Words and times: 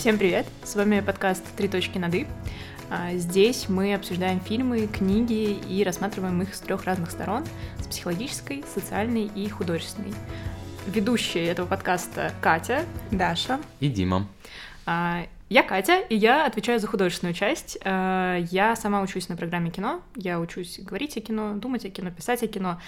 Всем 0.00 0.16
привет! 0.16 0.46
С 0.64 0.76
вами 0.76 1.00
подкаст 1.00 1.44
«Три 1.58 1.68
точки 1.68 1.98
над 1.98 2.14
«и». 2.14 2.26
А, 2.88 3.12
Здесь 3.16 3.68
мы 3.68 3.92
обсуждаем 3.92 4.40
фильмы, 4.40 4.86
книги 4.86 5.52
и 5.68 5.84
рассматриваем 5.84 6.40
их 6.40 6.54
с 6.54 6.60
трех 6.60 6.84
разных 6.84 7.10
сторон— 7.10 7.44
с 7.82 7.86
психологической, 7.86 8.64
социальной 8.74 9.26
и 9.26 9.46
художественной. 9.50 10.14
Ведущие 10.86 11.44
этого 11.44 11.66
подкаста 11.66 12.32
Катя, 12.40 12.86
Даша. 13.10 13.60
И 13.80 13.90
Дима. 13.90 14.26
А, 14.86 15.26
Я 15.50 15.62
Катя, 15.62 15.98
и 15.98 16.16
я 16.16 16.46
отвечаю 16.46 16.80
за 16.80 16.86
художественную 16.86 17.34
часть. 17.34 17.76
А, 17.84 18.38
Я 18.50 18.76
сама 18.76 19.02
учусь 19.02 19.28
на 19.28 19.36
программе 19.36 19.70
кино, 19.70 20.00
я 20.16 20.40
учусь 20.40 20.80
говорить 20.80 21.18
о 21.18 21.20
кино, 21.20 21.56
думать 21.56 21.84
о 21.84 21.90
кино, 21.90 22.10
писать 22.10 22.42
о 22.42 22.46
кино. 22.46 22.80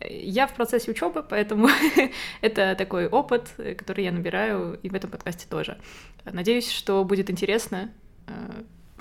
Я 0.00 0.46
в 0.46 0.54
процессе 0.54 0.90
учебы, 0.90 1.22
поэтому 1.22 1.68
это 2.40 2.74
такой 2.76 3.06
опыт, 3.08 3.50
который 3.78 4.04
я 4.04 4.12
набираю 4.12 4.78
и 4.82 4.88
в 4.88 4.94
этом 4.94 5.10
подкасте 5.10 5.46
тоже. 5.48 5.78
Надеюсь, 6.24 6.70
что 6.70 7.04
будет 7.04 7.30
интересно 7.30 7.90
э, 8.26 8.32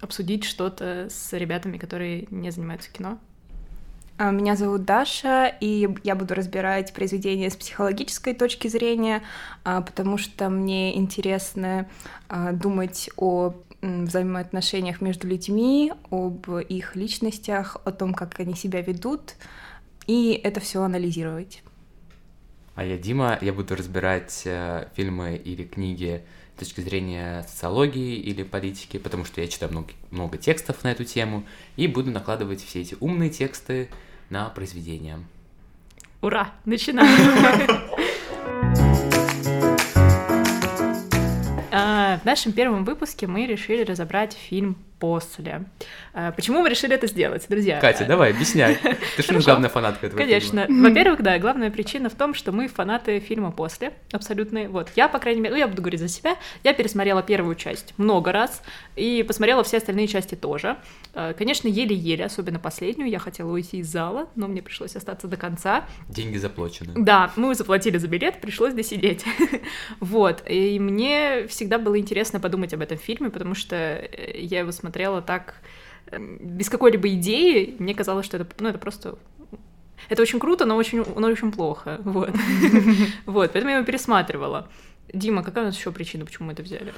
обсудить 0.02 0.44
что-то 0.44 1.08
с 1.10 1.34
ребятами, 1.34 1.78
которые 1.78 2.28
не 2.30 2.52
занимаются 2.52 2.92
кино. 2.92 3.20
А, 4.18 4.32
Меня 4.32 4.56
зовут 4.56 4.86
Даша, 4.86 5.48
и 5.48 5.90
я 6.04 6.16
буду 6.16 6.36
разбирать 6.36 6.94
произведения 6.94 7.50
с 7.50 7.56
психологической 7.58 8.34
точки 8.34 8.70
зрения, 8.70 9.24
а, 9.66 9.82
потому 9.82 10.18
что 10.18 10.50
мне 10.50 10.96
интересно 10.96 11.90
а, 12.30 12.54
думать 12.54 13.10
о 13.18 13.56
взаимоотношениях 13.82 15.02
между 15.02 15.28
людьми, 15.28 15.92
об 16.10 16.50
их 16.50 16.96
личностях, 16.96 17.78
о 17.84 17.92
том, 17.92 18.14
как 18.14 18.40
они 18.40 18.56
себя 18.56 18.82
ведут, 18.82 19.36
и 20.08 20.40
это 20.44 20.60
все 20.60 20.82
анализировать. 20.82 21.64
А 22.76 22.84
я 22.84 22.98
Дима, 22.98 23.38
я 23.42 23.54
буду 23.54 23.76
разбирать 23.76 24.44
э, 24.46 24.88
фильмы 24.96 25.36
или 25.38 25.64
книги 25.64 26.24
с 26.56 26.60
точки 26.60 26.82
зрения 26.82 27.44
социологии 27.44 28.16
или 28.16 28.44
политики, 28.44 28.98
потому 28.98 29.24
что 29.24 29.42
я 29.42 29.48
читаю 29.48 29.72
много, 29.72 29.90
много 30.12 30.38
текстов 30.38 30.84
на 30.84 30.92
эту 30.92 31.06
тему, 31.06 31.46
и 31.78 31.88
буду 31.88 32.12
накладывать 32.12 32.62
все 32.64 32.82
эти 32.82 32.98
умные 33.00 33.30
тексты 33.30 33.90
на 34.30 34.50
произведения. 34.50 35.20
Ура! 36.22 36.54
Начинаем! 36.66 37.82
А, 41.78 42.20
В 42.20 42.26
нашем 42.26 42.54
первом 42.54 42.86
выпуске 42.86 43.28
мы 43.28 43.46
решили 43.46 43.84
разобрать 43.84 44.32
фильм 44.32 44.78
«После». 45.00 45.64
А, 46.14 46.32
Почему 46.32 46.62
мы 46.62 46.70
решили 46.70 46.96
это 46.96 47.08
сделать, 47.08 47.46
друзья? 47.50 47.80
Катя, 47.80 48.06
А, 48.06 48.08
давай, 48.08 48.32
объясняй. 48.32 48.78
Ты 49.18 49.24
же 49.24 49.40
главная 49.40 49.70
фанатка 49.70 50.08
этого 50.08 50.20
Конечно. 50.20 50.66
фильма. 50.66 50.90
Во-первых, 50.90 51.22
да, 51.22 51.38
главная 51.38 51.70
причина 51.70 52.10
в 52.10 52.16
том, 52.16 52.34
что 52.34 52.52
мы 52.52 52.68
фанаты 52.68 53.20
фильма 53.20 53.52
«После», 53.52 53.94
абсолютные. 54.12 54.70
Вот, 54.70 54.90
я, 54.96 55.08
по 55.08 55.20
крайней 55.20 55.42
мере, 55.42 55.54
ну, 55.54 55.60
я 55.60 55.68
буду 55.68 55.82
говорить 55.82 56.00
за 56.00 56.08
себя, 56.08 56.38
я 56.64 56.74
пересмотрела 56.74 57.22
первую 57.22 57.56
часть 57.56 57.94
много 57.98 58.32
раз 58.32 58.62
и 58.96 59.24
посмотрела 59.28 59.64
все 59.64 59.78
остальные 59.78 60.08
части 60.08 60.36
тоже. 60.36 60.78
Э, 61.14 61.34
Конечно, 61.38 61.68
еле-еле, 61.68 62.26
особенно 62.26 62.60
последнюю, 62.60 63.10
я 63.10 63.20
хотела 63.20 63.52
уйти 63.52 63.80
из 63.80 63.88
зала, 63.88 64.30
но 64.36 64.48
мне 64.48 64.62
пришлось 64.62 64.96
остаться 64.96 65.28
до 65.28 65.38
конца. 65.38 65.86
Деньги 66.08 66.38
заплачены. 66.38 66.94
Да, 66.96 67.32
мы 67.36 67.54
заплатили 67.54 67.98
за 67.98 68.08
билет, 68.08 68.40
пришлось 68.42 68.74
досидеть. 68.74 69.26
вот, 70.00 70.42
и 70.48 70.80
мне 70.80 71.48
всегда 71.48 71.78
было 71.78 72.00
интересно 72.00 72.40
подумать 72.40 72.74
об 72.74 72.82
этом 72.82 72.98
фильме, 72.98 73.30
потому 73.30 73.56
что 73.56 73.76
э, 73.76 74.40
я 74.40 74.60
его 74.60 74.72
смотрела 74.72 74.85
так 74.92 75.56
э, 76.08 76.18
без 76.20 76.70
какой-либо 76.70 77.10
идеи, 77.10 77.76
мне 77.80 77.94
казалось, 77.94 78.26
что 78.26 78.38
это, 78.38 78.48
ну, 78.60 78.70
это 78.70 78.80
просто... 78.80 79.18
Это 80.10 80.22
очень 80.22 80.40
круто, 80.40 80.66
но 80.66 80.76
очень, 80.76 81.04
но 81.16 81.28
очень 81.28 81.52
плохо, 81.52 82.00
вот. 82.04 82.30
вот, 83.26 83.52
поэтому 83.52 83.70
я 83.70 83.78
его 83.78 83.86
пересматривала. 83.86 84.70
Дима, 85.14 85.44
какая 85.44 85.64
у 85.64 85.68
нас 85.68 85.78
еще 85.78 85.92
причина, 85.92 86.26
почему 86.26 86.48
мы 86.48 86.54
это 86.54 86.64
взяли? 86.64 86.94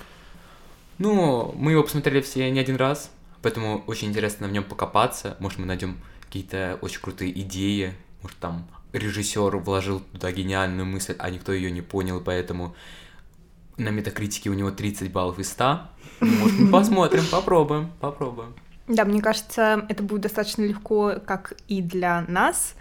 Ну, 0.98 1.54
мы 1.56 1.72
его 1.72 1.84
посмотрели 1.84 2.22
все 2.22 2.50
не 2.50 2.60
один 2.60 2.76
раз, 2.76 3.12
поэтому 3.42 3.84
очень 3.86 4.10
интересно 4.10 4.48
в 4.48 4.52
нем 4.52 4.64
покопаться. 4.64 5.38
Может, 5.40 5.60
мы 5.60 5.66
найдем 5.66 5.98
какие-то 6.22 6.80
очень 6.82 7.02
крутые 7.02 7.40
идеи. 7.42 7.94
Может, 8.24 8.38
там 8.40 8.68
режиссер 8.94 9.58
вложил 9.58 10.00
туда 10.00 10.32
гениальную 10.32 10.86
мысль, 10.86 11.16
а 11.20 11.30
никто 11.30 11.52
ее 11.54 11.72
не 11.72 11.82
понял, 11.82 12.22
поэтому 12.22 12.76
на 13.78 13.90
метакритике 13.90 14.50
у 14.50 14.54
него 14.54 14.72
30 14.72 15.12
баллов 15.12 15.40
из 15.40 15.50
100. 15.52 15.82
Может, 16.20 16.60
мы 16.60 16.72
посмотрим, 16.72 17.24
попробуем, 17.32 17.92
попробуем. 18.00 18.54
Да, 18.88 19.04
мне 19.06 19.22
кажется, 19.22 19.86
это 19.90 20.02
будет 20.02 20.22
достаточно 20.22 20.64
легко 20.64 21.16
как 21.26 21.54
и 21.68 21.82
для 21.82 22.24
нас, 22.28 22.76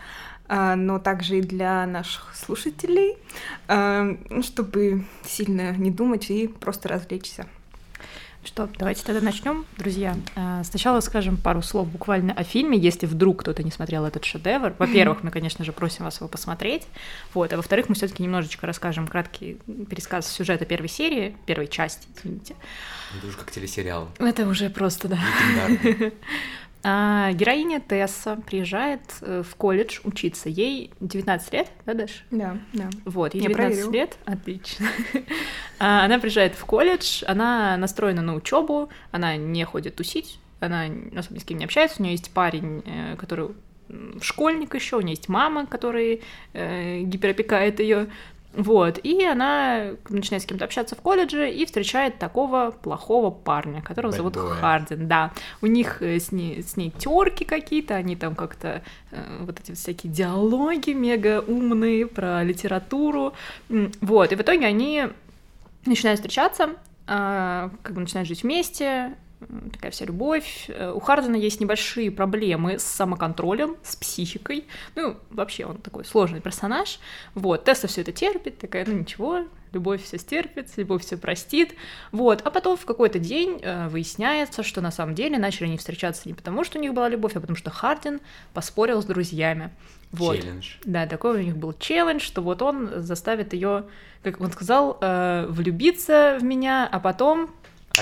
а, 0.48 0.76
но 0.76 0.98
также 0.98 1.38
и 1.38 1.42
для 1.42 1.84
наших 1.86 2.34
слушателей, 2.36 3.16
а, 3.66 4.16
ну, 4.30 4.42
чтобы 4.42 5.04
сильно 5.25 5.72
не 5.72 5.91
думать 5.91 6.30
и 6.30 6.46
просто 6.46 6.88
развлечься. 6.88 7.46
Что, 8.46 8.68
давайте 8.78 9.02
тогда 9.02 9.20
начнем, 9.20 9.66
друзья. 9.76 10.16
А, 10.36 10.62
Сначала 10.62 11.00
скажем 11.00 11.36
пару 11.36 11.62
слов 11.62 11.88
буквально 11.88 12.32
о 12.32 12.44
фильме, 12.44 12.78
если 12.78 13.06
вдруг 13.06 13.40
кто-то 13.40 13.64
не 13.64 13.72
смотрел 13.72 14.04
этот 14.04 14.24
шедевр. 14.24 14.72
Во-первых, 14.78 15.24
мы, 15.24 15.32
конечно 15.32 15.64
же, 15.64 15.72
просим 15.72 16.04
вас 16.04 16.18
его 16.18 16.28
посмотреть. 16.28 16.86
Вот, 17.34 17.52
а 17.52 17.56
во-вторых, 17.56 17.88
мы 17.88 17.96
все-таки 17.96 18.22
немножечко 18.22 18.64
расскажем 18.64 19.08
краткий 19.08 19.58
пересказ 19.90 20.30
сюжета 20.30 20.64
первой 20.64 20.88
серии, 20.88 21.36
первой 21.44 21.66
части, 21.66 22.06
извините. 22.16 22.54
Это 23.18 23.26
уже 23.26 23.36
как 23.36 23.50
телесериал. 23.50 24.08
Это 24.18 24.46
уже 24.46 24.70
просто, 24.70 25.08
да. 25.08 25.18
А, 26.88 27.32
героиня 27.32 27.80
Тесса 27.80 28.38
приезжает 28.47 29.00
э, 29.20 29.42
в 29.42 29.56
колледж 29.56 29.98
учиться. 30.04 30.48
Ей 30.48 30.92
19 31.00 31.52
лет, 31.52 31.69
да, 31.84 31.94
Даш? 31.94 32.24
Да, 32.30 32.58
да. 32.74 32.88
Вот, 33.04 33.34
ей 33.34 33.42
Я 33.42 33.48
19 33.48 33.56
проверила. 33.56 33.92
лет, 33.92 34.16
отлично. 34.24 34.86
А, 35.80 36.04
Она 36.04 36.20
приезжает 36.20 36.54
в 36.54 36.64
колледж, 36.64 37.25
она 37.26 37.76
настроена 37.76 38.22
на 38.22 38.36
учебу, 38.36 38.88
она 39.10 39.36
не 39.36 39.64
ходит 39.64 39.96
тусить, 39.96 40.38
она 40.60 40.84
особо 41.16 41.34
ни 41.34 41.38
с 41.41 41.44
кем 41.44 41.58
не 41.58 41.64
общается, 41.64 41.96
у 41.98 42.04
нее 42.04 42.12
есть 42.12 42.30
парень, 42.30 42.84
э, 42.86 43.16
который 43.16 43.48
школьник 44.20 44.75
еще, 44.76 44.96
у 44.96 45.00
нее 45.00 45.10
есть 45.16 45.28
мама, 45.28 45.66
которая 45.66 46.20
э, 46.52 47.00
гиперопекает 47.00 47.80
ее. 47.80 48.08
Вот, 48.56 48.99
и 49.03 49.25
она 49.25 49.93
начинает 50.09 50.43
с 50.43 50.47
кем-то 50.47 50.65
общаться 50.65 50.97
в 50.97 51.00
колледже 51.03 51.50
и 51.50 51.67
встречает 51.67 52.19
такого 52.19 52.71
плохого 52.71 53.31
парня, 53.31 53.83
которого 53.83 54.12
Bad 54.12 54.17
зовут 54.17 54.37
boy. 54.37 54.61
Хардин, 54.61 55.09
да. 55.09 55.33
У 55.61 55.67
них 55.67 56.00
э, 56.00 56.19
с 56.19 56.33
ней, 56.33 56.62
с 56.62 56.77
ней 56.77 56.91
терки 56.91 57.44
какие-то, 57.44 57.94
они 57.94 58.17
там 58.17 58.34
как-то 58.34 58.83
э, 59.11 59.39
вот 59.41 59.61
эти 59.61 59.72
всякие 59.72 60.11
диалоги 60.11 60.91
мега 60.91 61.44
умные 61.47 62.06
про 62.06 62.43
литературу. 62.43 63.34
Вот, 63.69 64.33
и 64.33 64.37
в 64.37 64.41
итоге 64.41 64.67
они 64.67 65.09
начинают 65.84 66.21
встречаться, 66.21 66.71
а, 67.06 67.71
как 67.83 67.94
бы 67.94 68.00
начинают 68.00 68.28
жить 68.28 68.43
вместе, 68.43 69.15
такая 69.72 69.91
вся 69.91 70.04
любовь. 70.04 70.66
Э, 70.69 70.92
У 70.92 71.00
Хардена 71.00 71.36
есть 71.36 71.60
небольшие 71.60 72.10
проблемы 72.10 72.78
с 72.78 72.84
самоконтролем, 72.84 73.76
с 73.82 73.97
психикой. 73.97 74.66
Ну, 74.94 75.16
вообще 75.30 75.66
он 75.66 75.78
такой 75.78 76.04
сложный 76.04 76.41
персонаж. 76.41 76.98
Вот, 77.34 77.64
Тесса 77.64 77.86
все 77.86 78.00
это 78.00 78.12
терпит, 78.12 78.58
такая, 78.58 78.84
ну 78.86 78.94
ничего, 78.94 79.44
любовь 79.72 80.02
все 80.02 80.19
стерпит, 80.19 80.69
любовь 80.76 81.04
все 81.04 81.16
простит. 81.16 81.75
Вот, 82.12 82.41
а 82.44 82.50
потом 82.50 82.76
в 82.76 82.84
какой-то 82.86 83.19
день 83.19 83.60
э, 83.62 83.88
выясняется, 83.88 84.62
что 84.62 84.80
на 84.80 84.91
самом 84.91 85.14
деле 85.14 85.38
начали 85.38 85.66
они 85.66 85.76
встречаться 85.76 86.28
не 86.28 86.34
потому, 86.34 86.64
что 86.64 86.78
у 86.78 86.82
них 86.82 86.94
была 86.94 87.08
любовь, 87.08 87.36
а 87.36 87.41
потому 87.41 87.56
что 87.56 87.70
Хардин 87.70 88.20
поспорил 88.54 89.02
с 89.02 89.04
друзьями. 89.04 89.70
Вот. 90.12 90.36
Челлендж. 90.36 90.76
Да, 90.84 91.06
такой 91.06 91.38
у 91.38 91.42
них 91.42 91.56
был 91.56 91.72
челлендж, 91.75 92.20
что 92.20 92.41
вот 92.41 92.62
он 92.62 93.02
заставит 93.02 93.52
ее, 93.52 93.84
как 94.22 94.41
он 94.41 94.50
сказал, 94.50 94.98
э, 95.00 95.46
влюбиться 95.48 96.38
в 96.41 96.44
меня, 96.44 96.88
а 96.91 97.00
потом, 97.00 97.50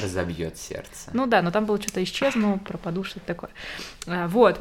Разобьет 0.02 0.56
сердце. 0.58 1.10
ну 1.12 1.26
да, 1.26 1.42
но 1.42 1.50
там 1.50 1.64
было 1.66 1.80
что-то 1.80 2.02
исчезну, 2.02 2.58
пропаду, 2.58 3.04
что-то 3.04 3.26
такое. 3.26 3.50
А, 4.06 4.28
вот. 4.28 4.60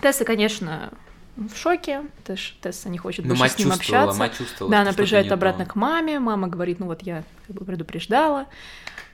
Тесса, 0.00 0.24
конечно, 0.24 0.90
в 1.36 1.56
шоке, 1.56 2.02
Тэш- 2.24 2.54
Тесса 2.60 2.88
не 2.88 2.98
хочет 2.98 3.24
Но 3.24 3.34
больше 3.34 3.54
с 3.54 3.58
ним 3.58 3.72
общаться. 3.72 4.18
мать 4.18 4.36
чувствовала, 4.36 4.70
Да, 4.70 4.80
она 4.82 4.92
приезжает 4.92 5.32
обратно 5.32 5.66
к 5.66 5.74
маме, 5.76 6.18
мама 6.18 6.48
говорит, 6.48 6.78
ну 6.78 6.86
вот 6.86 7.02
я 7.02 7.24
как 7.46 7.56
бы 7.56 7.64
предупреждала. 7.64 8.46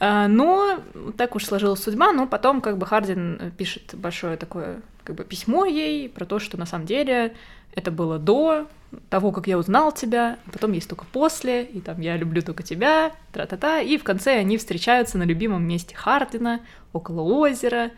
А, 0.01 0.29
Но 0.29 0.81
так 1.17 1.35
уж 1.37 1.45
сложилась 1.45 1.83
судьба, 1.83 2.13
но 2.13 2.27
потом 2.27 2.61
как 2.61 2.79
бы 2.79 2.87
Хардин 2.87 3.53
пишет 3.57 3.95
большое 3.95 4.37
такое 4.37 4.81
как 5.05 5.17
бы 5.17 5.25
письмо 5.25 5.65
ей 5.65 6.09
про 6.09 6.25
то, 6.27 6.39
что 6.39 6.57
на 6.59 6.67
самом 6.67 6.87
деле 6.87 7.35
это 7.79 7.91
было 7.91 8.19
до 8.19 8.67
того, 9.09 9.33
как 9.33 9.47
я 9.47 9.59
узнал 9.59 9.93
тебя, 9.93 10.39
а 10.47 10.51
потом 10.51 10.73
есть 10.73 10.89
только 10.89 11.05
после, 11.05 11.65
и 11.65 11.81
там 11.81 12.01
я 12.01 12.17
люблю 12.17 12.43
только 12.43 12.63
тебя, 12.63 13.13
тра-та-та, 13.33 13.81
и 13.81 13.99
в 13.99 14.05
конце 14.05 14.39
они 14.39 14.57
встречаются 14.57 15.19
на 15.19 15.25
любимом 15.25 15.67
месте 15.67 15.95
Хардина, 15.95 16.61
около 16.93 17.23
озера, 17.23 17.91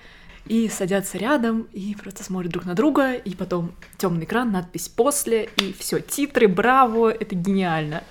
и 0.46 0.68
садятся 0.68 1.18
рядом, 1.18 1.68
и 1.72 1.94
просто 1.94 2.24
смотрят 2.24 2.52
друг 2.52 2.64
на 2.64 2.74
друга, 2.74 3.14
и 3.14 3.34
потом 3.34 3.72
темный 3.98 4.24
экран, 4.24 4.50
надпись 4.50 4.88
«после», 4.88 5.48
и 5.56 5.72
все, 5.78 6.00
титры, 6.00 6.48
браво, 6.48 7.10
это 7.10 7.34
гениально. 7.34 8.02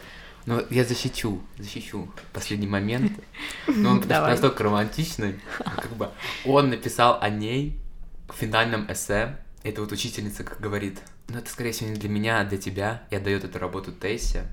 Ну, 0.45 0.63
я 0.69 0.83
защищу, 0.83 1.41
защищу 1.57 2.09
последний 2.33 2.67
момент. 2.67 3.11
Но 3.67 3.91
он 3.91 4.01
Давай. 4.01 4.31
настолько 4.31 4.63
романтичный. 4.63 5.35
Как 5.57 5.91
бы 5.95 6.09
он 6.45 6.69
написал 6.69 7.19
о 7.21 7.29
ней 7.29 7.77
в 8.29 8.33
финальном 8.33 8.91
эссе. 8.91 9.37
Это 9.63 9.81
вот 9.81 9.91
учительница 9.91 10.43
как 10.43 10.59
говорит, 10.59 10.99
ну 11.29 11.39
это 11.39 11.49
скорее 11.49 11.71
всего 11.71 11.89
не 11.89 11.95
для 11.95 12.09
меня, 12.09 12.41
а 12.41 12.45
для 12.45 12.57
тебя. 12.57 13.03
И 13.09 13.15
отдает 13.15 13.43
эту 13.43 13.59
работу 13.59 13.91
Тессе. 13.91 14.45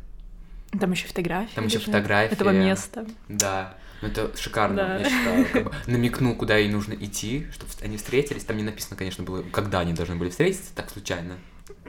Там 0.78 0.92
еще 0.92 1.06
фотографии. 1.06 1.54
Там 1.54 1.66
еще 1.66 1.78
фотографии. 1.78 2.34
Этого 2.34 2.50
места. 2.50 3.06
Да. 3.28 3.74
Ну, 4.02 4.08
это 4.08 4.30
шикарно, 4.36 4.76
Да. 4.76 4.98
я 4.98 5.04
считаю. 5.04 5.46
Как 5.52 5.64
бы 5.64 5.72
намекнул, 5.86 6.34
куда 6.34 6.56
ей 6.56 6.68
нужно 6.68 6.92
идти, 6.92 7.46
чтобы 7.52 7.70
они 7.82 7.96
встретились. 7.96 8.44
Там 8.44 8.56
не 8.58 8.62
написано, 8.62 8.96
конечно, 8.96 9.24
было, 9.24 9.42
когда 9.42 9.80
они 9.80 9.94
должны 9.94 10.16
были 10.16 10.28
встретиться, 10.28 10.74
так 10.74 10.90
случайно. 10.90 11.36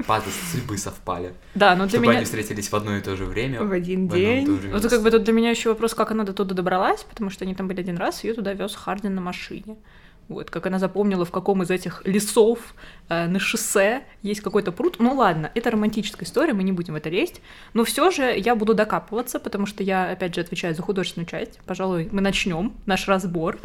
Пазлы 0.05 0.31
судьбы 0.51 0.77
совпали. 0.77 1.33
Да, 1.55 1.75
но 1.75 1.83
для 1.83 1.89
чтобы 1.89 2.03
меня... 2.03 2.17
они 2.17 2.25
встретились 2.25 2.69
в 2.69 2.75
одно 2.75 2.95
и 2.97 3.01
то 3.01 3.15
же 3.15 3.25
время. 3.25 3.63
В 3.63 3.71
один 3.71 4.07
в 4.07 4.13
день. 4.13 4.47
Вот 4.47 4.83
месте. 4.83 4.89
как 4.89 5.01
бы 5.01 5.11
тут 5.11 5.23
для 5.23 5.33
меня 5.33 5.49
еще 5.49 5.69
вопрос, 5.69 5.93
как 5.93 6.11
она 6.11 6.23
до 6.23 6.33
туда 6.33 6.55
добралась, 6.55 7.03
потому 7.03 7.29
что 7.29 7.45
они 7.45 7.55
там 7.55 7.67
были 7.67 7.81
один 7.81 7.97
раз, 7.97 8.23
ее 8.23 8.33
туда 8.33 8.53
вез 8.53 8.75
Хардин 8.75 9.15
на 9.15 9.21
машине. 9.21 9.75
Вот, 10.29 10.49
как 10.49 10.65
она 10.65 10.77
запомнила, 10.77 11.23
в 11.23 11.31
каком 11.31 11.63
из 11.63 11.71
этих 11.71 12.01
лесов 12.05 12.59
э, 13.07 13.27
на 13.27 13.39
шоссе 13.39 14.03
есть 14.23 14.41
какой-то 14.41 14.73
пруд. 14.73 14.97
Ну 14.99 15.13
ладно, 15.13 15.49
это 15.55 15.71
романтическая 15.71 16.27
история, 16.27 16.53
мы 16.53 16.63
не 16.63 16.73
будем 16.73 16.95
в 16.95 16.97
это 16.97 17.09
лезть. 17.09 17.41
Но 17.73 17.85
все 17.85 18.11
же 18.11 18.37
я 18.37 18.55
буду 18.55 18.73
докапываться, 18.73 19.39
потому 19.39 19.65
что 19.65 19.83
я, 19.83 20.11
опять 20.11 20.35
же, 20.35 20.41
отвечаю 20.41 20.75
за 20.75 20.81
художественную 20.81 21.27
часть. 21.27 21.59
Пожалуй, 21.65 22.09
мы 22.11 22.21
начнем 22.21 22.73
наш 22.85 23.07
разбор. 23.07 23.57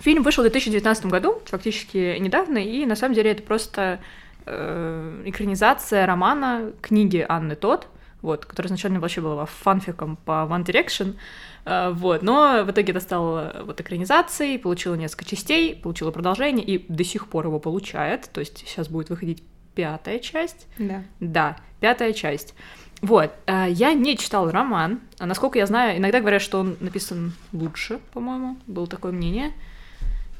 Фильм 0.00 0.22
вышел 0.22 0.42
в 0.42 0.48
2019 0.50 1.06
году, 1.06 1.42
фактически 1.44 2.16
недавно, 2.18 2.58
и 2.58 2.86
на 2.86 2.96
самом 2.96 3.14
деле 3.14 3.32
это 3.32 3.42
просто 3.42 4.00
э, 4.46 5.22
экранизация 5.26 6.06
романа 6.06 6.72
книги 6.80 7.24
Анны 7.28 7.54
Тот, 7.54 7.86
вот, 8.22 8.46
которая 8.46 8.68
изначально 8.68 9.00
вообще 9.00 9.20
была 9.20 9.46
фанфиком 9.46 10.16
по 10.16 10.46
One 10.48 10.64
Direction, 10.64 11.16
э, 11.64 11.90
вот, 11.92 12.22
но 12.22 12.64
в 12.64 12.70
итоге 12.70 12.92
это 12.92 13.00
стало 13.00 13.62
вот 13.66 13.80
экранизацией, 13.80 14.58
получила 14.58 14.94
несколько 14.94 15.24
частей, 15.24 15.74
получила 15.76 16.10
продолжение 16.10 16.64
и 16.64 16.84
до 16.90 17.04
сих 17.04 17.26
пор 17.28 17.46
его 17.46 17.58
получает, 17.58 18.30
то 18.32 18.40
есть 18.40 18.58
сейчас 18.66 18.88
будет 18.88 19.10
выходить 19.10 19.42
пятая 19.74 20.18
часть, 20.18 20.66
Да. 20.78 21.02
да, 21.20 21.56
пятая 21.80 22.12
часть. 22.12 22.54
Вот, 23.00 23.32
э, 23.46 23.66
я 23.70 23.94
не 23.94 24.16
читала 24.16 24.52
роман. 24.52 25.00
А 25.18 25.26
Насколько 25.26 25.58
я 25.58 25.66
знаю, 25.66 25.98
иногда 25.98 26.20
говорят, 26.20 26.40
что 26.40 26.60
он 26.60 26.76
написан 26.78 27.32
лучше, 27.52 27.98
по-моему, 28.12 28.56
было 28.68 28.86
такое 28.86 29.10
мнение. 29.10 29.52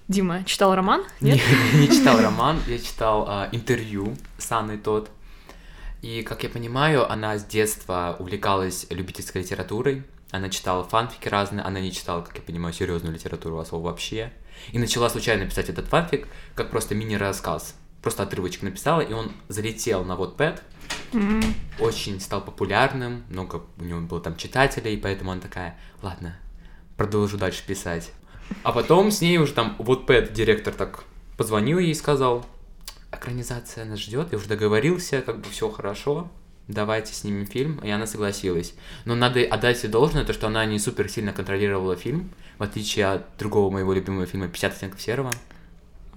Дима, 0.06 0.44
читал 0.44 0.74
роман? 0.74 1.02
Нет? 1.20 1.40
Не, 1.74 1.80
не 1.80 1.88
читал 1.88 2.20
роман, 2.20 2.58
я 2.68 2.78
читал 2.78 3.24
а, 3.28 3.48
интервью 3.50 4.14
с 4.38 4.50
Анной 4.52 4.78
Тот. 4.78 5.10
И, 6.02 6.22
как 6.22 6.42
я 6.42 6.48
понимаю, 6.48 7.10
она 7.10 7.38
с 7.38 7.44
детства 7.44 8.16
увлекалась 8.18 8.86
любительской 8.90 9.42
литературой. 9.42 10.02
Она 10.30 10.48
читала 10.48 10.82
фанфики 10.84 11.28
разные, 11.28 11.62
она 11.62 11.80
не 11.80 11.92
читала, 11.92 12.22
как 12.22 12.36
я 12.36 12.42
понимаю, 12.42 12.74
серьезную 12.74 13.14
литературу 13.14 13.58
особо 13.58 13.86
вообще. 13.86 14.32
И 14.72 14.78
начала 14.78 15.08
случайно 15.08 15.46
писать 15.46 15.68
этот 15.68 15.86
фанфик, 15.86 16.26
как 16.54 16.70
просто 16.70 16.94
мини-рассказ. 16.94 17.76
Просто 18.02 18.24
отрывочек 18.24 18.62
написала, 18.62 19.00
и 19.00 19.12
он 19.12 19.32
залетел 19.48 20.04
на 20.04 20.12
Wattpad, 20.12 20.60
М, 21.12 21.42
очень 21.78 22.20
стал 22.20 22.42
популярным, 22.42 23.24
много 23.28 23.62
у 23.78 23.84
него 23.84 24.00
было 24.00 24.20
там 24.20 24.36
читателей, 24.36 24.96
поэтому 24.96 25.32
она 25.32 25.40
такая, 25.40 25.78
ладно, 26.02 26.36
продолжу 26.96 27.36
дальше 27.38 27.64
писать. 27.66 28.10
А 28.62 28.72
потом 28.72 29.10
с 29.10 29.20
ней 29.20 29.38
уже 29.38 29.52
там 29.52 29.76
Wattpad 29.78 30.32
директор 30.32 30.74
так 30.74 31.04
позвонил 31.36 31.78
ей 31.78 31.90
и 31.90 31.94
сказал, 31.94 32.46
экранизация 33.12 33.84
нас 33.84 33.98
ждет, 33.98 34.32
я 34.32 34.38
уже 34.38 34.48
договорился, 34.48 35.20
как 35.20 35.40
бы 35.40 35.48
все 35.50 35.70
хорошо, 35.70 36.30
давайте 36.68 37.14
снимем 37.14 37.46
фильм, 37.46 37.78
и 37.78 37.90
она 37.90 38.06
согласилась. 38.06 38.74
Но 39.04 39.14
надо 39.14 39.40
отдать 39.40 39.82
ей 39.82 39.90
должное, 39.90 40.24
то, 40.24 40.32
что 40.32 40.46
она 40.46 40.64
не 40.64 40.78
супер 40.78 41.08
сильно 41.08 41.32
контролировала 41.32 41.96
фильм, 41.96 42.30
в 42.58 42.62
отличие 42.62 43.06
от 43.06 43.36
другого 43.38 43.70
моего 43.70 43.92
любимого 43.92 44.26
фильма 44.26 44.46
«50 44.46 44.66
оттенков 44.68 45.00
серого». 45.00 45.30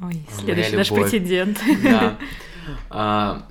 Ой, 0.01 0.25
следующий 0.39 0.75
наш 0.75 0.89
претендент. 0.89 1.59
Да. 1.83 2.18
А, 2.89 3.47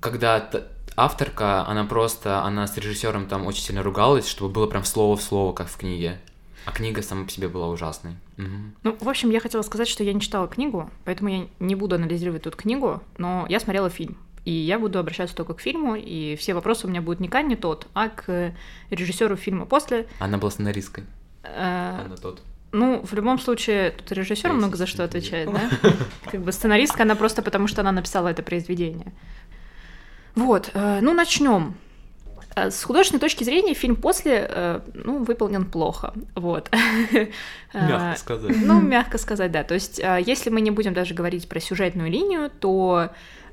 Когда 0.00 0.50
авторка, 0.94 1.66
она 1.66 1.84
просто, 1.84 2.42
она 2.42 2.66
с 2.66 2.76
режиссером 2.76 3.26
там 3.26 3.46
очень 3.46 3.62
сильно 3.62 3.82
ругалась, 3.82 4.28
чтобы 4.28 4.52
было 4.52 4.66
прям 4.66 4.84
слово 4.84 5.16
в 5.16 5.22
слово, 5.22 5.54
как 5.54 5.68
в 5.68 5.78
книге. 5.78 6.20
А 6.66 6.72
книга 6.72 7.02
сама 7.02 7.24
по 7.24 7.30
себе 7.30 7.48
была 7.48 7.68
ужасной. 7.68 8.12
Мгм. 8.36 8.74
Ну, 8.82 8.96
в 9.00 9.08
общем, 9.08 9.30
я 9.30 9.40
хотела 9.40 9.62
сказать, 9.62 9.88
что 9.88 10.04
я 10.04 10.12
не 10.12 10.20
читала 10.20 10.46
книгу, 10.46 10.90
поэтому 11.04 11.30
я 11.30 11.46
не 11.58 11.74
буду 11.74 11.94
анализировать 11.96 12.42
тут 12.42 12.56
книгу, 12.56 13.02
но 13.18 13.46
я 13.48 13.60
смотрела 13.60 13.90
фильм. 13.90 14.16
И 14.44 14.52
я 14.52 14.78
буду 14.78 14.98
обращаться 14.98 15.36
только 15.36 15.54
к 15.54 15.60
фильму, 15.60 15.96
и 15.96 16.36
все 16.36 16.54
вопросы 16.54 16.86
у 16.86 16.90
меня 16.90 17.02
будут 17.02 17.20
не 17.20 17.28
к 17.28 17.34
Анне 17.34 17.56
тот, 17.56 17.86
а 17.94 18.08
к 18.08 18.54
режиссеру 18.90 19.36
фильма 19.36 19.66
после. 19.66 20.06
Она 20.18 20.38
была 20.38 20.50
сценаристкой. 20.50 21.04
Э, 21.42 22.04
Она 22.06 22.16
тот. 22.16 22.42
Ну, 22.72 23.02
в 23.04 23.12
любом 23.14 23.38
случае, 23.38 23.90
тут 23.90 24.12
режиссер 24.12 24.52
много 24.52 24.76
за 24.76 24.86
что 24.86 25.02
отвечает, 25.04 25.50
да? 25.52 25.70
Как 26.30 26.40
бы 26.40 26.52
сценаристка, 26.52 27.02
она 27.02 27.16
просто 27.16 27.42
потому, 27.42 27.66
что 27.66 27.80
она 27.80 27.92
написала 27.92 28.28
это 28.28 28.42
произведение. 28.42 29.12
Вот, 30.36 30.70
э, 30.74 31.00
ну, 31.02 31.12
начнем. 31.12 31.74
Э, 32.60 32.70
С 32.70 32.84
художественной 32.84 33.20
точки 33.20 33.44
зрения 33.44 33.74
фильм 33.74 33.96
после, 33.96 34.46
э, 34.48 34.80
ну, 34.94 35.24
выполнен 35.24 35.64
плохо, 35.64 36.12
вот. 36.34 36.70
Э, 37.72 37.86
Мягко 37.86 38.18
сказать. 38.18 38.56
Ну, 38.64 38.80
мягко 38.80 39.18
сказать, 39.18 39.52
да. 39.52 39.62
То 39.62 39.74
есть, 39.74 40.00
если 40.00 40.50
мы 40.50 40.60
не 40.60 40.72
будем 40.72 40.92
даже 40.92 41.14
говорить 41.14 41.48
про 41.48 41.60
сюжетную 41.60 42.10
линию, 42.10 42.50
то 42.50 43.10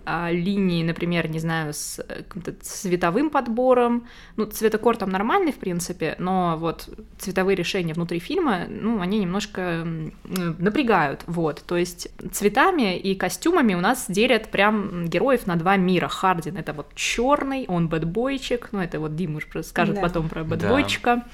а, 0.10 0.32
линии, 0.32 0.84
например, 0.84 1.28
не 1.30 1.40
знаю, 1.40 1.74
с 1.74 2.00
э, 2.00 2.24
каким-то 2.24 2.54
цветовым 2.62 3.30
подбором, 3.30 4.08
ну, 4.38 4.46
цветокор 4.46 4.96
там 4.96 5.10
нормальный, 5.10 5.52
в 5.52 5.58
принципе, 5.58 6.16
но 6.18 6.56
вот 6.58 6.90
цветовые 7.18 7.58
решения 7.58 7.94
внутри 7.94 8.20
фильма, 8.20 8.68
ну, 8.70 9.02
они 9.02 9.20
немножко 9.20 9.86
напрягают, 10.24 11.24
вот. 11.28 11.62
То 11.68 11.76
есть 11.76 12.08
цветами 12.32 12.98
и 12.98 13.16
костюмами 13.16 13.74
у 13.74 13.82
нас 13.82 14.06
делят 14.08 14.50
прям 14.50 15.08
героев 15.08 15.46
на 15.46 15.58
два 15.58 15.76
мира. 15.76 16.08
Хардин— 16.08 16.56
это 16.58 16.72
вот 16.72 16.88
черный, 16.96 17.66
он 17.68 17.90
бэтбойчик, 17.90 18.70
ну, 18.72 18.80
это 18.80 19.02
вот 19.02 19.16
Дима 19.18 19.38
уже 19.38 19.62
скажет 19.64 19.96
Да. 19.96 20.02
потом 20.02 20.30
про 20.30 20.44
Да. 20.44 20.50
бэтбойчика. 20.52 21.26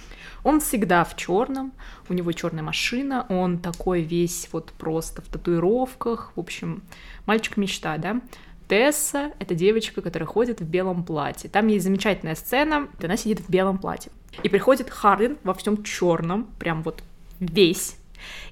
Он 0.43 0.59
всегда 0.59 1.03
в 1.03 1.15
черном, 1.15 1.71
у 2.09 2.13
него 2.13 2.31
черная 2.31 2.63
машина, 2.63 3.25
он 3.29 3.59
такой 3.59 4.01
весь 4.01 4.49
вот 4.51 4.73
просто 4.73 5.21
в 5.21 5.27
татуировках. 5.27 6.33
В 6.35 6.39
общем, 6.39 6.81
мальчик 7.25 7.55
мечта, 7.55 7.97
да? 7.97 8.19
Тесса— 8.68 9.31
это 9.39 9.56
девочка, 9.56 10.01
которая 10.01 10.27
ходит 10.27 10.62
в 10.62 10.65
белом 10.65 11.04
платье. 11.04 11.50
Там 11.50 11.68
есть 11.68 11.83
замечательная 11.83 12.36
сцена, 12.36 12.88
где 12.98 13.07
она 13.07 13.18
сидит 13.18 13.39
в 13.42 13.50
белом 13.50 13.77
платье. 13.77 14.12
И 14.42 14.50
приходит 14.50 14.89
Хардин 14.89 15.38
во 15.44 15.54
всем 15.54 15.83
черном, 15.83 16.48
прям 16.60 16.81
вот 16.83 17.04
весь. 17.39 17.98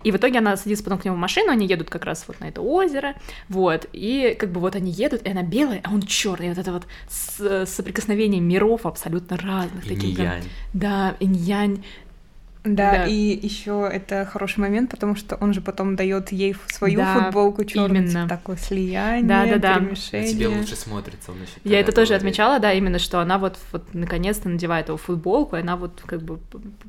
И 0.04 0.12
в 0.12 0.18
итоге 0.18 0.40
она 0.40 0.58
садится 0.58 0.84
потом 0.84 1.00
к 1.00 1.06
нему 1.06 1.16
в 1.16 1.19
машину, 1.19 1.50
они 1.52 1.66
едут 1.66 1.90
как 1.90 2.04
раз 2.04 2.25
вот 2.28 2.40
на 2.42 2.50
это 2.50 2.62
озеро, 2.62 3.16
вот, 3.48 3.88
и 3.94 4.36
как 4.38 4.52
бы 4.52 4.60
вот 4.60 4.75
они 4.75 4.92
едут, 4.92 5.22
и 5.25 5.30
она 5.30 5.44
белая, 5.44 5.80
а 5.86 5.94
он 5.94 6.02
черный, 6.02 6.50
вот 6.50 6.58
это 6.58 6.74
вот 6.74 6.84
с- 7.10 7.66
соприкосновение 7.66 8.42
миров 8.42 8.86
абсолютно 8.86 9.38
разных. 9.38 9.84
таких 9.88 10.19
Инь-янь. 10.19 10.44
Да, 10.74 11.16
инь-янь, 11.22 11.86
Да, 12.63 12.91
Да. 12.91 13.06
и 13.08 13.13
еще 13.46 13.89
это 13.91 14.24
хороший 14.32 14.60
момент, 14.60 14.91
потому 14.91 15.15
что 15.15 15.36
он 15.38 15.51
же 15.51 15.62
потом 15.62 15.96
дает 15.96 16.32
ей 16.32 16.56
свою 16.68 17.00
Да, 17.00 17.15
футболку 17.24 17.63
черную, 17.65 18.03
именно. 18.06 18.27
такое 18.30 18.56
слияние, 18.58 19.24
Да-да-да. 19.27 19.74
На 19.75 19.80
перемешение. 19.80 20.32
тебе 20.32 20.48
лучше 20.48 20.75
смотрится. 20.75 21.32
он 21.32 21.41
ещё 21.41 21.53
Я 21.63 21.80
это 21.80 21.91
тоже 21.91 22.10
говорит. 22.10 22.22
отмечала, 22.22 22.60
да, 22.60 22.72
именно, 22.74 23.00
что 23.00 23.20
она 23.20 23.39
вот, 23.39 23.58
вот 23.72 23.91
наконец-то 23.94 24.48
надевает 24.48 24.89
его 24.89 24.98
футболку, 24.98 25.56
и 25.56 25.62
она 25.62 25.75
вот 25.75 26.03
как 26.06 26.22
бы 26.22 26.38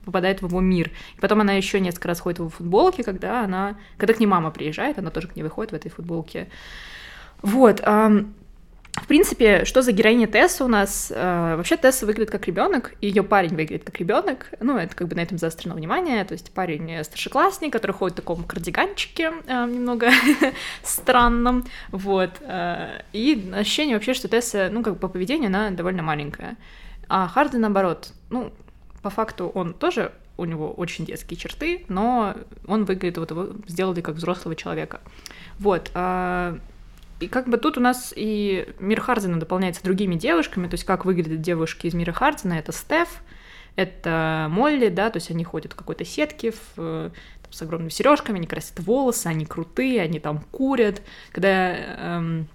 попадает 0.05 0.43
в 0.43 0.47
его 0.49 0.61
мир. 0.61 0.91
И 1.17 1.21
потом 1.21 1.41
она 1.41 1.55
еще 1.55 1.81
несколько 1.81 2.09
раз 2.09 2.21
ходит 2.21 2.39
в 2.41 2.43
его 2.43 2.51
футболке, 2.51 3.03
когда 3.03 3.43
она, 3.43 3.77
когда 3.97 4.13
к 4.13 4.21
ней 4.21 4.27
мама 4.27 4.51
приезжает, 4.51 4.99
она 4.99 5.11
тоже 5.11 5.29
к 5.29 5.37
ней 5.37 5.43
выходит 5.43 5.73
в 5.73 5.75
этой 5.75 5.91
футболке. 5.91 6.49
Вот. 7.41 7.81
ам, 7.83 8.35
в 9.01 9.07
принципе, 9.07 9.65
что 9.65 9.81
за 9.81 9.93
героиня 9.93 10.27
Тесса 10.27 10.65
у 10.65 10.69
нас? 10.69 11.11
Э, 11.15 11.57
Вообще 11.57 11.79
Тесса 11.79 12.05
выглядит 12.05 12.31
как 12.31 12.47
ребенок, 12.47 12.95
ее 13.01 13.23
парень 13.23 13.57
выглядит 13.57 13.85
как 13.85 13.99
ребенок. 13.99 14.51
Ну, 14.61 14.77
это 14.77 14.95
как 14.95 15.09
бы 15.09 15.17
на 15.17 15.21
этом 15.21 15.39
заострено 15.39 15.75
внимание. 15.75 16.23
То 16.25 16.33
есть 16.33 16.53
парень 16.53 17.03
старшеклассник, 17.03 17.73
который 17.73 17.93
ходит 17.93 18.19
в 18.19 18.21
таком 18.21 18.45
кардиганчике 18.45 19.33
э, 19.47 19.67
немного 19.67 20.11
странном. 20.83 21.65
Вот. 21.91 22.33
э, 22.41 23.01
И 23.15 23.51
ощущение 23.55 23.97
вообще, 23.97 24.13
что 24.13 24.29
Тесса, 24.29 24.69
ну, 24.71 24.83
как 24.83 24.95
бы 24.95 24.99
по 24.99 25.09
поведению, 25.09 25.47
она 25.49 25.71
довольно 25.71 26.03
маленькая. 26.03 26.57
А 27.09 27.29
Харди, 27.29 27.57
наоборот, 27.57 28.13
ну, 28.29 28.53
по 29.01 29.09
факту 29.09 29.49
он 29.55 29.73
тоже 29.73 30.13
у 30.37 30.45
него 30.45 30.71
очень 30.71 31.07
детские 31.07 31.39
черты, 31.39 31.85
но 31.89 32.35
он 32.67 32.85
выглядит, 32.85 33.17
вот 33.19 33.31
его 33.31 33.49
сделали 33.67 34.03
как 34.03 34.17
взрослого 34.17 34.55
человека. 34.55 35.01
Вот. 35.59 35.91
И 37.23 37.29
как 37.29 37.49
бы 37.49 37.57
тут 37.57 37.79
у 37.79 37.81
нас 37.81 38.13
и 38.17 38.67
мир 38.81 39.01
Хардина 39.01 39.39
дополняется 39.39 39.85
другими 39.85 40.17
девушками, 40.17 40.67
то 40.67 40.75
есть 40.75 40.85
как 40.85 41.05
выглядят 41.05 41.41
девушки 41.41 41.87
из 41.87 41.95
мира 41.95 42.13
Хардина, 42.13 42.55
это 42.55 42.73
Стеф, 42.73 43.23
это 43.77 44.49
Молли, 44.51 44.89
да, 44.89 45.09
то 45.11 45.19
есть 45.19 45.31
они 45.31 45.45
ходят 45.45 45.73
в 45.73 45.77
какой-то 45.77 46.05
сетке 46.05 46.51
в, 46.51 46.59
э, 46.77 47.11
там, 47.43 47.53
с 47.53 47.63
огромными 47.63 47.91
сережками, 47.91 48.39
они 48.39 48.47
красят 48.47 48.81
волосы, 48.81 49.29
они 49.29 49.47
крутые, 49.47 50.03
они 50.03 50.19
там 50.19 50.41
курят. 50.51 51.01
Когда 51.31 51.77
эм, 51.77 52.49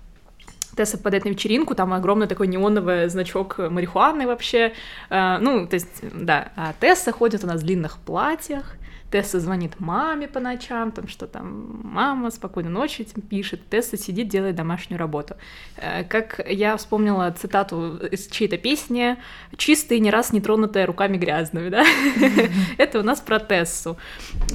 Тесса 0.76 0.98
попадает 0.98 1.26
на 1.26 1.30
вечеринку, 1.30 1.74
там 1.74 1.94
огромный 1.94 2.28
такой 2.28 2.48
неоновый 2.48 3.08
значок 3.10 3.58
марихуаны 3.58 4.28
вообще. 4.28 4.74
Э, 5.10 5.38
ну, 5.40 5.66
то 5.66 5.76
есть, 5.76 6.04
да, 6.14 6.52
а 6.56 6.74
Тесса 6.80 7.12
ходит 7.12 7.44
у 7.44 7.48
нас 7.48 7.62
в 7.62 7.66
длинных 7.66 7.98
платьях, 8.00 8.76
Тесса 9.12 9.40
звонит 9.40 9.80
маме 9.80 10.28
по 10.28 10.40
ночам, 10.40 10.92
там 10.92 11.08
что 11.08 11.28
там, 11.28 11.82
мама 11.84 12.30
спокойной 12.30 12.72
ночи 12.72 13.08
пишет, 13.30 13.62
Тесса 13.70 13.98
сидит, 13.98 14.28
делает 14.28 14.56
домашнюю 14.56 15.00
работу. 15.00 15.36
Э, 15.78 16.04
как 16.04 16.42
я 16.48 16.76
вспомнила 16.76 17.32
цитату 17.32 17.98
из 17.98 18.28
чьей-то 18.28 18.58
песни 18.58 19.18
«Чистая, 19.56 20.00
не 20.00 20.12
раз 20.12 20.34
не 20.34 20.42
тронутая 20.42 20.86
руками 20.86 21.18
грязными», 21.18 21.70
да? 21.70 21.86
Это 22.78 23.00
у 23.00 23.04
нас 23.04 23.22
про 23.22 23.40
Тессу. 23.40 23.98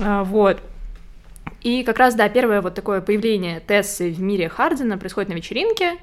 А, 0.00 0.22
вот. 0.24 0.60
И 1.62 1.84
как 1.84 1.98
раз, 1.98 2.14
да, 2.14 2.28
первое 2.28 2.60
вот 2.60 2.74
такое 2.74 3.00
появление 3.00 3.60
Тессы 3.60 4.10
в 4.10 4.20
мире 4.20 4.48
Хардина 4.48 4.98
происходит 4.98 5.30
на 5.30 5.34
вечеринке, 5.34 5.96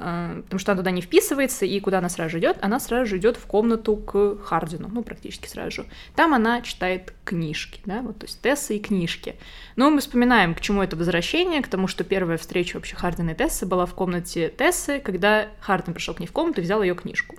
потому 0.00 0.58
что 0.58 0.72
она 0.72 0.80
туда 0.80 0.90
не 0.90 1.02
вписывается, 1.02 1.66
и 1.66 1.78
куда 1.78 1.98
она 1.98 2.08
сразу 2.08 2.30
же 2.30 2.38
идет? 2.38 2.56
Она 2.62 2.80
сразу 2.80 3.06
же 3.06 3.18
идет 3.18 3.36
в 3.36 3.44
комнату 3.46 3.96
к 3.96 4.38
Хардину, 4.42 4.88
ну, 4.90 5.02
практически 5.02 5.46
сразу 5.46 5.70
же. 5.70 5.86
Там 6.16 6.32
она 6.32 6.62
читает 6.62 7.12
книжки, 7.24 7.80
да, 7.84 8.00
вот, 8.00 8.18
то 8.18 8.26
есть 8.26 8.40
Тесса 8.40 8.72
и 8.72 8.78
книжки. 8.78 9.36
Но 9.76 9.90
мы 9.90 10.00
вспоминаем, 10.00 10.54
к 10.54 10.60
чему 10.62 10.82
это 10.82 10.96
возвращение, 10.96 11.60
к 11.60 11.68
тому, 11.68 11.86
что 11.86 12.02
первая 12.02 12.38
встреча 12.38 12.76
вообще 12.76 12.96
Хардина 12.96 13.30
и 13.30 13.34
Тессы 13.34 13.66
была 13.66 13.84
в 13.84 13.92
комнате 13.94 14.48
Тессы, 14.48 15.00
когда 15.00 15.48
Хардин 15.60 15.92
пришел 15.92 16.14
к 16.14 16.20
ней 16.20 16.26
в 16.26 16.32
комнату 16.32 16.62
и 16.62 16.64
взял 16.64 16.82
ее 16.82 16.94
книжку. 16.94 17.36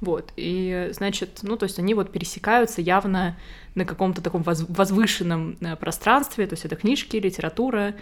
Вот, 0.00 0.32
и, 0.36 0.90
значит, 0.92 1.38
ну, 1.42 1.56
то 1.56 1.64
есть 1.64 1.78
они 1.78 1.94
вот 1.94 2.12
пересекаются 2.12 2.82
явно 2.82 3.38
на 3.74 3.84
каком-то 3.86 4.20
таком 4.20 4.42
возвышенном 4.42 5.56
э, 5.60 5.76
пространстве, 5.76 6.46
то 6.46 6.52
есть 6.52 6.66
это 6.66 6.76
книжки, 6.76 7.16
литература, 7.16 7.94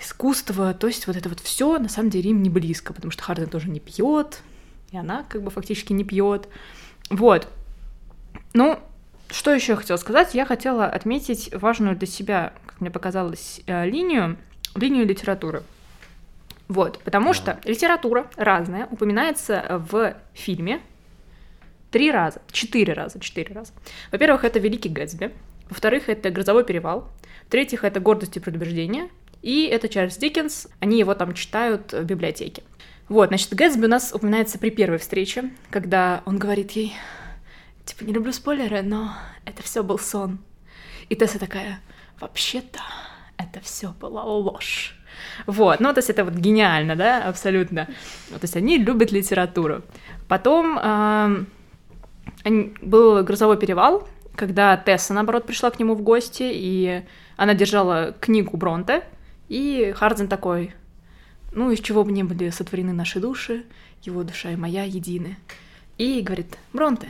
искусство, 0.00 0.74
то 0.74 0.86
есть 0.86 1.06
вот 1.06 1.16
это 1.16 1.28
вот 1.28 1.40
все 1.40 1.78
на 1.78 1.88
самом 1.88 2.10
деле 2.10 2.30
им 2.30 2.42
не 2.42 2.50
близко, 2.50 2.92
потому 2.92 3.10
что 3.10 3.22
Харден 3.22 3.48
тоже 3.48 3.68
не 3.68 3.80
пьет, 3.80 4.42
и 4.90 4.96
она 4.96 5.24
как 5.28 5.42
бы 5.42 5.50
фактически 5.50 5.92
не 5.92 6.04
пьет. 6.04 6.48
Вот. 7.10 7.48
Ну, 8.54 8.78
что 9.28 9.52
еще 9.52 9.72
я 9.72 9.76
хотела 9.76 9.96
сказать? 9.96 10.34
Я 10.34 10.46
хотела 10.46 10.86
отметить 10.86 11.54
важную 11.54 11.96
для 11.96 12.06
себя, 12.06 12.52
как 12.66 12.80
мне 12.80 12.90
показалось, 12.90 13.60
э, 13.66 13.88
линию, 13.88 14.36
линию 14.74 15.06
литературы. 15.06 15.62
Вот, 16.68 17.00
потому 17.02 17.32
что 17.32 17.58
литература 17.64 18.30
разная 18.36 18.86
упоминается 18.86 19.84
в 19.90 20.14
фильме 20.34 20.80
три 21.90 22.12
раза, 22.12 22.40
четыре 22.52 22.92
раза, 22.92 23.18
четыре 23.18 23.54
раза. 23.54 23.72
Во-первых, 24.12 24.44
это 24.44 24.60
«Великий 24.60 24.88
Гэтсби», 24.88 25.32
во-вторых, 25.68 26.08
это 26.08 26.30
«Грозовой 26.30 26.64
перевал», 26.64 27.10
в-третьих, 27.46 27.82
это 27.82 27.98
«Гордость 27.98 28.36
и 28.36 28.40
предубеждение», 28.40 29.08
и 29.42 29.64
это 29.66 29.88
Чарльз 29.88 30.16
Диккенс, 30.16 30.68
они 30.80 30.98
его 30.98 31.14
там 31.14 31.34
читают 31.34 31.92
в 31.92 32.04
библиотеке. 32.04 32.62
Вот, 33.08 33.28
значит, 33.28 33.52
Гэтсби 33.54 33.86
у 33.86 33.88
нас 33.88 34.12
упоминается 34.14 34.58
при 34.58 34.70
первой 34.70 34.98
встрече, 34.98 35.50
когда 35.70 36.22
он 36.26 36.38
говорит 36.38 36.72
ей, 36.72 36.94
типа, 37.84 38.04
не 38.04 38.12
люблю 38.12 38.32
спойлеры, 38.32 38.82
но 38.82 39.12
это 39.44 39.62
все 39.62 39.82
был 39.82 39.98
сон. 39.98 40.38
И 41.08 41.16
Тесса 41.16 41.40
такая, 41.40 41.80
вообще-то, 42.20 42.78
это 43.36 43.60
все 43.60 43.92
была 44.00 44.22
ложь. 44.22 44.96
Вот, 45.46 45.80
ну, 45.80 45.92
то 45.92 45.98
есть 45.98 46.10
это 46.10 46.24
вот 46.24 46.34
гениально, 46.34 46.94
да, 46.94 47.24
абсолютно. 47.24 47.86
То 48.30 48.38
есть 48.42 48.56
они 48.56 48.78
любят 48.78 49.10
литературу. 49.10 49.82
Потом 50.28 50.78
э, 50.80 51.44
был 52.80 53.24
«Грозовой 53.24 53.58
перевал», 53.58 54.06
когда 54.36 54.76
Тесса, 54.76 55.12
наоборот, 55.12 55.46
пришла 55.46 55.70
к 55.70 55.78
нему 55.78 55.94
в 55.94 56.02
гости, 56.02 56.44
и 56.46 57.02
она 57.36 57.54
держала 57.54 58.14
книгу 58.20 58.56
Бронте, 58.56 59.02
и 59.50 59.92
Хардин 59.96 60.28
такой, 60.28 60.72
ну, 61.52 61.72
из 61.72 61.80
чего 61.80 62.04
бы 62.04 62.12
не 62.12 62.22
были 62.22 62.50
сотворены 62.50 62.92
наши 62.92 63.18
души, 63.18 63.64
его 64.02 64.22
душа 64.22 64.52
и 64.52 64.56
моя 64.56 64.84
едины. 64.84 65.36
И 65.98 66.22
говорит, 66.22 66.56
Бронте, 66.72 67.08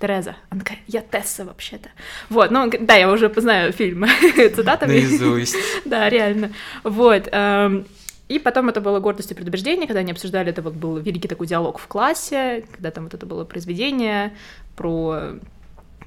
Тереза. 0.00 0.36
Она 0.48 0.60
такая, 0.60 0.78
я 0.86 1.00
Тесса 1.00 1.44
вообще-то. 1.44 1.90
Вот, 2.30 2.52
ну, 2.52 2.70
да, 2.80 2.94
я 2.94 3.10
уже 3.10 3.28
познаю 3.28 3.72
фильм 3.72 4.06
цитатами. 4.36 4.92
Наизусть. 4.92 5.56
да, 5.84 6.08
реально. 6.08 6.52
Вот. 6.84 7.28
Эм, 7.32 7.86
и 8.28 8.38
потом 8.38 8.68
это 8.68 8.80
было 8.80 9.00
«Гордость 9.00 9.32
и 9.32 9.34
предубеждение», 9.34 9.88
когда 9.88 10.00
они 10.00 10.12
обсуждали, 10.12 10.50
это 10.50 10.62
вот 10.62 10.74
был 10.74 10.98
великий 10.98 11.26
такой 11.26 11.48
диалог 11.48 11.78
в 11.78 11.88
классе, 11.88 12.64
когда 12.70 12.92
там 12.92 13.04
вот 13.04 13.14
это 13.14 13.26
было 13.26 13.44
произведение 13.44 14.32
про 14.76 15.34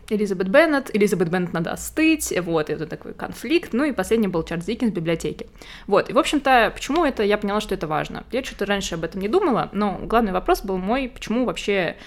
Элизабет 0.09 0.49
Беннет, 0.49 0.95
Элизабет 0.95 1.29
Беннет 1.29 1.53
надо 1.53 1.71
остыть, 1.71 2.33
вот, 2.41 2.69
это 2.69 2.85
такой 2.85 3.13
конфликт, 3.13 3.73
ну 3.73 3.83
и 3.83 3.91
последний 3.91 4.27
был 4.27 4.43
Чарльз 4.43 4.65
Диккенс 4.65 4.91
в 4.91 4.95
библиотеке. 4.95 5.47
Вот, 5.87 6.09
и, 6.09 6.13
в 6.13 6.17
общем-то, 6.17 6.71
почему 6.73 7.05
это, 7.05 7.23
я 7.23 7.37
поняла, 7.37 7.61
что 7.61 7.73
это 7.73 7.87
важно. 7.87 8.23
Я 8.31 8.43
что-то 8.43 8.65
раньше 8.65 8.95
об 8.95 9.03
этом 9.03 9.21
не 9.21 9.27
думала, 9.27 9.69
но 9.71 9.99
главный 10.03 10.31
вопрос 10.31 10.61
был 10.61 10.77
мой, 10.77 11.09
почему 11.13 11.45
вообще 11.45 11.97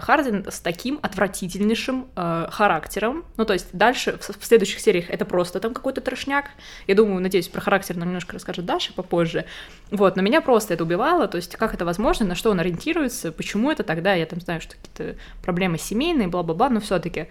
Хардин 0.00 0.44
с 0.48 0.60
таким 0.60 0.98
отвратительнейшим 1.02 2.08
э, 2.16 2.46
характером. 2.50 3.24
Ну, 3.36 3.44
то 3.44 3.52
есть 3.52 3.68
дальше, 3.72 4.18
в, 4.20 4.40
в 4.40 4.44
следующих 4.44 4.80
сериях 4.80 5.10
это 5.10 5.24
просто 5.24 5.60
там 5.60 5.74
какой-то 5.74 6.00
трошняк. 6.00 6.46
Я 6.86 6.94
думаю, 6.94 7.20
надеюсь, 7.20 7.48
про 7.48 7.60
характер 7.60 7.96
нам 7.96 8.08
немножко 8.08 8.32
расскажет 8.32 8.64
Даша 8.64 8.92
попозже. 8.92 9.44
Вот, 9.90 10.16
но 10.16 10.22
меня 10.22 10.40
просто 10.40 10.74
это 10.74 10.84
убивало, 10.84 11.28
то 11.28 11.36
есть 11.36 11.56
как 11.56 11.74
это 11.74 11.84
возможно, 11.84 12.26
на 12.26 12.34
что 12.34 12.50
он 12.50 12.60
ориентируется, 12.60 13.32
почему 13.32 13.70
это 13.70 13.82
тогда, 13.82 14.14
я 14.14 14.26
там 14.26 14.40
знаю, 14.40 14.60
что 14.60 14.76
какие-то 14.76 15.18
проблемы 15.42 15.78
семейные, 15.78 16.28
бла-бла-бла, 16.28 16.68
но 16.68 16.80
все 16.80 16.98
таки 16.98 17.28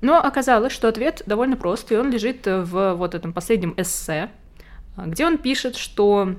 Но 0.00 0.18
оказалось, 0.18 0.72
что 0.72 0.88
ответ 0.88 1.22
довольно 1.26 1.56
прост, 1.56 1.92
и 1.92 1.96
он 1.96 2.10
лежит 2.10 2.46
в 2.46 2.94
вот 2.94 3.14
этом 3.14 3.32
последнем 3.32 3.74
эссе, 3.76 4.30
где 4.96 5.26
он 5.26 5.38
пишет, 5.38 5.76
что 5.76 6.34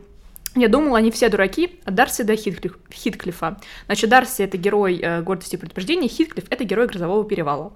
я 0.56 0.68
думала, 0.68 0.98
они 0.98 1.12
все 1.12 1.29
дураки 1.29 1.79
от 1.86 1.96
Дарси 1.96 2.24
до 2.24 2.36
Хитклиф, 2.36 2.77
Хитклифа. 2.91 3.58
Значит, 3.86 4.10
Дарси— 4.10 4.41
это 4.44 4.58
герой 4.58 5.00
э, 5.01 5.22
гордости 5.22 5.56
и 5.56 5.58
предупреждения, 5.58 6.08
Хитклифф— 6.08 6.46
это 6.50 6.63
герой 6.63 6.88
Грозового 6.88 7.24
перевала. 7.25 7.74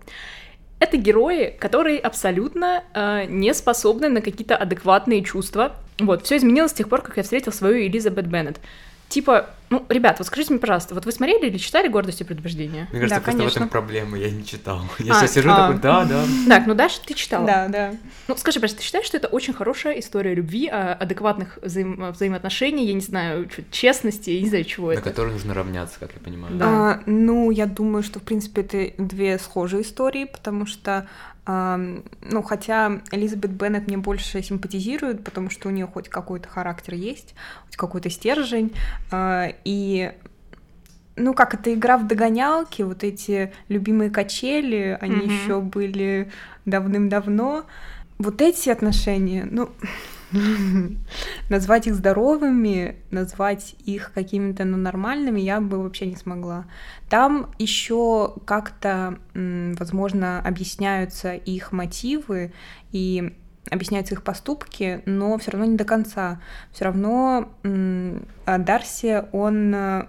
Это 0.80 0.98
герои, 0.98 1.56
которые 1.60 2.00
абсолютно 2.00 2.84
э, 2.94 3.26
не 3.30 3.54
способны 3.54 4.10
на 4.10 4.22
какие-то 4.22 4.58
адекватные 4.58 5.24
чувства. 5.24 5.76
Вот, 6.00 6.26
все 6.26 6.38
изменилось 6.38 6.72
с 6.72 6.76
тех 6.76 6.90
пор, 6.90 7.02
как 7.02 7.16
я 7.18 7.24
встретил 7.24 7.54
свою 7.54 7.86
Элизабет 7.88 8.28
Беннет. 8.28 8.60
Типа, 9.08 9.52
ну, 9.74 9.86
ребят, 9.90 10.20
вот 10.20 10.28
скажите 10.28 10.54
мне, 10.54 10.60
пожалуйста, 10.60 10.94
вот 10.94 11.06
вы 11.06 11.12
смотрели 11.12 11.48
или 11.48 11.58
читали 11.58 11.88
«Гордость 11.88 12.22
и 12.22 12.24
предубеждение»? 12.24 12.88
Мне 12.92 13.02
кажется, 13.02 13.16
да, 13.20 13.22
просто 13.22 13.32
конечно. 13.32 13.50
в 13.50 13.56
этом 13.64 13.70
проблема, 13.70 14.18
я 14.20 14.30
не 14.30 14.46
читал. 14.46 14.82
Я 15.00 15.14
А, 15.14 15.20
сейчас 15.22 15.34
сижу 15.34 15.50
а. 15.52 15.56
такой, 15.68 15.82
да, 15.82 16.06
да. 16.06 16.24
Так, 16.48 16.68
ну 16.68 16.76
Даша, 16.76 17.00
ты 17.04 17.16
читала? 17.16 17.46
Да, 17.48 17.68
да. 17.70 17.94
Ну, 18.28 18.38
скажи, 18.38 18.60
пожалуйста, 18.60 18.80
ты 18.82 18.86
считаешь, 18.86 19.06
что 19.08 19.18
это 19.18 19.28
очень 19.30 19.54
хорошая 19.54 20.00
история 20.00 20.36
любви, 20.36 20.68
а, 20.72 20.94
адекватных 20.94 21.58
взаим- 21.64 22.12
взаимоотношений, 22.12 22.86
я 22.86 22.94
не 22.94 23.02
знаю, 23.02 23.50
честности, 23.72 24.30
я 24.30 24.42
не 24.42 24.50
знаю, 24.50 24.64
чего 24.66 24.90
На 24.90 24.94
это? 24.94 25.02
который 25.02 25.34
нужно 25.34 25.54
равняться, 25.56 26.00
как 26.00 26.12
я 26.14 26.20
понимаю. 26.20 26.56
Да. 26.56 26.66
А, 26.68 27.00
ну, 27.08 27.50
я 27.50 27.66
думаю, 27.66 28.04
что, 28.04 28.20
в 28.20 28.24
принципе, 28.24 28.62
это 28.62 29.02
две 29.04 29.40
схожие 29.40 29.82
истории, 29.82 30.26
потому 30.26 30.66
что, 30.68 31.08
ну, 31.46 32.42
хотя 32.46 33.02
Элизабет 33.12 33.52
Беннет 33.52 33.88
мне 33.88 33.98
больше 33.98 34.42
симпатизирует, 34.42 35.24
потому 35.26 35.50
что 35.50 35.68
у 35.68 35.72
нее 35.72 35.88
хоть 35.88 36.08
какой-то 36.08 36.48
характер 36.48 36.94
есть, 36.94 37.36
хоть 37.66 37.76
какой-то 37.76 38.10
стержень, 38.10 38.72
а, 39.12 39.52
и 39.64 40.12
ну 41.16 41.34
как 41.34 41.54
это 41.54 41.74
игра 41.74 41.98
в 41.98 42.08
догонялки, 42.08 42.82
вот 42.82 43.04
эти 43.04 43.54
любимые 43.68 44.10
качели, 44.10 44.98
они 45.00 45.16
Мгм. 45.18 45.26
еще 45.26 45.62
были 45.62 46.32
давным-давно. 46.66 47.66
Вот 48.18 48.42
эти 48.42 48.70
отношения, 48.70 49.48
ну 49.50 49.70
назвать 51.50 51.88
их 51.88 51.96
здоровыми, 51.96 52.96
назвать 53.12 53.76
их 53.86 54.12
какими-то 54.14 54.66
ну, 54.66 54.78
нормальными 54.78 55.40
я 55.40 55.62
бы 55.62 55.82
вообще 55.82 56.08
не 56.08 56.16
смогла. 56.16 56.66
Там 57.10 57.52
еще 57.60 58.34
как-то, 58.46 59.20
возможно, 59.34 60.40
объясняются 60.40 61.34
их 61.34 61.72
мотивы 61.72 62.52
и 62.92 63.34
объясняются 63.72 64.14
их 64.14 64.24
поступки, 64.24 65.02
но 65.06 65.38
все 65.38 65.52
равно 65.52 65.66
не 65.68 65.78
до 65.78 65.86
конца. 65.86 66.42
Все 66.72 66.86
равно 66.86 67.50
а 68.46 68.58
Дарси, 68.58 69.24
он 69.32 69.74
э, 69.74 70.06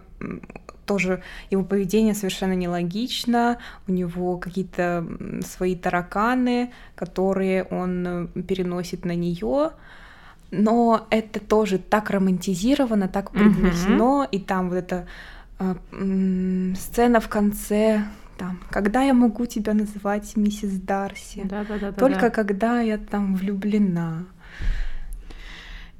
тоже 0.86 1.22
его 1.50 1.64
поведение 1.64 2.14
совершенно 2.14 2.54
нелогично, 2.54 3.58
у 3.88 3.92
него 3.92 4.36
какие-то 4.38 5.06
свои 5.44 5.76
тараканы, 5.76 6.72
которые 6.94 7.64
он 7.64 8.06
э, 8.34 8.42
переносит 8.42 9.04
на 9.04 9.14
нее, 9.14 9.70
но 10.50 11.06
это 11.10 11.40
тоже 11.40 11.78
так 11.78 12.10
романтизировано, 12.10 13.08
так 13.08 13.32
Мгм. 13.32 13.44
преподнесено, 13.44 14.26
и 14.30 14.38
там 14.38 14.68
вот 14.68 14.76
эта 14.76 15.06
а, 15.58 15.76
м, 15.92 16.74
сцена 16.76 17.20
в 17.20 17.28
конце, 17.28 18.04
там, 18.36 18.60
когда 18.70 19.02
я 19.02 19.14
могу 19.14 19.46
тебя 19.46 19.74
называть 19.74 20.36
миссис 20.36 20.72
Дарси, 20.72 21.42
Да, 21.44 21.64
да, 21.64 21.78
да, 21.78 21.90
да, 21.90 21.92
только 21.92 22.20
да. 22.20 22.30
когда 22.30 22.80
я 22.80 22.98
там 22.98 23.36
влюблена. 23.36 24.24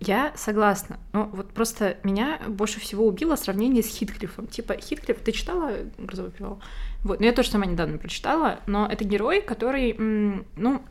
Я 0.00 0.32
согласна. 0.36 0.98
Ну, 1.12 1.30
вот 1.32 1.52
просто 1.52 1.96
меня 2.02 2.40
больше 2.46 2.78
всего 2.80 3.06
убило 3.06 3.36
сравнение 3.36 3.82
с 3.82 3.86
Хитклиффом. 3.86 4.48
Типа, 4.48 4.76
Хитклифф, 4.76 5.18
ты 5.20 5.32
читала 5.32 5.72
«Грозовой 5.96 6.30
перевал»? 6.30 6.60
Вот, 7.04 7.20
ну 7.20 7.26
я 7.26 7.32
тоже 7.32 7.50
сама 7.50 7.64
недавно 7.66 7.98
прочитала, 7.98 8.60
но 8.66 8.86
это 8.86 9.04
герой, 9.04 9.40
который, 9.40 9.94
ну, 10.56 10.82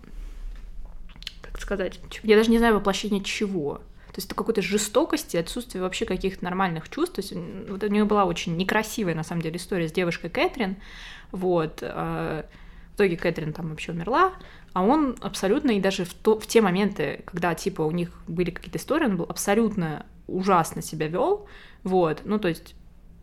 как 1.41 1.59
сказать, 1.59 1.99
я 2.23 2.37
даже 2.37 2.49
не 2.49 2.57
знаю 2.57 2.75
воплощение 2.75 3.23
чего. 3.23 3.81
То 4.13 4.17
есть 4.17 4.27
это 4.27 4.35
какой-то 4.35 4.61
жестокости, 4.61 5.37
отсутствие 5.37 5.81
вообще 5.81 6.05
каких-то 6.05 6.43
нормальных 6.43 6.87
чувств. 6.87 7.15
То 7.15 7.21
есть 7.21 7.33
вот 7.67 7.83
у 7.83 7.87
нее 7.87 8.05
была 8.05 8.25
очень 8.25 8.55
некрасивая, 8.57 9.15
на 9.15 9.23
самом 9.23 9.41
деле, 9.41 9.57
история 9.57 9.89
с 9.89 9.91
девушкой 9.91 10.29
Кэтрин. 10.29 10.77
Вот. 11.33 11.79
а, 11.81 12.45
В 12.93 12.95
итоге 12.95 13.17
Кэтрин 13.17 13.51
там 13.51 13.69
вообще 13.69 13.91
умерла, 13.91 14.31
а 14.71 14.83
он 14.83 15.17
абсолютно, 15.19 15.71
и 15.71 15.81
даже 15.81 16.05
в, 16.05 16.13
то, 16.13 16.39
в 16.39 16.47
те 16.47 16.61
моменты, 16.61 17.21
когда, 17.25 17.53
типа, 17.53 17.81
у 17.81 17.91
них 17.91 18.11
были 18.27 18.51
какие-то 18.51 18.77
истории, 18.77 19.05
он 19.05 19.17
был 19.17 19.25
абсолютно 19.27 20.05
ужасно 20.27 20.81
себя 20.81 21.07
вел, 21.07 21.47
вот, 21.83 22.21
ну, 22.23 22.39
то 22.39 22.47
есть 22.47 22.75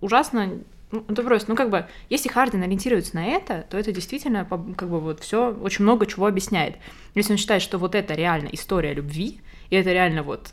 ужасно 0.02 0.60
ну, 0.92 1.04
это 1.08 1.22
просто, 1.22 1.48
ну, 1.48 1.56
как 1.56 1.70
бы, 1.70 1.86
если 2.08 2.28
Хардин 2.28 2.62
ориентируется 2.62 3.14
на 3.14 3.24
это, 3.24 3.64
то 3.70 3.78
это 3.78 3.92
действительно, 3.92 4.44
как 4.44 4.90
бы, 4.90 5.00
вот 5.00 5.20
все 5.20 5.52
очень 5.52 5.84
много 5.84 6.04
чего 6.06 6.26
объясняет. 6.26 6.76
Если 7.14 7.32
он 7.32 7.38
считает, 7.38 7.62
что 7.62 7.78
вот 7.78 7.94
это 7.94 8.14
реально 8.14 8.48
история 8.48 8.92
любви, 8.92 9.40
и 9.70 9.76
это 9.76 9.92
реально 9.92 10.24
вот 10.24 10.50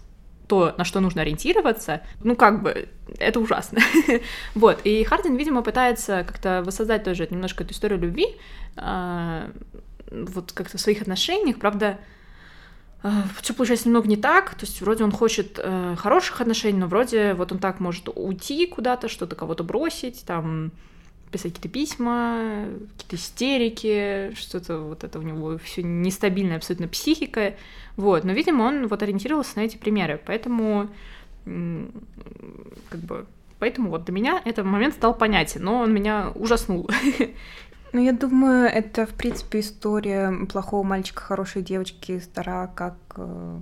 то, 0.48 0.74
на 0.78 0.84
что 0.84 1.00
нужно 1.00 1.22
ориентироваться, 1.22 2.02
ну, 2.24 2.36
как 2.36 2.64
бы, 2.64 2.90
это 3.20 3.40
ужасно. 3.40 3.80
вот, 4.56 4.82
и 4.84 5.04
Хардин, 5.04 5.36
видимо, 5.36 5.62
пытается 5.62 6.24
как-то 6.26 6.64
воссоздать 6.66 7.04
тоже 7.04 7.28
немножко 7.30 7.64
эту 7.64 7.74
историю 7.74 8.00
любви, 8.00 8.28
а, 8.76 9.50
вот 10.12 10.52
как-то 10.54 10.78
в 10.78 10.82
своих 10.82 11.02
отношениях, 11.02 11.58
правда, 11.58 12.00
а, 13.04 13.24
все 13.42 13.54
получается 13.54 13.88
немного 13.88 14.08
не 14.08 14.18
так, 14.18 14.56
то 14.56 14.66
есть 14.66 14.82
вроде 14.82 15.04
он 15.04 15.12
хочет 15.12 15.60
э, 15.62 15.96
хороших 15.98 16.42
отношений, 16.42 16.80
но 16.80 16.88
вроде 16.88 17.34
вот 17.34 17.52
он 17.52 17.60
так 17.60 17.80
может 17.80 18.10
уйти 18.14 18.66
куда-то, 18.66 19.08
что-то 19.10 19.36
кого-то 19.36 19.64
бросить, 19.64 20.24
там 20.26 20.72
писать 21.32 21.54
какие-то 21.54 21.70
письма, 21.70 22.66
какие-то 22.98 23.16
истерики, 23.16 24.34
что-то 24.36 24.80
вот 24.80 25.04
это 25.04 25.20
у 25.20 25.22
него 25.22 25.58
все 25.58 25.84
нестабильная 25.84 26.58
абсолютно 26.58 26.88
психика, 26.88 27.56
вот, 27.96 28.24
но, 28.24 28.32
видимо, 28.34 28.64
он 28.64 28.88
вот 28.88 29.04
ориентировался 29.04 29.58
на 29.58 29.62
эти 29.62 29.78
примеры, 29.78 30.22
поэтому 30.26 30.90
как 31.46 33.00
бы 33.02 33.26
Поэтому 33.60 33.90
вот 33.90 34.06
для 34.06 34.14
меня 34.14 34.42
этот 34.46 34.66
момент 34.66 34.94
стал 34.94 35.16
понятен, 35.16 35.64
но 35.64 35.80
он 35.80 35.94
меня 35.94 36.32
ужаснул. 36.36 36.90
Ну, 37.94 38.04
я 38.04 38.12
думаю, 38.12 38.68
это, 38.68 39.06
в 39.06 39.14
принципе, 39.14 39.62
история 39.62 40.46
плохого 40.52 40.84
мальчика, 40.84 41.22
хорошей 41.22 41.62
девочки, 41.62 42.20
стара 42.20 42.70
как 42.76 42.96
э, 43.16 43.60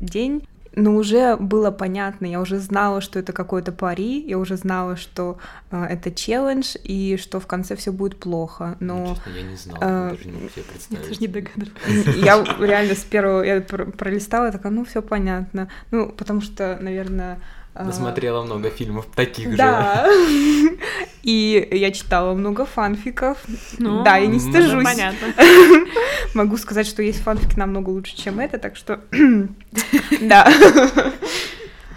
день. 0.00 0.42
Но 0.74 0.94
уже 0.94 1.36
было 1.36 1.70
понятно, 1.70 2.26
я 2.26 2.40
уже 2.40 2.58
знала, 2.58 3.00
что 3.00 3.18
это 3.18 3.32
какой-то 3.32 3.72
пари, 3.72 4.24
я 4.26 4.38
уже 4.38 4.56
знала, 4.56 4.96
что 4.96 5.38
э, 5.70 5.84
это 5.84 6.10
челлендж 6.10 6.76
и 6.82 7.16
что 7.16 7.40
в 7.40 7.46
конце 7.46 7.74
все 7.76 7.92
будет 7.92 8.18
плохо. 8.18 8.76
Но 8.80 8.96
ну, 8.96 9.14
честно, 9.14 9.30
я 9.30 9.42
не 9.42 9.56
знала, 9.56 9.78
э, 9.80 10.10
даже 10.10 10.24
не 10.26 10.32
могу 10.32 10.48
себе 10.48 10.64
представить. 10.64 11.02
Я 11.02 11.08
тоже 11.08 11.20
не 11.20 11.28
догадывалась. 11.28 12.16
Я 12.16 12.66
реально 12.66 12.94
с 12.94 13.04
первого 13.04 13.42
я 13.42 13.60
пролистала, 13.60 14.52
такая, 14.52 14.72
ну 14.72 14.84
все 14.84 15.02
понятно. 15.02 15.68
Ну, 15.90 16.10
потому 16.10 16.40
что, 16.40 16.78
наверное, 16.80 17.40
Насмотрела 17.84 18.42
много 18.42 18.70
фильмов 18.70 19.06
таких 19.14 19.56
да. 19.56 20.06
же. 20.06 20.78
И 21.22 21.68
я 21.72 21.90
читала 21.90 22.34
много 22.34 22.64
фанфиков. 22.64 23.38
Ну, 23.78 24.02
да, 24.02 24.16
я 24.16 24.26
не 24.26 24.38
стыжусь. 24.38 24.84
Понятно. 24.84 25.28
Могу 26.34 26.56
сказать, 26.56 26.86
что 26.86 27.02
есть 27.02 27.20
фанфики 27.20 27.58
намного 27.58 27.90
лучше, 27.90 28.16
чем 28.16 28.40
это, 28.40 28.58
так 28.58 28.76
что... 28.76 29.00
Да. 30.20 30.50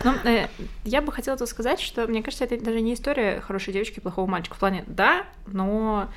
Ну, 0.04 0.14
э, 0.24 0.48
я 0.84 1.02
бы 1.02 1.12
хотела 1.12 1.38
тут 1.38 1.48
сказать, 1.48 1.80
что 1.80 2.08
мне 2.08 2.24
кажется, 2.24 2.44
это 2.44 2.64
даже 2.64 2.82
не 2.82 2.96
история 2.96 3.40
хорошей 3.40 3.72
девочки 3.72 4.00
и 4.00 4.02
плохого 4.02 4.28
мальчика. 4.28 4.56
В 4.56 4.60
плане, 4.60 4.84
да, 4.88 5.26
но 5.46 6.10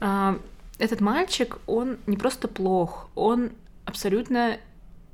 э, 0.00 0.36
этот 0.78 1.00
мальчик, 1.00 1.58
он 1.66 1.98
не 2.06 2.16
просто 2.16 2.48
плох, 2.48 3.08
он 3.14 3.50
абсолютно 3.84 4.58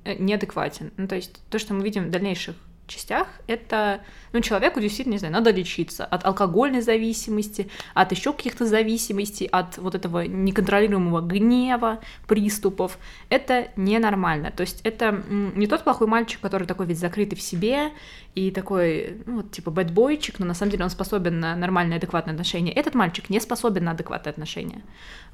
э, 0.04 0.14
неадекватен. 0.18 0.92
Ну, 0.96 1.08
то 1.08 1.16
есть 1.16 1.40
то, 1.50 1.58
что 1.58 1.74
мы 1.74 1.82
видим 1.82 2.04
в 2.04 2.10
дальнейших 2.10 2.54
частях 2.88 3.28
это, 3.46 4.00
ну, 4.32 4.40
человеку 4.40 4.80
действительно, 4.80 5.14
не 5.14 5.18
знаю, 5.18 5.34
надо 5.34 5.50
лечиться 5.50 6.04
от 6.04 6.24
алкогольной 6.24 6.80
зависимости, 6.80 7.68
от 7.94 8.12
еще 8.12 8.32
каких-то 8.32 8.66
зависимостей, 8.66 9.46
от 9.46 9.78
вот 9.78 9.94
этого 9.94 10.26
неконтролируемого 10.26 11.20
гнева, 11.20 12.00
приступов. 12.26 12.98
Это 13.28 13.68
ненормально. 13.76 14.50
То 14.50 14.62
есть 14.62 14.80
это 14.84 15.22
не 15.28 15.66
тот 15.66 15.84
плохой 15.84 16.06
мальчик, 16.06 16.40
который 16.40 16.66
такой 16.66 16.86
весь 16.86 16.98
закрытый 16.98 17.38
в 17.38 17.42
себе 17.42 17.92
и 18.34 18.50
такой, 18.50 19.18
ну, 19.26 19.36
вот, 19.36 19.50
типа, 19.50 19.70
бэтбойчик, 19.70 20.38
но 20.38 20.46
на 20.46 20.54
самом 20.54 20.72
деле 20.72 20.84
он 20.84 20.90
способен 20.90 21.40
на 21.40 21.56
нормальное, 21.56 21.98
адекватное 21.98 22.34
отношение. 22.34 22.74
Этот 22.74 22.94
мальчик 22.94 23.30
не 23.30 23.40
способен 23.40 23.84
на 23.84 23.92
адекватное 23.92 24.32
отношение. 24.32 24.82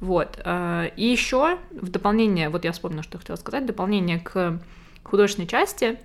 Вот. 0.00 0.40
Э, 0.44 0.90
и 0.96 1.04
еще 1.04 1.58
в 1.70 1.88
дополнение, 1.90 2.48
вот 2.48 2.64
я 2.64 2.72
вспомнила, 2.72 3.02
что 3.02 3.18
хотела 3.18 3.36
сказать, 3.36 3.64
в 3.64 3.66
дополнение 3.66 4.18
к 4.20 4.60
художественной 5.02 5.46
части, 5.48 5.98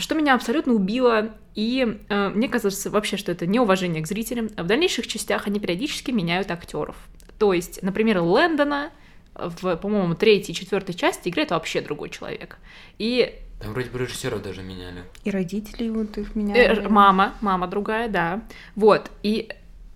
что 0.00 0.14
меня 0.14 0.34
абсолютно 0.34 0.72
убило, 0.72 1.30
и 1.54 2.00
э, 2.08 2.28
мне 2.28 2.48
кажется 2.48 2.90
вообще, 2.90 3.16
что 3.16 3.32
это 3.32 3.46
неуважение 3.46 4.02
к 4.02 4.06
зрителям. 4.06 4.48
В 4.48 4.66
дальнейших 4.66 5.06
частях 5.06 5.46
они 5.46 5.58
периодически 5.58 6.10
меняют 6.10 6.50
актеров. 6.50 6.96
То 7.38 7.52
есть, 7.52 7.82
например, 7.82 8.20
Лэндона 8.20 8.90
в, 9.34 9.76
по-моему, 9.76 10.14
третьей 10.14 10.52
и 10.52 10.56
четвертой 10.56 10.94
части 10.94 11.28
играет 11.28 11.50
вообще 11.50 11.80
другой 11.80 12.10
человек. 12.10 12.58
И 12.98 13.38
там 13.58 13.72
вроде 13.72 13.88
бы 13.88 13.98
режиссеров 13.98 14.42
даже 14.42 14.62
меняли. 14.62 15.04
И 15.24 15.30
родители 15.30 15.88
вот 15.88 16.18
их 16.18 16.34
меняли. 16.34 16.60
Э, 16.60 16.88
мама, 16.88 17.34
мама 17.40 17.66
другая, 17.66 18.08
да. 18.08 18.42
Вот. 18.74 19.10
И 19.22 19.48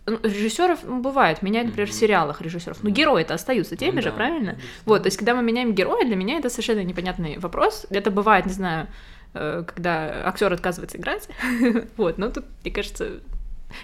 ну, 0.06 0.18
режиссеров 0.22 0.80
ну, 0.83 1.02
бывает, 1.02 1.42
меняют, 1.42 1.68
например, 1.68 1.90
в 1.90 1.92
сериалах 1.92 2.40
режиссеров. 2.40 2.83
Но 2.83 2.88
герои-то 2.88 3.35
остаются 3.35 3.76
теми 3.76 3.96
ну, 3.96 4.02
же, 4.02 4.11
да, 4.11 4.16
правильно? 4.16 4.59
Вот, 4.87 5.02
то 5.02 5.09
есть, 5.09 5.18
когда 5.18 5.35
мы 5.35 5.42
меняем 5.42 5.74
героя, 5.74 6.06
для 6.06 6.16
меня 6.16 6.38
это 6.38 6.48
совершенно 6.48 6.83
непонятный 6.83 7.38
вопрос. 7.38 7.87
Это 7.90 8.11
бывает, 8.11 8.46
не 8.46 8.52
знаю, 8.52 8.88
Э, 8.88 9.19
когда 9.33 10.27
актер 10.27 10.53
отказывается 10.53 10.99
играть. 10.99 11.29
вот, 11.97 12.19
но 12.19 12.31
тут, 12.31 12.45
мне 12.62 12.73
кажется, 12.73 13.21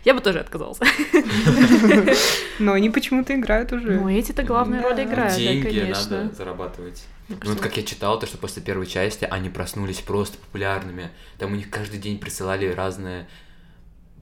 я 0.05 0.15
бы 0.15 0.21
тоже 0.21 0.41
отказался. 0.41 0.85
Но 2.59 2.73
они 2.73 2.91
почему-то 2.91 3.35
играют 3.35 3.73
уже. 3.73 4.01
Ну, 4.01 4.09
эти-то 4.09 4.43
главные 4.43 4.81
роли 4.81 5.05
играют, 5.05 5.37
Деньги 5.37 5.91
надо 5.91 6.31
зарабатывать. 6.35 7.05
Ну, 7.29 7.37
вот 7.45 7.61
как 7.61 7.77
я 7.77 7.83
читал, 7.83 8.19
то, 8.19 8.27
что 8.27 8.39
после 8.39 8.63
первой 8.63 8.87
части 8.87 9.27
они 9.29 9.49
проснулись 9.49 10.01
просто 10.01 10.39
популярными. 10.39 11.11
Там 11.39 11.53
у 11.53 11.57
них 11.57 11.71
каждый 11.71 11.99
день 11.99 12.19
присылали 12.19 12.73
разные 12.73 13.29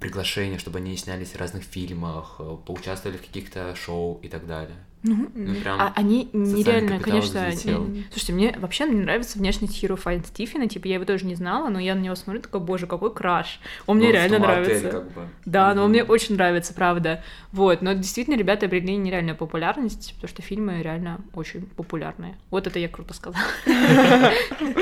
приглашения, 0.01 0.59
чтобы 0.59 0.79
они 0.79 0.97
снялись 0.97 1.33
в 1.33 1.37
разных 1.37 1.65
фильмах, 1.65 2.37
э, 2.39 2.57
поучаствовали 2.67 3.17
в 3.17 3.23
каких-то 3.23 3.75
шоу 3.75 4.21
и 4.23 4.29
так 4.29 4.47
далее. 4.47 4.77
Ну, 5.05 5.31
ну 5.35 5.55
прям 5.61 5.79
а 5.79 5.93
они 5.97 6.31
нереально, 6.33 6.99
конечно. 6.99 7.51
Не... 7.51 8.05
Слушайте, 8.11 8.33
мне 8.33 8.57
вообще 8.59 8.87
не 8.87 9.03
нравится 9.03 9.39
внешность 9.39 9.75
Хиро 9.75 9.97
Файн 9.97 10.25
Стифена, 10.25 10.67
типа 10.67 10.89
я 10.89 10.95
его 10.95 11.05
тоже 11.05 11.27
не 11.27 11.35
знала, 11.35 11.69
но 11.69 11.79
я 11.79 11.95
на 11.95 12.01
него 12.01 12.15
смотрю, 12.15 12.41
такой, 12.41 12.61
боже, 12.61 12.87
какой 12.87 13.13
краш. 13.13 13.61
Он 13.87 13.99
мне 13.99 14.07
ну, 14.07 14.13
реально 14.15 14.39
нравится. 14.39 14.89
как 14.89 15.13
бы. 15.13 15.29
Да, 15.45 15.71
mm-hmm. 15.71 15.75
но 15.75 15.85
он 15.85 15.91
мне 15.91 16.05
очень 16.05 16.37
нравится, 16.37 16.73
правда. 16.73 17.23
Вот, 17.53 17.83
но 17.83 17.93
действительно 17.93 18.37
ребята 18.37 18.65
обрели 18.65 18.97
нереальную 18.97 19.37
популярность, 19.37 20.15
потому 20.15 20.29
что 20.29 20.41
фильмы 20.41 20.81
реально 20.83 21.21
очень 21.35 21.67
популярные. 21.67 22.37
Вот 22.51 22.67
это 22.67 22.79
я 22.79 22.89
круто 22.89 23.13
сказала. 23.13 23.45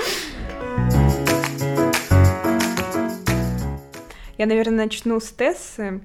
Я, 4.38 4.46
наверное, 4.46 4.86
начну 4.86 5.20
с 5.20 5.30
Тессы. 5.30 6.00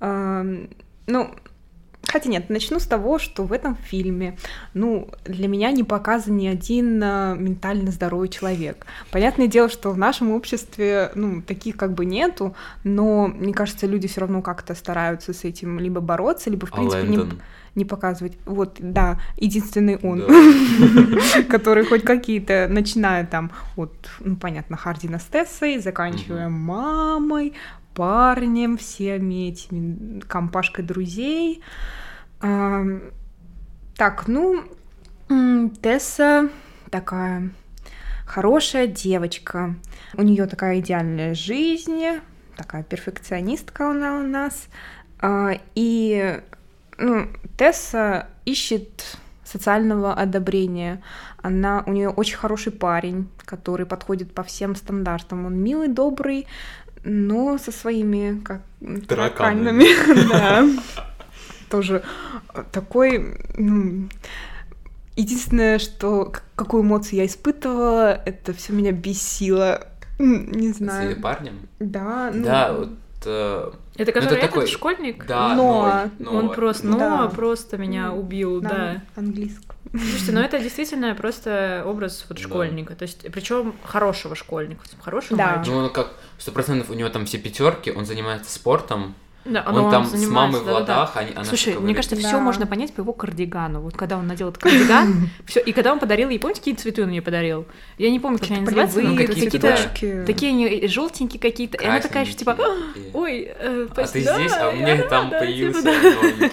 Ну, 0.00 1.34
Хотя 2.10 2.30
нет, 2.30 2.48
начну 2.48 2.80
с 2.80 2.86
того, 2.86 3.18
что 3.18 3.44
в 3.44 3.52
этом 3.52 3.76
фильме, 3.76 4.38
ну, 4.72 5.08
для 5.24 5.46
меня 5.46 5.70
не 5.72 5.84
показан 5.84 6.38
ни 6.38 6.46
один 6.46 7.02
а, 7.02 7.34
ментально 7.34 7.90
здоровый 7.90 8.28
человек. 8.28 8.86
Понятное 9.10 9.46
дело, 9.46 9.68
что 9.68 9.90
в 9.90 9.98
нашем 9.98 10.32
обществе, 10.32 11.12
ну, 11.14 11.42
таких 11.42 11.76
как 11.76 11.92
бы 11.92 12.06
нету, 12.06 12.56
но, 12.82 13.26
мне 13.26 13.52
кажется, 13.52 13.86
люди 13.86 14.08
все 14.08 14.22
равно 14.22 14.40
как-то 14.40 14.74
стараются 14.74 15.34
с 15.34 15.44
этим 15.44 15.78
либо 15.78 16.00
бороться, 16.00 16.48
либо, 16.48 16.66
в 16.66 16.72
принципе, 16.72 17.06
не, 17.06 17.18
не 17.74 17.84
показывать. 17.84 18.38
Вот, 18.46 18.76
да, 18.78 19.20
единственный 19.36 19.98
он, 20.02 20.24
который 21.50 21.84
хоть 21.84 22.04
какие-то, 22.04 22.68
начиная 22.70 23.26
там 23.26 23.50
от, 23.76 23.92
ну, 24.20 24.36
понятно, 24.36 24.78
Хардина 24.78 25.18
с 25.18 25.24
Тессой, 25.24 25.78
заканчивая 25.78 26.48
мамой, 26.48 27.52
парнем, 27.98 28.78
всеми 28.78 29.48
этими 29.48 30.20
компашкой 30.20 30.84
друзей. 30.84 31.62
А, 32.40 32.84
так, 33.96 34.28
ну, 34.28 34.62
Тесса 35.82 36.48
такая 36.90 37.50
хорошая 38.24 38.86
девочка. 38.86 39.74
У 40.14 40.22
нее 40.22 40.46
такая 40.46 40.78
идеальная 40.78 41.34
жизнь, 41.34 42.04
такая 42.56 42.84
перфекционистка 42.84 43.90
она 43.90 44.20
у 44.20 44.22
нас. 44.22 44.68
А, 45.20 45.58
и 45.74 46.40
ну, 46.98 47.26
Тесса 47.56 48.28
ищет 48.44 49.18
социального 49.42 50.12
одобрения. 50.14 51.02
Она, 51.42 51.82
у 51.86 51.92
нее 51.92 52.10
очень 52.10 52.36
хороший 52.36 52.70
парень, 52.70 53.28
который 53.44 53.86
подходит 53.86 54.32
по 54.32 54.44
всем 54.44 54.76
стандартам. 54.76 55.46
Он 55.46 55.56
милый, 55.56 55.88
добрый, 55.88 56.46
но 57.04 57.58
со 57.58 57.72
своими 57.72 58.40
как 58.40 58.62
тараканами. 59.06 59.86
Да. 60.28 60.68
Тоже 61.70 62.02
такой... 62.72 63.36
Ну, 63.58 64.08
единственное, 65.16 65.78
что 65.78 66.32
какую 66.54 66.82
эмоцию 66.82 67.18
я 67.18 67.26
испытывала, 67.26 68.14
это 68.24 68.52
все 68.54 68.72
меня 68.72 68.92
бесило. 68.92 69.86
Не 70.18 70.72
знаю. 70.72 71.16
С 71.16 71.20
парнем? 71.20 71.68
Да. 71.78 72.30
Ну... 72.32 72.44
Да, 72.44 72.72
вот 72.72 72.90
э, 73.26 73.70
Это 73.96 74.12
который 74.12 74.26
это 74.26 74.34
этот 74.36 74.50
такой- 74.50 74.66
школьник? 74.66 75.26
да, 75.26 75.54
Ноа. 75.54 76.10
Ной, 76.18 76.34
Он 76.36 76.50
просто, 76.52 76.86
Да. 76.88 76.96
Ноа 77.18 77.28
просто 77.28 77.76
меня 77.78 78.12
убил, 78.12 78.60
На 78.62 78.68
да. 78.68 79.02
английском. 79.16 79.76
Слушайте, 79.90 80.32
ну 80.32 80.40
это 80.40 80.58
действительно 80.58 81.14
просто 81.14 81.82
образ 81.86 82.26
вот 82.28 82.36
Да. 82.38 82.44
школьника, 82.44 82.94
то 82.94 83.04
есть 83.04 83.22
причем 83.32 83.74
хорошего 83.84 84.34
школьника, 84.34 84.82
хорошего 85.00 85.38
Да. 85.38 85.56
мальчика. 85.56 85.74
Ну, 85.76 85.82
он 85.84 85.90
как 85.90 86.12
сто 86.38 86.52
процентов 86.52 86.90
у 86.90 86.94
него 86.94 87.08
там 87.08 87.24
все 87.24 87.38
пятерки, 87.38 87.90
он 87.90 88.04
занимается 88.04 88.52
спортом, 88.52 89.14
Да, 89.48 89.64
он, 89.66 89.90
там 89.90 90.04
с 90.04 90.26
мамой 90.26 90.60
в 90.60 90.66
ладах, 90.66 91.16
они, 91.16 91.32
она 91.34 91.44
Слушай, 91.44 91.68
мне 91.74 91.76
говорит. 91.78 91.96
кажется, 91.96 92.16
Да. 92.16 92.28
все 92.28 92.38
можно 92.38 92.66
понять 92.66 92.92
по 92.92 93.00
его 93.00 93.12
кардигану. 93.12 93.80
Вот 93.80 93.96
когда 93.96 94.18
он 94.18 94.26
надел 94.26 94.48
этот 94.50 94.62
кардиган, 94.62 95.30
все, 95.46 95.60
и 95.60 95.72
когда 95.72 95.92
он 95.92 95.98
подарил 96.00 96.28
ей, 96.28 96.38
помните, 96.38 96.60
какие 96.60 96.74
цветы 96.74 97.02
он 97.02 97.10
ей 97.10 97.20
подарил? 97.20 97.66
Я 97.98 98.10
не 98.10 98.20
помню, 98.20 98.38
как 98.38 98.50
они 98.50 98.60
называются, 98.60 99.00
какие-то, 99.26 100.24
такие 100.26 100.50
они 100.50 100.86
желтенькие 100.88 101.40
какие-то. 101.40 101.78
И 101.78 101.86
она 101.86 102.00
такая 102.00 102.24
же 102.24 102.34
типа, 102.34 102.54
Красненькие. 102.54 103.10
ой, 103.14 103.48
э, 103.58 103.88
А 103.96 104.06
ты 104.06 104.20
здесь, 104.20 104.52
а 104.58 104.70
у 104.70 104.76
меня 104.76 105.02
там 105.08 105.24
рада», 105.32 105.38
появился 105.44 105.82
типа, 105.82 105.92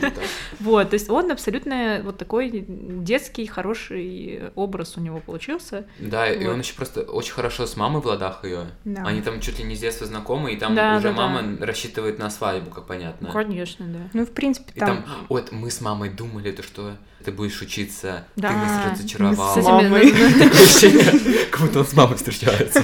да. 0.02 0.10
там. 0.10 0.24
Вот, 0.60 0.90
то 0.90 0.94
есть 0.96 1.10
он 1.10 1.32
абсолютно 1.32 2.02
вот 2.04 2.18
такой 2.18 2.66
детский, 2.68 3.46
хороший 3.46 4.52
образ 4.56 4.98
у 4.98 5.02
него 5.02 5.20
получился. 5.20 5.86
Да, 6.00 6.28
и 6.32 6.46
он 6.48 6.60
еще 6.60 6.74
просто 6.76 7.02
очень 7.02 7.34
хорошо 7.34 7.66
с 7.68 7.76
мамой 7.76 8.02
в 8.02 8.06
ладах 8.06 8.44
ее. 8.44 8.66
Да. 8.84 9.04
Они 9.06 9.22
там 9.22 9.40
чуть 9.42 9.60
ли 9.60 9.66
не 9.66 9.76
с 9.76 9.80
детства 9.80 10.08
знакомы, 10.08 10.54
и 10.54 10.58
там 10.58 10.76
Да, 10.76 10.96
уже 10.98 11.10
да, 11.10 11.14
да. 11.14 11.28
мама 11.28 11.58
рассчитывает 11.60 12.20
на 12.20 12.30
свадьбу, 12.30 12.72
как 12.72 12.85
понятно. 12.88 13.32
Конечно, 13.32 13.86
да. 13.88 14.00
Ну, 14.14 14.26
в 14.26 14.32
принципе, 14.32 14.72
И 14.76 14.80
там... 14.80 15.04
там, 15.04 15.06
вот 15.30 15.52
мы 15.52 15.70
с 15.72 15.82
мамой 15.82 16.10
думали, 16.10 16.52
то, 16.52 16.64
что 16.64 16.96
ты 17.24 17.32
будешь 17.32 17.62
учиться, 17.62 18.26
Да. 18.36 18.50
ты 18.50 18.56
нас 18.56 18.92
разочаровал. 18.94 19.54
С 19.54 19.58
этими- 19.58 21.46
как 21.52 21.62
будто 21.62 21.80
он 21.80 21.86
с 21.86 21.94
мамой 21.94 22.16
встречается. 22.18 22.82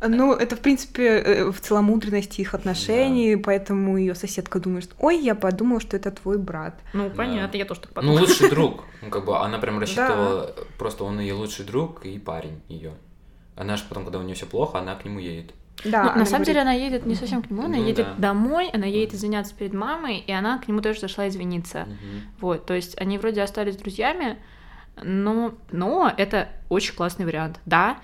Ну, 0.00 0.32
это, 0.32 0.54
в 0.54 0.60
принципе, 0.60 1.02
э, 1.08 1.50
в 1.50 1.60
целомудренности 1.60 2.40
их 2.40 2.54
отношений, 2.54 3.34
поэтому 3.34 3.96
ее 3.98 4.14
соседка 4.14 4.60
думает, 4.60 4.84
что 4.84 4.94
ой, 5.00 5.18
я 5.18 5.34
подумала, 5.34 5.80
что 5.80 5.96
это 5.96 6.12
твой 6.12 6.38
брат. 6.38 6.78
Ну, 6.92 7.08
Да. 7.08 7.14
понятно, 7.16 7.56
я 7.56 7.64
тоже 7.64 7.80
так 7.80 7.90
Ну, 7.90 7.94
подумала. 7.96 8.20
лучший 8.20 8.48
друг. 8.48 8.84
Ну, 9.02 9.10
как 9.10 9.24
бы 9.24 9.36
она 9.36 9.58
прям 9.58 9.80
рассчитывала, 9.80 10.54
просто 10.78 11.02
он 11.02 11.18
ее 11.18 11.34
лучший 11.34 11.64
друг 11.64 12.06
и 12.06 12.16
парень 12.20 12.60
ее. 12.68 12.92
Она 13.56 13.76
же 13.76 13.82
потом, 13.88 14.04
когда 14.04 14.20
у 14.20 14.22
нее 14.22 14.36
все 14.36 14.46
плохо, 14.46 14.78
она 14.78 14.94
к 14.94 15.04
нему 15.04 15.18
едет. 15.18 15.52
Да, 15.84 16.12
Ну, 16.12 16.18
на 16.20 16.24
самом 16.26 16.44
деле 16.44 16.60
говорит, 16.60 16.78
она 16.78 16.84
едет 16.86 17.06
не 17.06 17.14
совсем 17.14 17.42
к 17.42 17.50
нему, 17.50 17.64
она 17.64 17.76
Ну 17.76 17.84
едет 17.84 18.06
да. 18.06 18.14
домой, 18.32 18.68
она 18.72 18.86
едет 18.86 19.14
извиняться 19.14 19.54
перед 19.54 19.72
мамой, 19.74 20.18
и 20.18 20.32
она 20.32 20.58
к 20.58 20.66
нему 20.68 20.80
тоже 20.80 21.00
зашла 21.00 21.28
извиниться. 21.28 21.84
Мгм. 21.86 22.22
Вот, 22.40 22.66
то 22.66 22.74
есть 22.74 23.00
они 23.00 23.18
вроде 23.18 23.42
остались 23.42 23.76
друзьями, 23.76 24.38
но, 25.02 25.54
но 25.70 26.12
это 26.16 26.48
очень 26.68 26.94
классный 26.94 27.24
вариант. 27.26 27.60
Да, 27.64 27.98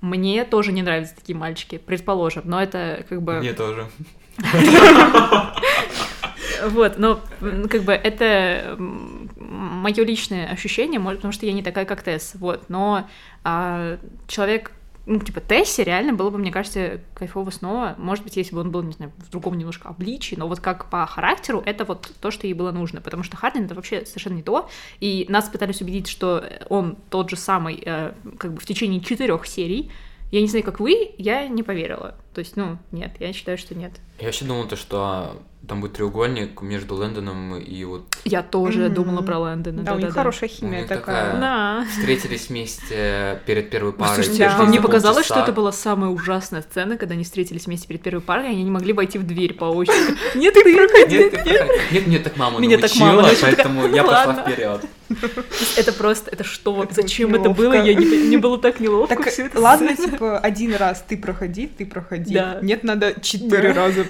мне 0.00 0.44
тоже 0.44 0.72
не 0.72 0.82
нравятся 0.82 1.16
такие 1.16 1.36
мальчики, 1.36 1.78
предположим, 1.78 2.42
но 2.44 2.62
это 2.62 3.04
как 3.08 3.22
бы... 3.22 3.40
Мне 3.40 3.52
тоже. 3.52 3.88
Вот, 6.64 6.98
но 6.98 7.20
как 7.68 7.82
бы 7.82 7.92
это 7.92 8.76
мое 8.78 10.04
личное 10.04 10.48
ощущение, 10.48 10.98
может, 10.98 11.18
потому 11.18 11.32
что 11.32 11.46
я 11.46 11.52
не 11.52 11.62
такая, 11.62 11.84
как 11.84 12.02
Тесс, 12.02 12.32
вот, 12.34 12.68
но 12.68 13.06
а, 13.44 13.98
человек, 14.26 14.72
ну, 15.06 15.20
типа, 15.20 15.40
Тессе 15.40 15.84
реально 15.84 16.14
было 16.14 16.30
бы, 16.30 16.38
мне 16.38 16.50
кажется, 16.50 17.00
кайфово 17.14 17.50
снова, 17.50 17.94
может 17.96 18.24
быть, 18.24 18.36
если 18.36 18.54
бы 18.54 18.60
он 18.60 18.72
был, 18.72 18.82
не 18.82 18.92
знаю, 18.92 19.12
в 19.18 19.30
другом 19.30 19.56
немножко 19.56 19.88
обличии, 19.88 20.34
но 20.34 20.48
вот 20.48 20.58
как 20.58 20.90
по 20.90 21.06
характеру, 21.06 21.62
это 21.64 21.84
вот 21.84 22.10
то, 22.20 22.32
что 22.32 22.48
ей 22.48 22.54
было 22.54 22.72
нужно, 22.72 23.00
потому 23.00 23.22
что 23.22 23.36
Хардин 23.36 23.66
это 23.66 23.76
вообще 23.76 24.04
совершенно 24.04 24.34
не 24.34 24.42
то, 24.42 24.68
и 24.98 25.24
нас 25.28 25.48
пытались 25.48 25.80
убедить, 25.80 26.08
что 26.08 26.44
он 26.68 26.96
тот 27.08 27.30
же 27.30 27.36
самый, 27.36 27.80
э, 27.86 28.14
как 28.36 28.54
бы 28.54 28.60
в 28.60 28.66
течение 28.66 29.00
четырех 29.00 29.46
серий, 29.46 29.92
я 30.32 30.40
не 30.40 30.48
знаю, 30.48 30.64
как 30.64 30.80
вы, 30.80 31.12
я 31.18 31.46
не 31.46 31.62
поверила. 31.62 32.16
То 32.36 32.40
есть, 32.40 32.54
ну, 32.54 32.76
нет, 32.92 33.12
я 33.18 33.32
считаю, 33.32 33.56
что 33.56 33.74
нет. 33.74 33.92
Я 34.20 34.26
вообще 34.26 34.44
думал, 34.44 34.66
то, 34.68 34.76
что 34.76 35.40
там 35.66 35.80
будет 35.80 35.94
треугольник 35.94 36.60
между 36.60 36.94
Лэндоном 36.94 37.56
и 37.58 37.82
вот 37.84 38.04
Я 38.24 38.42
тоже 38.42 38.84
Мгм. 38.84 38.94
думала 38.94 39.22
про 39.22 39.38
Лэндона. 39.38 39.82
Да, 39.82 39.92
у 39.92 39.94
них 39.96 40.02
да-да-да. 40.08 40.20
хорошая 40.20 40.50
У 40.50 40.52
химия 40.52 40.80
них 40.80 40.88
такая. 40.88 41.32
такая- 41.32 41.40
Да. 41.40 41.86
встретились 41.90 42.50
вместе 42.50 43.40
перед 43.46 43.70
первой 43.70 43.92
парой. 43.94 44.14
Слушайте, 44.16 44.38
да. 44.40 44.44
через 44.44 44.58
вам 44.58 44.70
не 44.70 44.76
полчаса. 44.78 44.86
показалось, 44.86 45.24
что 45.26 45.40
это 45.40 45.52
была 45.52 45.72
самая 45.72 46.10
ужасная 46.10 46.60
сцена, 46.62 46.98
когда 46.98 47.14
они 47.14 47.24
встретились 47.24 47.64
вместе 47.66 47.88
перед 47.88 48.02
первой 48.02 48.20
парой, 48.20 48.48
и 48.48 48.50
они 48.50 48.62
не 48.64 48.70
могли 48.70 48.92
войти 48.92 49.18
в 49.18 49.26
дверь 49.26 49.54
по 49.54 49.64
очереди. 49.64 50.14
Нет, 50.38 50.52
ты 50.54 50.62
проходи. 50.62 51.18
Нет, 51.90 52.06
нет, 52.06 52.22
так 52.22 52.36
мама 52.36 52.60
Меня 52.60 52.76
так 52.78 52.94
мама 52.96 53.28
поэтому 53.40 53.86
я 53.88 54.02
«Ну 54.02 54.08
пошла 54.08 54.26
ладно». 54.26 54.42
вперед. 54.52 54.84
Это 55.76 55.92
просто, 55.92 56.30
это 56.32 56.42
что? 56.42 56.84
Зачем 56.90 57.32
это 57.36 57.50
было? 57.50 57.74
Я 57.74 57.94
не, 57.94 58.04
мне 58.04 58.38
было 58.38 58.58
так 58.58 58.80
неловко 58.80 59.16
ладно, 59.54 59.94
типа, 59.96 60.38
один 60.38 60.74
раз 60.74 61.04
ты 61.06 61.16
проходи, 61.16 61.68
ты 61.68 61.86
проходи. 61.86 62.25
Да. 62.34 62.58
Нет, 62.62 62.84
надо 62.84 63.20
четыре 63.20 63.72
Да. 63.72 63.82
раза. 63.82 64.06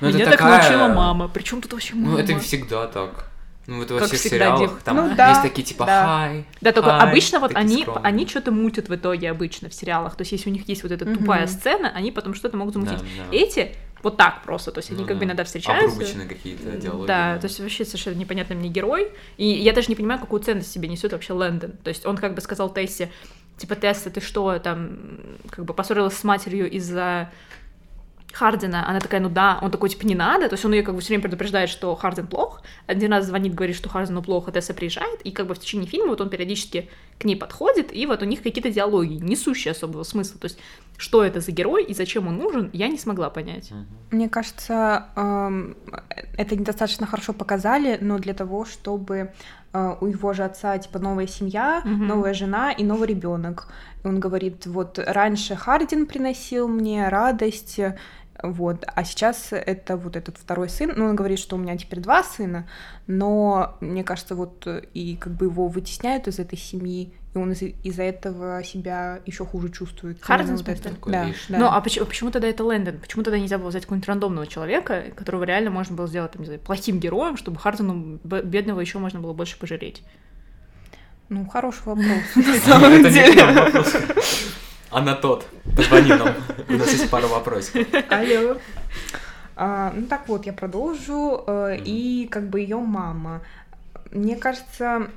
Ну, 0.00 0.08
это 0.08 0.16
Меня 0.16 0.26
так 0.26 0.38
такая- 0.38 0.58
научила 0.62 0.88
мама. 0.94 1.28
Причем 1.28 1.60
тут 1.62 1.72
вообще 1.72 1.94
мама? 1.94 2.12
Ну, 2.12 2.18
это 2.18 2.38
всегда 2.40 2.86
так. 2.88 3.26
Ну, 3.68 3.82
это 3.82 3.94
во 3.94 4.00
Как 4.00 4.08
всех 4.08 4.20
всегда, 4.20 4.36
сериалах. 4.36 4.60
дев- 4.60 4.82
Там 4.82 4.96
Ну 4.96 5.14
да, 5.14 5.28
есть 5.28 5.42
такие 5.42 5.62
типа 5.62 5.84
да. 5.84 6.04
хай. 6.06 6.44
Да, 6.62 6.72
только 6.72 6.90
хай, 6.90 7.10
обычно 7.10 7.38
вот 7.38 7.52
они, 7.54 7.82
скромные. 7.82 8.02
они 8.04 8.26
что-то 8.26 8.50
мутят 8.50 8.88
в 8.88 8.94
итоге 8.94 9.30
обычно 9.30 9.68
в 9.68 9.74
сериалах. 9.74 10.16
То 10.16 10.22
есть 10.22 10.32
если 10.32 10.48
у 10.48 10.52
них 10.54 10.66
есть 10.68 10.82
вот 10.82 10.90
эта 10.90 11.04
тупая 11.04 11.42
Мгм. 11.42 11.48
сцена, 11.48 11.92
они 11.94 12.10
потом 12.10 12.32
что-то 12.34 12.56
могут 12.56 12.74
Да, 12.74 12.80
замутить. 12.80 13.06
да. 13.18 13.24
Эти 13.36 13.72
вот 14.02 14.16
так 14.16 14.42
просто, 14.42 14.72
то 14.72 14.78
есть 14.78 14.90
они 14.90 15.02
Ну 15.02 15.06
как 15.06 15.16
бы 15.16 15.20
да. 15.20 15.26
иногда 15.26 15.44
встречаются. 15.44 15.94
Обрубочные 15.96 16.26
какие-то 16.26 16.70
диалоги. 16.78 17.06
Да, 17.08 17.36
то 17.38 17.46
есть 17.46 17.60
вообще 17.60 17.84
совершенно 17.84 18.14
непонятный 18.14 18.56
мне 18.56 18.70
герой. 18.70 19.12
И 19.36 19.46
я 19.46 19.74
даже 19.74 19.88
не 19.88 19.96
понимаю, 19.96 20.18
какую 20.18 20.40
ценность 20.42 20.72
себе 20.72 20.88
несет 20.88 21.12
вообще 21.12 21.34
Лэндон. 21.34 21.72
То 21.84 21.88
есть 21.88 22.06
он 22.06 22.16
как 22.16 22.34
бы 22.34 22.40
сказал 22.40 22.72
Тессе, 22.72 23.10
типа, 23.58 23.76
Тесса, 23.76 24.10
ты 24.10 24.20
что, 24.20 24.58
там, 24.58 24.98
как 25.50 25.64
бы 25.64 25.74
поссорилась 25.74 26.16
с 26.16 26.24
матерью 26.24 26.70
из-за 26.70 27.30
Хардина, 28.32 28.88
она 28.88 29.00
такая, 29.00 29.20
ну 29.20 29.30
да, 29.30 29.58
он 29.62 29.70
такой, 29.70 29.88
типа, 29.88 30.06
не 30.06 30.14
надо, 30.14 30.48
то 30.48 30.54
есть 30.54 30.64
он 30.64 30.72
ее 30.72 30.82
как 30.82 30.94
бы 30.94 31.00
все 31.00 31.08
время 31.08 31.22
предупреждает, 31.22 31.70
что 31.70 31.94
Хардин 31.96 32.26
плох, 32.26 32.62
один 32.86 33.12
раз 33.12 33.26
звонит, 33.26 33.54
говорит, 33.54 33.74
что 33.74 33.88
Хардину 33.88 34.22
плохо, 34.22 34.52
Тесса 34.52 34.74
приезжает, 34.74 35.22
и 35.22 35.30
как 35.30 35.46
бы 35.46 35.54
в 35.54 35.58
течение 35.58 35.88
фильма 35.88 36.10
вот 36.10 36.20
он 36.20 36.28
периодически 36.28 36.90
к 37.18 37.24
ней 37.24 37.36
подходит, 37.36 37.92
и 37.92 38.06
вот 38.06 38.22
у 38.22 38.26
них 38.26 38.42
какие-то 38.42 38.70
диалоги, 38.70 39.14
несущие 39.14 39.72
особого 39.72 40.02
смысла, 40.02 40.38
то 40.38 40.44
есть 40.44 40.58
что 40.98 41.24
это 41.24 41.40
за 41.40 41.52
герой 41.52 41.84
и 41.84 41.94
зачем 41.94 42.28
он 42.28 42.36
нужен, 42.36 42.70
я 42.72 42.88
не 42.88 42.98
смогла 42.98 43.30
понять. 43.30 43.72
Мне 44.10 44.28
кажется, 44.28 45.06
эм, 45.16 45.76
это 46.36 46.54
недостаточно 46.54 47.06
хорошо 47.06 47.32
показали, 47.32 47.98
но 48.00 48.18
для 48.18 48.34
того, 48.34 48.66
чтобы 48.66 49.32
у 49.72 50.06
его 50.06 50.32
же 50.32 50.44
отца 50.44 50.78
типа 50.78 50.98
новая 50.98 51.26
семья, 51.26 51.82
Мгм. 51.84 52.06
новая 52.06 52.34
жена 52.34 52.72
и 52.72 52.82
новый 52.84 53.08
ребенок. 53.08 53.68
И 54.02 54.06
он 54.08 54.20
говорит, 54.20 54.66
вот 54.66 54.98
раньше 54.98 55.56
Хардин 55.56 56.06
приносил 56.06 56.68
мне 56.68 57.08
радость, 57.08 57.78
э, 57.78 57.96
вот, 58.42 58.84
а 58.86 59.04
сейчас 59.04 59.48
это 59.50 59.96
вот 59.96 60.14
этот 60.16 60.36
второй 60.38 60.68
сын. 60.68 60.92
Ну, 60.96 61.06
он 61.06 61.16
говорит, 61.16 61.38
что 61.40 61.56
у 61.56 61.58
меня 61.58 61.76
теперь 61.76 62.00
два 62.00 62.22
сына, 62.22 62.68
но 63.08 63.76
мне 63.80 64.04
кажется, 64.04 64.34
вот 64.34 64.66
э, 64.66 64.82
и 64.94 65.16
как 65.16 65.32
бы 65.32 65.46
его 65.46 65.66
вытесняют 65.68 66.28
из 66.28 66.38
этой 66.38 66.56
семьи, 66.58 67.12
и 67.34 67.38
он 67.38 67.52
из- 67.52 67.74
из-за 67.82 68.02
этого 68.04 68.62
себя 68.64 69.20
еще 69.26 69.44
хуже 69.44 69.68
чувствует. 69.70 70.18
Хардин, 70.22 70.46
Именно 70.48 70.58
в 70.62 70.64
смысле? 70.64 70.80
это. 70.84 70.94
Такой 70.94 71.12
Да, 71.12 71.24
лишний. 71.24 71.52
да. 71.56 71.58
Ну, 71.58 71.66
а 71.66 71.80
почему, 71.80 72.06
почему 72.06 72.30
тогда 72.30 72.48
это 72.48 72.64
Лэндон? 72.64 72.98
Почему 72.98 73.22
тогда 73.22 73.38
нельзя 73.38 73.58
было 73.58 73.68
взять 73.68 73.82
какого-нибудь 73.82 74.08
рандомного 74.08 74.46
человека, 74.46 75.04
которого 75.14 75.44
реально 75.44 75.70
можно 75.70 75.94
было 75.96 76.06
сделать, 76.08 76.32
там, 76.32 76.40
не 76.42 76.46
знаю, 76.46 76.60
плохим 76.60 76.98
героем, 77.00 77.36
чтобы 77.36 77.58
Хардину 77.58 78.18
б- 78.24 78.42
бедного 78.42 78.80
еще 78.80 78.98
можно 78.98 79.20
было 79.20 79.32
больше 79.34 79.58
пожалеть? 79.58 80.02
Ну, 81.28 81.46
хороший 81.46 81.82
вопрос, 81.84 82.06
на 82.36 82.40
Это 82.40 82.66
самом 82.66 83.02
не 83.02 83.10
деле. 83.10 83.44
вопрос. 83.44 83.96
Она 84.90 85.14
тот. 85.14 85.46
Позвони 85.76 86.08
нам. 86.14 86.34
У 86.68 86.72
нас 86.72 86.90
есть 86.90 87.10
пара 87.10 87.26
вопросов. 87.26 87.74
Алло. 88.08 88.56
А, 89.54 89.92
ну 89.94 90.06
так 90.06 90.26
вот, 90.28 90.46
я 90.46 90.54
продолжу. 90.54 91.44
э. 91.46 91.76
И 91.84 92.26
как 92.30 92.48
бы 92.48 92.60
ее 92.60 92.78
мама. 92.78 93.42
Мне 94.12 94.36
кажется, 94.36 95.08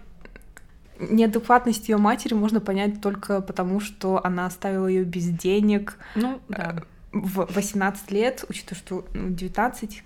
неадекватность 1.10 1.90
ее 1.90 1.98
матери 1.98 2.34
можно 2.34 2.60
понять 2.60 3.02
только 3.02 3.42
потому, 3.42 3.80
что 3.80 4.24
она 4.24 4.46
оставила 4.46 4.88
ее 4.88 5.04
без 5.04 5.28
денег 5.30 5.98
Ну, 6.16 6.40
да. 6.48 6.84
в 7.12 7.48
18 7.54 8.12
лет, 8.12 8.46
учитывая, 8.48 8.80
что 8.80 9.06
ну, 9.14 9.30
19 9.30 10.04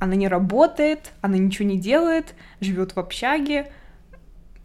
она 0.00 0.14
не 0.14 0.28
работает, 0.28 1.12
она 1.20 1.36
ничего 1.36 1.68
не 1.68 1.78
делает, 1.78 2.34
живет 2.60 2.96
в 2.96 2.98
общаге. 2.98 3.70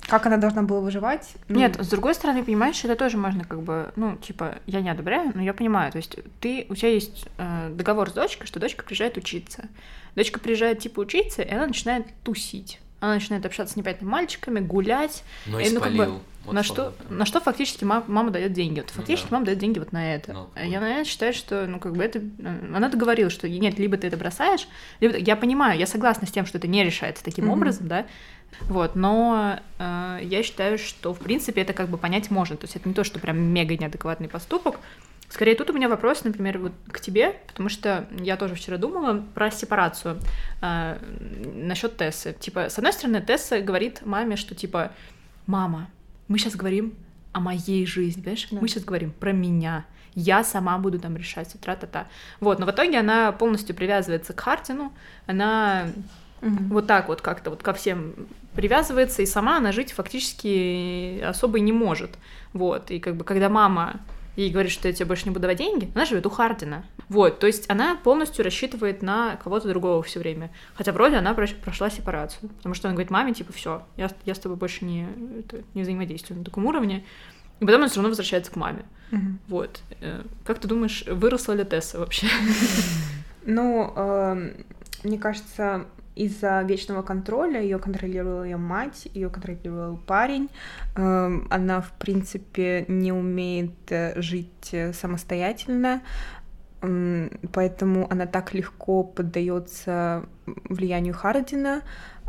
Как 0.07 0.25
она 0.27 0.37
должна 0.37 0.61
была 0.61 0.81
выживать? 0.81 1.33
Ну, 1.47 1.57
Нет, 1.59 1.77
с 1.79 1.89
другой 1.89 2.13
стороны, 2.13 2.43
понимаешь, 2.43 2.83
это 2.83 2.95
тоже 2.95 3.17
можно 3.17 3.43
как 3.43 3.61
бы, 3.61 3.91
ну, 3.95 4.15
типа, 4.17 4.55
я 4.67 4.81
не 4.81 4.89
одобряю, 4.89 5.31
но 5.33 5.41
я 5.41 5.53
понимаю, 5.53 5.91
то 5.91 5.97
есть 5.97 6.17
ты, 6.39 6.67
у 6.69 6.75
тебя 6.75 6.89
есть 6.89 7.25
э, 7.37 7.69
договор 7.71 8.09
с 8.09 8.13
дочкой, 8.13 8.45
что 8.45 8.59
дочка 8.59 8.85
приезжает 8.85 9.17
учиться. 9.17 9.67
Дочка 10.15 10.39
приезжает, 10.39 10.79
типа, 10.79 10.99
учиться, 10.99 11.41
и 11.41 11.51
она 11.51 11.67
начинает 11.67 12.05
тусить. 12.23 12.79
Она 13.05 13.15
начинает 13.15 13.45
общаться 13.45 13.73
с 13.73 13.77
непонятными 13.77 14.09
мальчиками, 14.11 14.59
гулять, 14.59 15.23
Но 15.45 15.59
Э, 15.59 15.69
ну, 15.71 15.79
как 15.81 15.93
бы. 15.93 16.19
Вот 16.45 16.53
на, 16.53 16.61
что 16.61 16.93
это. 16.99 17.11
на 17.13 17.25
что 17.25 17.39
фактически 17.39 17.83
мама, 17.85 18.03
мама 18.07 18.29
дает 18.29 18.53
деньги. 18.53 18.79
Вот 18.79 18.91
Ну 18.93 19.01
фактически 19.01 19.29
да. 19.29 19.35
мама 19.35 19.45
дает 19.47 19.57
деньги 19.57 19.79
вот 19.79 19.91
на 19.91 20.13
это. 20.13 20.31
Ну, 20.33 20.49
я, 20.63 20.79
наверное, 20.79 21.03
считаю, 21.03 21.33
что, 21.33 21.65
ну, 21.65 21.79
как 21.79 21.95
бы 21.95 22.03
это... 22.03 22.19
э, 22.19 22.71
Она 22.75 22.89
договорилась, 22.89 23.33
что 23.33 23.49
нет, 23.49 23.79
либо 23.79 23.97
ты 23.97 24.05
это 24.07 24.15
бросаешь, 24.17 24.67
либо... 24.99 25.17
Я 25.17 25.35
понимаю, 25.37 25.79
я 25.79 25.87
согласна 25.87 26.27
с 26.27 26.31
тем, 26.31 26.45
что 26.45 26.59
это 26.59 26.67
не 26.67 26.83
решается 26.83 27.23
таким 27.23 27.45
Мгм. 27.45 27.53
образом, 27.53 27.87
да, 27.87 28.05
вот, 28.61 28.95
но 28.95 29.59
э, 29.79 30.19
я 30.21 30.43
считаю, 30.43 30.77
что, 30.77 31.13
в 31.13 31.19
принципе, 31.19 31.61
это 31.61 31.73
как 31.73 31.89
бы 31.89 31.97
понять 31.97 32.29
можно. 32.29 32.55
То 32.57 32.65
есть 32.65 32.75
это 32.75 32.87
не 32.87 32.93
то, 32.93 33.03
что 33.03 33.19
прям 33.19 33.37
мега 33.37 33.75
неадекватный 33.75 34.29
поступок, 34.29 34.79
Скорее, 35.29 35.55
тут 35.55 35.69
у 35.69 35.73
меня 35.73 35.89
вопрос, 35.89 36.23
например, 36.23 36.59
вот 36.59 36.71
к 36.91 36.99
тебе, 36.99 37.35
потому 37.47 37.69
что 37.69 38.07
я 38.19 38.37
тоже 38.37 38.55
вчера 38.55 38.77
думала 38.77 39.23
про 39.33 39.51
сепарацию 39.51 40.19
э, 40.61 40.97
насчет 41.55 41.97
Тессы. 41.97 42.35
Типа, 42.39 42.69
с 42.69 42.77
одной 42.77 42.93
стороны, 42.93 43.21
Тесса 43.21 43.59
говорит 43.59 44.05
маме, 44.05 44.35
что 44.35 44.55
типа, 44.55 44.91
мама, 45.47 45.89
мы 46.27 46.37
сейчас 46.37 46.55
говорим 46.55 46.93
о 47.33 47.39
моей 47.39 47.85
жизни, 47.85 48.21
понимаешь? 48.21 48.47
Да. 48.51 48.57
Мы 48.61 48.67
сейчас 48.67 48.83
говорим 48.83 49.11
про 49.11 49.31
меня. 49.31 49.85
Я 50.13 50.43
сама 50.45 50.77
буду 50.77 50.99
там 50.99 51.17
решать, 51.17 51.53
тра-та-та. 51.59 52.07
Вот, 52.39 52.59
но 52.59 52.65
в 52.65 52.71
итоге 52.71 52.99
она 52.99 53.33
полностью 53.33 53.75
привязывается 53.75 54.31
к 54.31 54.39
Хартину, 54.39 54.93
она 55.25 55.87
угу. 56.41 56.55
вот 56.69 56.87
так 56.87 57.09
вот 57.09 57.21
как-то 57.21 57.49
вот 57.49 57.61
ко 57.61 57.73
всем 57.73 58.13
привязывается, 58.53 59.21
и 59.21 59.25
сама 59.25 59.57
она 59.57 59.73
жить 59.73 59.91
фактически 59.91 61.19
особо 61.21 61.59
не 61.59 61.73
может. 61.73 62.11
Вот, 62.53 62.89
и 62.91 62.99
как 62.99 63.17
бы 63.17 63.25
когда 63.25 63.49
мама 63.49 63.99
ей 64.35 64.51
говорит, 64.51 64.71
что 64.71 64.87
я 64.87 64.93
тебе 64.93 65.05
больше 65.05 65.25
не 65.25 65.31
буду 65.31 65.41
давать 65.41 65.57
деньги, 65.57 65.89
она 65.95 66.05
живет 66.05 66.25
у 66.25 66.29
Хардина. 66.29 66.85
Вот, 67.09 67.39
то 67.39 67.47
есть 67.47 67.69
она 67.69 67.95
полностью 67.95 68.43
рассчитывает 68.43 69.01
на 69.01 69.37
кого-то 69.37 69.67
другого 69.67 70.03
все 70.03 70.19
время. 70.19 70.51
Хотя 70.75 70.91
вроде 70.91 71.17
она 71.17 71.33
прошла 71.33 71.89
сепарацию. 71.89 72.49
Потому 72.57 72.75
что 72.75 72.87
она 72.87 72.95
говорит 72.95 73.11
маме, 73.11 73.33
типа, 73.33 73.53
все, 73.53 73.83
я, 73.97 74.09
я 74.25 74.35
с 74.35 74.39
тобой 74.39 74.57
больше 74.57 74.85
не, 74.85 75.07
это, 75.39 75.63
не 75.73 75.83
взаимодействую 75.83 76.39
на 76.39 76.45
таком 76.45 76.65
уровне. 76.65 77.05
И 77.59 77.65
потом 77.65 77.81
она 77.81 77.87
все 77.87 77.97
равно 77.97 78.09
возвращается 78.09 78.51
к 78.51 78.55
маме. 78.55 78.85
Угу. 79.11 79.21
Вот. 79.47 79.81
Э, 80.01 80.23
как 80.43 80.59
ты 80.59 80.67
думаешь, 80.67 81.05
выросла 81.07 81.53
ли 81.53 81.63
Тесса 81.63 81.99
вообще? 81.99 82.27
Ну, 83.47 83.93
эм, 83.95 84.65
мне 85.03 85.19
кажется, 85.19 85.85
из-за 86.15 86.61
вечного 86.61 87.01
контроля 87.01 87.61
ее 87.61 87.77
контролировала 87.77 88.43
ее 88.43 88.57
мать, 88.57 89.07
ее 89.13 89.29
контролировал 89.29 89.97
парень. 89.97 90.49
Эм, 90.95 91.47
она, 91.49 91.81
в 91.81 91.91
принципе, 91.93 92.85
не 92.87 93.11
умеет 93.11 93.73
э, 93.89 94.19
жить 94.21 94.69
э, 94.71 94.93
самостоятельно, 94.93 96.01
поэтому 97.51 98.07
она 98.11 98.27
так 98.27 98.53
легко 98.53 99.03
поддается 99.03 100.25
влиянию 100.45 101.13
Хардина. 101.13 101.81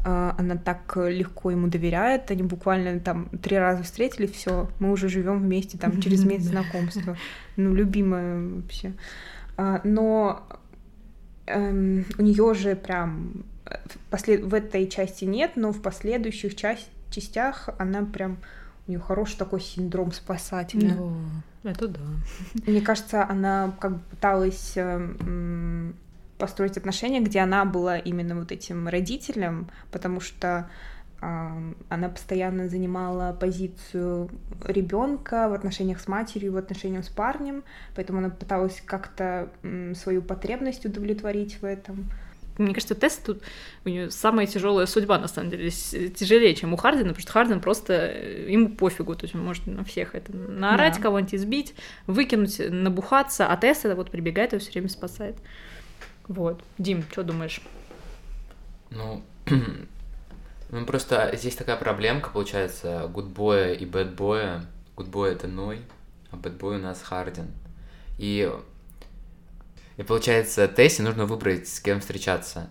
Э, 0.05 0.33
она 0.37 0.57
так 0.57 0.97
легко 0.97 1.53
ему 1.53 1.69
доверяет. 1.69 2.31
Они 2.33 2.43
буквально 2.43 2.99
там 2.99 3.29
три 3.39 3.57
раза 3.57 3.85
встретились, 3.85 4.33
все, 4.33 4.69
мы 4.81 4.91
уже 4.91 5.09
живем 5.09 5.39
вместе 5.39 5.79
там 5.79 6.01
через 6.01 6.25
месяц 6.25 6.47
знакомства. 6.47 7.17
Ну, 7.57 7.73
любимая 7.73 8.41
вообще. 8.49 8.95
Но 9.85 10.43
эм, 11.47 12.05
у 12.19 12.23
нее 12.23 12.53
же 12.55 12.75
прям 12.77 13.45
послед... 14.11 14.45
в 14.45 14.55
этой 14.55 14.89
части 14.89 15.25
нет, 15.25 15.53
но 15.57 15.73
в 15.73 15.83
последующих 15.83 16.57
часть... 16.57 16.89
частях 17.11 17.69
она 17.79 18.05
прям 18.05 18.39
у 18.87 18.91
нее 18.91 19.01
хороший 19.01 19.37
такой 19.37 19.61
синдром 19.61 20.13
спасателя. 20.13 20.95
Ну, 20.95 21.17
это 21.65 21.89
да. 21.89 22.01
Мне 22.67 22.81
кажется, 22.81 23.29
она 23.29 23.75
как 23.81 23.95
бы 23.95 24.01
пыталась 24.11 24.75
э, 24.77 25.93
построить 26.39 26.77
отношения, 26.77 27.21
где 27.21 27.41
она 27.41 27.65
была 27.65 27.99
именно 27.99 28.37
вот 28.37 28.53
этим 28.53 28.87
родителем, 28.87 29.69
потому 29.91 30.21
что 30.21 30.71
э, 31.21 31.73
она 31.89 32.09
постоянно 32.09 32.69
занимала 32.69 33.33
позицию 33.33 34.31
ребенка 34.65 35.49
в 35.49 35.53
отношениях 35.53 36.01
с 36.01 36.07
матерью, 36.07 36.53
в 36.53 36.57
отношениях 36.57 37.05
с 37.05 37.09
парнем, 37.09 37.65
поэтому 37.97 38.21
она 38.21 38.31
пыталась 38.31 38.81
как-то 38.85 39.49
свою 39.95 40.23
потребность 40.23 40.87
удовлетворить 40.87 41.61
в 41.61 41.65
этом 41.65 42.09
мне 42.59 42.75
кажется, 42.75 42.95
тест 42.95 43.25
тут 43.25 43.43
у 43.85 43.89
нее 43.89 44.11
самая 44.11 44.47
тяжелая 44.47 44.87
судьба, 44.87 45.19
на 45.19 45.29
самом 45.29 45.51
деле, 45.51 45.71
тяжелее, 45.71 46.55
чем 46.55 46.75
у 46.75 46.77
Хардина, 46.77 47.09
потому 47.09 47.23
что 47.23 47.33
Хардин 47.33 47.61
просто 47.61 47.93
э, 47.95 48.51
ему 48.51 48.71
пофигу, 48.71 49.15
то 49.15 49.25
есть 49.25 49.35
он 49.35 49.45
может 49.45 49.67
на 49.67 49.85
всех 49.85 50.15
это 50.15 50.35
наорать, 50.35 50.97
да. 50.97 51.03
кого-нибудь 51.03 51.35
избить, 51.35 51.75
выкинуть, 52.07 52.59
набухаться, 52.59 53.47
а 53.47 53.57
Тесс 53.57 53.85
это 53.85 53.95
вот 53.95 54.11
прибегает 54.11 54.55
и 54.55 54.59
все 54.59 54.73
время 54.73 54.89
спасает. 54.89 55.37
Вот. 56.29 56.61
Дим, 56.79 57.05
что 57.11 57.23
думаешь? 57.23 57.61
Ну, 58.91 59.23
ну, 60.71 60.87
просто 60.87 61.33
здесь 61.35 61.55
такая 61.55 61.77
проблемка, 61.77 62.31
получается, 62.31 63.09
гудбоя 63.13 63.73
и 63.73 63.85
бэтбоя. 63.85 64.67
Гудбой 64.97 65.33
это 65.33 65.47
Ной, 65.47 65.81
а 66.31 66.37
бэтбой 66.37 66.77
у 66.77 66.79
нас 66.81 67.03
Хардин. 67.03 67.49
И 68.19 68.51
и 69.97 70.03
получается, 70.03 70.69
Тесси 70.69 71.03
нужно 71.03 71.27
выбрать, 71.27 71.69
с 71.69 71.81
кем 71.81 72.01
встречаться. 72.01 72.69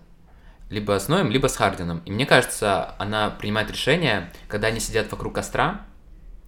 Либо 0.69 0.99
с 0.99 1.07
Ноем, 1.07 1.29
либо 1.29 1.47
с 1.47 1.55
Хардином. 1.55 2.01
И 2.05 2.11
мне 2.11 2.25
кажется, 2.25 2.95
она 2.97 3.29
принимает 3.29 3.69
решение, 3.71 4.31
когда 4.47 4.67
они 4.67 4.79
сидят 4.79 5.11
вокруг 5.11 5.35
костра, 5.35 5.85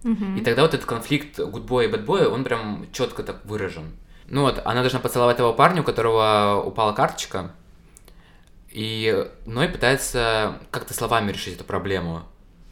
mm-hmm. 0.02 0.38
и 0.38 0.40
тогда 0.42 0.62
вот 0.62 0.74
этот 0.74 0.86
конфликт 0.86 1.38
гудбоя 1.38 1.86
и 1.86 1.90
бэтбоя, 1.90 2.28
он 2.28 2.44
прям 2.44 2.86
четко 2.92 3.22
так 3.22 3.44
выражен. 3.44 3.92
Ну 4.26 4.42
вот, 4.42 4.60
она 4.64 4.80
должна 4.80 4.98
поцеловать 5.00 5.36
того 5.36 5.52
парня, 5.54 5.82
у 5.82 5.84
которого 5.84 6.62
упала 6.64 6.92
карточка, 6.92 7.52
и 8.70 9.26
Ной 9.46 9.68
пытается 9.68 10.58
как-то 10.70 10.94
словами 10.94 11.32
решить 11.32 11.54
эту 11.54 11.64
проблему. 11.64 12.24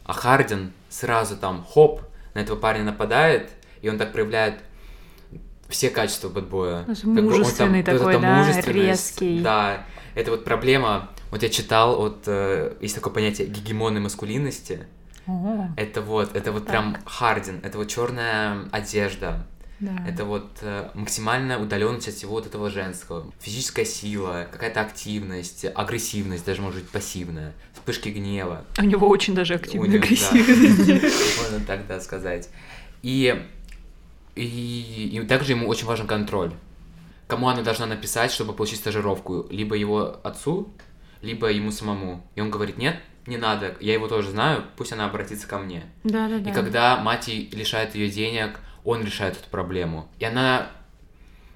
А 0.05 0.13
Хардин 0.13 0.71
сразу 0.89 1.35
там, 1.35 1.65
хоп, 1.67 2.01
на 2.33 2.39
этого 2.39 2.57
парня 2.57 2.83
нападает, 2.83 3.49
и 3.81 3.89
он 3.89 3.97
так 3.97 4.11
проявляет 4.13 4.61
все 5.69 5.89
качества 5.89 6.29
бэтбоя. 6.29 6.85
Мужественный 7.03 7.83
как 7.83 7.99
бы 7.99 8.05
он 8.05 8.21
там, 8.21 8.21
такой, 8.21 8.63
да, 8.63 8.71
резкий. 8.71 9.39
Да, 9.41 9.85
это 10.15 10.31
вот 10.31 10.43
проблема. 10.43 11.09
Вот 11.29 11.43
я 11.43 11.49
читал, 11.49 11.97
вот 11.97 12.23
э, 12.27 12.75
есть 12.79 12.95
такое 12.95 13.13
понятие 13.13 13.47
гегемонной 13.47 13.99
маскулинности. 13.99 14.85
О. 15.27 15.67
Это 15.75 16.01
вот, 16.01 16.35
это 16.35 16.51
вот 16.51 16.65
так. 16.65 16.71
прям 16.71 16.97
Хардин, 17.05 17.59
это 17.63 17.77
вот 17.77 17.89
черная 17.89 18.67
одежда. 18.71 19.45
Да. 19.79 19.91
Это 20.07 20.25
вот 20.25 20.57
э, 20.61 20.89
максимальная 20.95 21.59
удаленность 21.59 22.07
от 22.07 22.15
всего 22.15 22.33
вот 22.33 22.47
этого 22.47 22.71
женского. 22.71 23.31
Физическая 23.39 23.85
сила, 23.85 24.47
какая-то 24.51 24.81
активность, 24.81 25.65
агрессивность, 25.65 26.45
даже 26.45 26.61
может 26.61 26.81
быть 26.81 26.89
пассивная, 26.89 27.53
вспышки 27.73 28.09
гнева. 28.09 28.65
У 28.79 28.83
него 28.83 29.07
очень 29.07 29.35
даже 29.35 29.53
активная 29.53 29.99
агрессивность. 29.99 31.37
Можно 31.43 31.59
так, 31.67 31.85
да, 31.85 31.99
сказать. 31.99 32.49
И 33.03 33.45
и, 34.37 35.09
и 35.17 35.25
также 35.25 35.53
ему 35.53 35.67
очень 35.67 35.85
важен 35.85 36.07
контроль. 36.07 36.53
Кому 37.27 37.49
она 37.49 37.61
должна 37.61 37.85
написать, 37.85 38.31
чтобы 38.31 38.53
получить 38.53 38.79
стажировку? 38.79 39.47
Либо 39.49 39.75
его 39.75 40.19
отцу, 40.23 40.73
либо 41.21 41.51
ему 41.51 41.71
самому. 41.71 42.25
И 42.35 42.41
он 42.41 42.49
говорит, 42.49 42.77
нет, 42.77 42.99
не 43.25 43.37
надо, 43.37 43.75
я 43.81 43.93
его 43.93 44.07
тоже 44.07 44.31
знаю, 44.31 44.63
пусть 44.77 44.93
она 44.93 45.05
обратится 45.05 45.47
ко 45.47 45.57
мне. 45.57 45.83
Да, 46.03 46.29
да, 46.29 46.39
да. 46.39 46.49
И 46.49 46.53
когда 46.53 46.97
мать 46.97 47.27
лишает 47.27 47.95
ее 47.95 48.09
денег, 48.09 48.59
он 48.85 49.03
решает 49.03 49.35
эту 49.35 49.49
проблему. 49.49 50.09
И 50.19 50.25
она 50.25 50.69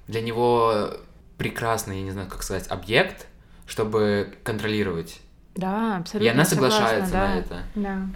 для 0.06 0.20
него 0.20 0.90
прекрасный, 1.38 1.96
я 1.98 2.02
не 2.02 2.10
знаю, 2.10 2.28
как 2.28 2.42
сказать, 2.42 2.68
объект, 2.68 3.26
чтобы 3.66 4.36
контролировать. 4.44 5.20
Да, 5.54 5.96
абсолютно. 5.98 6.26
И 6.26 6.30
она 6.30 6.44
соглашается 6.44 7.10
согласна, 7.10 7.12
да. 7.12 7.28
на 7.28 7.38
это. 7.38 7.62
Да. 7.74 8.08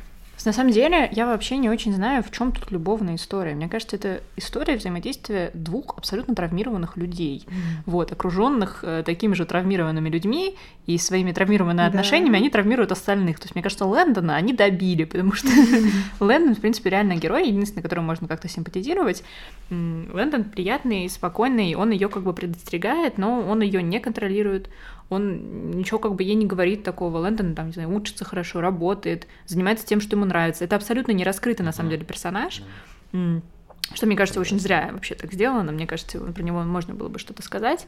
На 0.45 0.53
самом 0.53 0.71
деле, 0.71 1.09
я 1.13 1.27
вообще 1.27 1.57
не 1.57 1.69
очень 1.69 1.93
знаю, 1.93 2.23
в 2.23 2.31
чем 2.31 2.53
тут 2.53 2.71
любовная 2.71 3.17
история. 3.17 3.55
Мне 3.55 3.69
кажется, 3.69 3.97
это 3.97 4.21
история 4.37 4.77
взаимодействия 4.77 5.51
двух 5.55 5.97
абсолютно 5.97 6.35
травмированных 6.35 6.97
людей, 6.97 7.47
mm. 7.47 7.53
вот, 7.87 8.13
окруженных 8.13 8.81
э, 8.83 9.03
такими 9.05 9.35
же 9.35 9.45
травмированными 9.45 10.09
людьми 10.09 10.57
и 10.87 10.99
своими 10.99 11.33
травмированными 11.33 11.79
да. 11.79 11.87
отношениями, 11.87 12.37
они 12.37 12.51
травмируют 12.51 12.93
остальных. 12.93 13.41
То 13.41 13.47
есть, 13.47 13.55
мне 13.55 13.63
кажется, 13.63 13.87
Лэндона 13.87 14.37
они 14.37 14.53
добили, 14.53 15.05
потому 15.05 15.33
что 15.33 15.49
Лэндон, 16.21 16.55
в 16.55 16.61
принципе, 16.61 16.91
реально 16.91 17.17
герой, 17.17 17.49
единственный, 17.49 17.83
которому 17.83 18.07
можно 18.07 18.29
как-то 18.29 18.49
симпатизировать. 18.49 19.25
Лэндон 19.71 20.45
приятный, 20.45 21.09
спокойный, 21.09 21.75
он 21.75 21.91
ее 21.91 22.09
как 22.09 22.23
бы 22.23 22.33
предостерегает, 22.33 23.19
но 23.19 23.41
он 23.41 23.63
ее 23.63 23.83
не 23.83 23.99
контролирует, 23.99 24.69
он 25.09 25.71
ничего 25.71 25.99
как 25.99 26.15
бы 26.15 26.23
ей 26.23 26.35
не 26.35 26.47
говорит 26.47 26.83
такого. 26.83 27.19
Лэндон 27.19 27.55
там, 27.55 27.67
не 27.67 27.73
знаю, 27.73 27.95
учится 27.95 28.25
хорошо, 28.25 28.61
работает, 28.61 29.27
занимается 29.47 29.87
тем, 29.87 30.01
что 30.01 30.17
ему 30.17 30.25
нравится. 30.25 30.65
Это 30.65 30.77
абсолютно 30.77 31.13
не 31.13 31.25
раскрытый, 31.25 31.65
на 31.65 31.73
самом 31.73 31.91
деле, 31.91 32.05
персонаж. 32.05 32.63
Что, 33.11 34.07
мне 34.07 34.17
кажется, 34.17 34.41
очень 34.41 34.59
зря 34.59 34.91
вообще 34.93 35.15
так 35.15 35.33
сделано. 35.33 35.71
Мне 35.71 35.87
кажется, 35.87 36.19
про 36.19 36.43
него 36.43 36.63
можно 36.63 36.95
было 36.95 37.09
бы 37.09 37.19
что-то 37.19 37.43
сказать. 37.43 37.87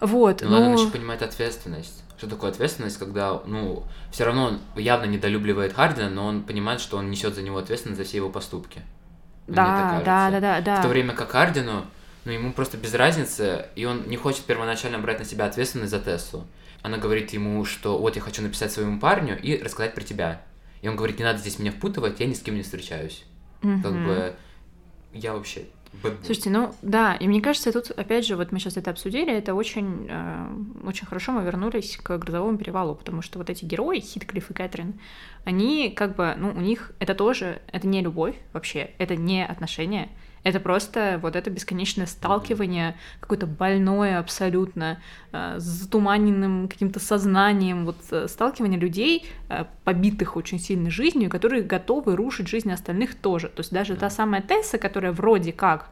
Вот, 0.00 0.42
но... 0.42 0.48
но... 0.48 0.56
Лэндон 0.56 0.74
еще 0.74 0.90
понимает 0.90 1.22
ответственность. 1.22 2.02
Что 2.18 2.28
такое 2.28 2.50
ответственность, 2.50 2.98
когда, 2.98 3.40
ну, 3.46 3.84
все 4.10 4.24
равно 4.24 4.46
он 4.46 4.60
явно 4.76 5.06
недолюбливает 5.06 5.72
Хардина, 5.72 6.10
но 6.10 6.26
он 6.26 6.42
понимает, 6.42 6.80
что 6.80 6.96
он 6.96 7.10
несет 7.10 7.34
за 7.34 7.42
него 7.42 7.58
ответственность 7.58 7.98
за 7.98 8.04
все 8.04 8.16
его 8.18 8.30
поступки. 8.30 8.82
Да, 9.46 10.02
да, 10.04 10.30
да, 10.30 10.40
да, 10.40 10.60
да. 10.60 10.76
В 10.78 10.82
то 10.82 10.88
время 10.88 11.14
как 11.14 11.30
Хардину, 11.30 11.84
но 12.24 12.32
ему 12.32 12.52
просто 12.52 12.76
без 12.76 12.94
разницы, 12.94 13.66
и 13.74 13.84
он 13.84 14.08
не 14.08 14.16
хочет 14.16 14.44
первоначально 14.44 14.98
брать 14.98 15.18
на 15.18 15.24
себя 15.24 15.46
ответственность 15.46 15.90
за 15.90 16.00
Теслу. 16.00 16.46
Она 16.82 16.98
говорит 16.98 17.32
ему, 17.32 17.64
что 17.64 17.98
вот 17.98 18.16
я 18.16 18.22
хочу 18.22 18.42
написать 18.42 18.72
своему 18.72 18.98
парню 18.98 19.40
и 19.40 19.60
рассказать 19.62 19.94
про 19.94 20.02
тебя. 20.02 20.42
И 20.82 20.88
он 20.88 20.96
говорит, 20.96 21.18
не 21.18 21.24
надо 21.24 21.38
здесь 21.38 21.58
меня 21.58 21.70
впутывать, 21.70 22.18
я 22.20 22.26
ни 22.26 22.34
с 22.34 22.40
кем 22.40 22.56
не 22.56 22.62
встречаюсь. 22.62 23.24
Mm-hmm. 23.62 23.82
Как 23.82 23.92
бы 23.92 24.34
я 25.12 25.32
вообще 25.32 25.66
Слушайте, 26.24 26.50
ну 26.50 26.74
да, 26.80 27.14
и 27.14 27.28
мне 27.28 27.40
кажется, 27.40 27.70
тут 27.70 27.90
опять 27.90 28.26
же, 28.26 28.36
вот 28.36 28.50
мы 28.50 28.58
сейчас 28.58 28.76
это 28.76 28.90
обсудили, 28.90 29.32
это 29.32 29.54
очень, 29.54 30.06
э, 30.08 30.48
очень 30.84 31.06
хорошо 31.06 31.32
мы 31.32 31.44
вернулись 31.44 31.98
к 31.98 32.16
грозовому 32.16 32.56
перевалу, 32.56 32.94
потому 32.94 33.20
что 33.20 33.38
вот 33.38 33.50
эти 33.50 33.64
герои, 33.64 34.00
Хитклифф 34.00 34.50
и 34.50 34.54
Кэтрин, 34.54 34.94
они 35.44 35.90
как 35.90 36.16
бы, 36.16 36.34
ну, 36.38 36.50
у 36.50 36.60
них 36.60 36.92
это 36.98 37.14
тоже, 37.14 37.60
это 37.70 37.86
не 37.86 38.00
любовь 38.00 38.34
вообще, 38.52 38.90
это 38.98 39.16
не 39.16 39.44
отношения, 39.44 40.08
Это 40.44 40.58
просто 40.58 41.20
вот 41.22 41.36
это 41.36 41.50
бесконечное 41.50 42.06
сталкивание, 42.06 42.96
какое-то 43.20 43.46
больное 43.46 44.18
абсолютно, 44.18 45.00
э, 45.32 45.56
с 45.58 45.62
затуманенным 45.62 46.68
каким-то 46.68 46.98
сознанием, 46.98 47.84
вот 47.84 47.96
э, 48.10 48.26
сталкивание 48.28 48.78
людей, 48.78 49.26
э, 49.48 49.66
побитых 49.84 50.36
очень 50.36 50.58
сильно 50.58 50.90
жизнью, 50.90 51.30
которые 51.30 51.62
готовы 51.62 52.16
рушить 52.16 52.48
жизнь 52.48 52.72
остальных 52.72 53.14
тоже. 53.14 53.48
То 53.48 53.60
есть 53.60 53.72
даже 53.72 53.94
та 53.94 54.10
самая 54.10 54.42
Тесса, 54.42 54.78
которая 54.78 55.12
вроде 55.12 55.52
как 55.52 55.90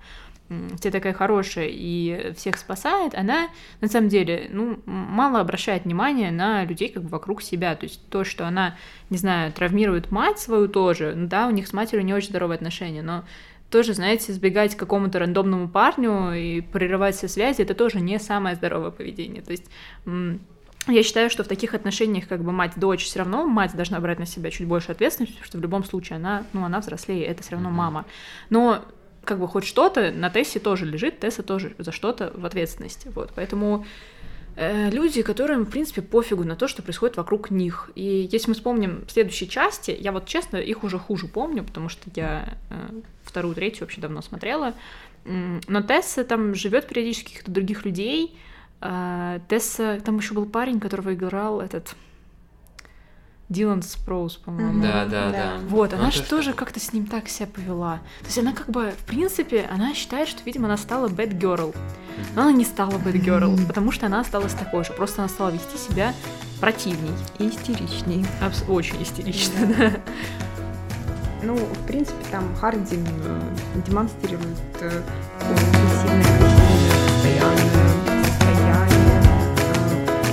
все 0.81 0.91
такая 0.91 1.13
хорошая 1.13 1.69
и 1.71 2.33
всех 2.37 2.57
спасает, 2.57 3.15
она 3.15 3.51
на 3.81 3.89
самом 3.89 4.09
деле, 4.09 4.49
ну, 4.51 4.81
мало 4.85 5.39
обращает 5.41 5.85
внимания 5.85 6.33
на 6.33 6.65
людей 6.65 6.89
как 6.89 7.05
бы 7.05 7.09
вокруг 7.09 7.41
себя. 7.41 7.77
То 7.77 7.87
есть 7.87 8.05
то, 8.09 8.25
что 8.25 8.49
она, 8.49 8.77
не 9.11 9.17
знаю, 9.17 9.53
травмирует 9.53 10.11
мать 10.11 10.41
свою 10.41 10.67
тоже, 10.67 11.15
ну 11.15 11.29
да, 11.29 11.47
у 11.47 11.51
них 11.51 11.69
с 11.69 11.73
матерью 11.73 12.05
не 12.05 12.15
очень 12.15 12.31
здоровые 12.31 12.57
отношения, 12.57 13.03
но 13.03 13.25
тоже, 13.71 13.95
знаете, 13.95 14.33
сбегать 14.33 14.75
к 14.75 14.79
какому-то 14.79 15.19
рандомному 15.19 15.69
парню 15.69 16.33
и 16.33 16.61
прерывать 16.61 17.17
все 17.17 17.29
связи, 17.29 17.63
это 17.63 17.75
тоже 17.75 18.01
не 18.01 18.19
самое 18.19 18.57
здоровое 18.57 18.91
поведение. 18.91 19.43
То 19.43 19.53
есть 19.53 19.65
я 20.87 21.03
считаю, 21.03 21.31
что 21.31 21.45
в 21.45 21.49
таких 21.49 21.75
отношениях 21.75 22.27
как 22.27 22.43
бы 22.43 22.53
мать-дочь 22.53 23.05
все 23.05 23.21
равно 23.21 23.47
мать 23.47 23.75
должна 23.75 24.01
брать 24.01 24.19
на 24.19 24.27
себя 24.27 24.51
чуть 24.51 24.67
больше 24.67 24.93
ответственности, 24.93 25.35
потому 25.35 25.47
что 25.47 25.59
в 25.59 25.63
любом 25.63 25.85
случае 25.85 26.17
она, 26.17 26.45
ну, 26.53 26.65
она 26.65 26.81
взрослее, 26.81 27.25
это 27.27 27.43
все 27.43 27.53
равно 27.53 27.71
мама. 27.71 28.07
Но 28.49 28.85
как 29.25 29.39
бы 29.39 29.47
хоть 29.47 29.65
что-то 29.65 30.11
на 30.11 30.31
Тессе 30.31 30.59
тоже 30.59 30.87
лежит, 30.87 31.21
Тесса 31.21 31.43
тоже 31.43 31.75
за 31.79 31.93
что-то 31.93 32.33
в 32.35 32.45
ответственности. 32.47 33.11
Вот, 33.15 33.33
поэтому 33.35 33.85
люди, 34.57 35.23
которым, 35.23 35.65
в 35.65 35.71
принципе, 35.71 36.03
пофигу 36.03 36.45
на 36.45 36.57
то, 36.57 36.69
что 36.69 36.83
происходит 36.83 37.17
вокруг 37.17 37.51
них. 37.51 37.91
И 37.95 38.29
если 38.31 38.49
мы 38.49 38.55
вспомним 38.55 39.05
следующие 39.09 39.49
части, 39.49 39.97
я 39.99 40.13
вот, 40.13 40.27
честно, 40.27 40.57
их 40.57 40.85
уже 40.85 40.99
хуже 40.99 41.29
помню, 41.29 41.65
потому 41.65 41.89
что 41.89 42.11
я 42.15 42.59
э, 42.71 43.01
вторую, 43.23 43.55
третью 43.55 43.83
вообще 43.83 44.01
давно 44.01 44.23
смотрела. 44.23 44.75
Но 45.25 45.83
Тесса 45.83 46.25
там 46.25 46.55
живет 46.55 46.89
периодически 46.89 47.29
каких-то 47.29 47.51
других 47.51 47.85
людей. 47.85 48.37
Э, 48.81 49.41
Тесса, 49.49 50.01
там 50.05 50.19
еще 50.19 50.35
был 50.35 50.47
парень, 50.47 50.81
которого 50.81 51.15
играл 51.15 51.61
этот 51.61 51.95
Дилан 53.51 53.83
Спроус, 53.83 54.37
по-моему. 54.37 54.81
Да, 54.81 55.05
да, 55.07 55.31
да. 55.31 55.53
Вот, 55.69 55.93
она 55.93 56.11
же 56.13 56.23
тоже 56.23 56.53
как-то 56.53 56.79
с 56.79 56.93
ним 56.93 57.07
так 57.07 57.29
себя 57.29 57.49
повела. 57.49 57.97
То 58.21 58.27
есть 58.27 58.39
она 58.39 58.53
как 58.53 58.71
бы, 58.71 58.93
в 58.97 59.05
принципе, 59.05 59.69
она 59.71 59.93
считает, 59.93 60.29
что, 60.29 60.43
видимо, 60.45 60.67
она 60.67 60.77
стала 60.77 61.09
bad 61.09 61.37
girl. 61.37 61.75
Но 62.37 62.43
она 62.43 62.53
не 62.53 62.65
стала 62.65 62.93
bad 62.93 63.21
girl, 63.21 63.67
потому 63.67 63.91
что 63.91 64.07
она 64.07 64.21
осталась 64.21 64.55
такой 64.55 64.85
же. 64.85 64.93
Просто 64.93 65.23
она 65.23 65.29
стала 65.29 65.51
вести 65.51 65.77
себя 65.77 66.15
противней. 66.61 67.11
И 67.41 67.49
истеричней. 67.49 68.25
Абс- 68.41 68.65
очень 68.69 69.03
истерично, 69.03 69.67
да. 69.77 69.91
Ну, 71.43 71.57
в 71.57 71.87
принципе, 71.87 72.23
там 72.31 72.55
Хардин 72.55 73.05
демонстрирует 73.87 74.59
э, 74.81 75.03
сильное 76.03 76.23
постоянное 77.09 78.25
состояние, 78.25 79.23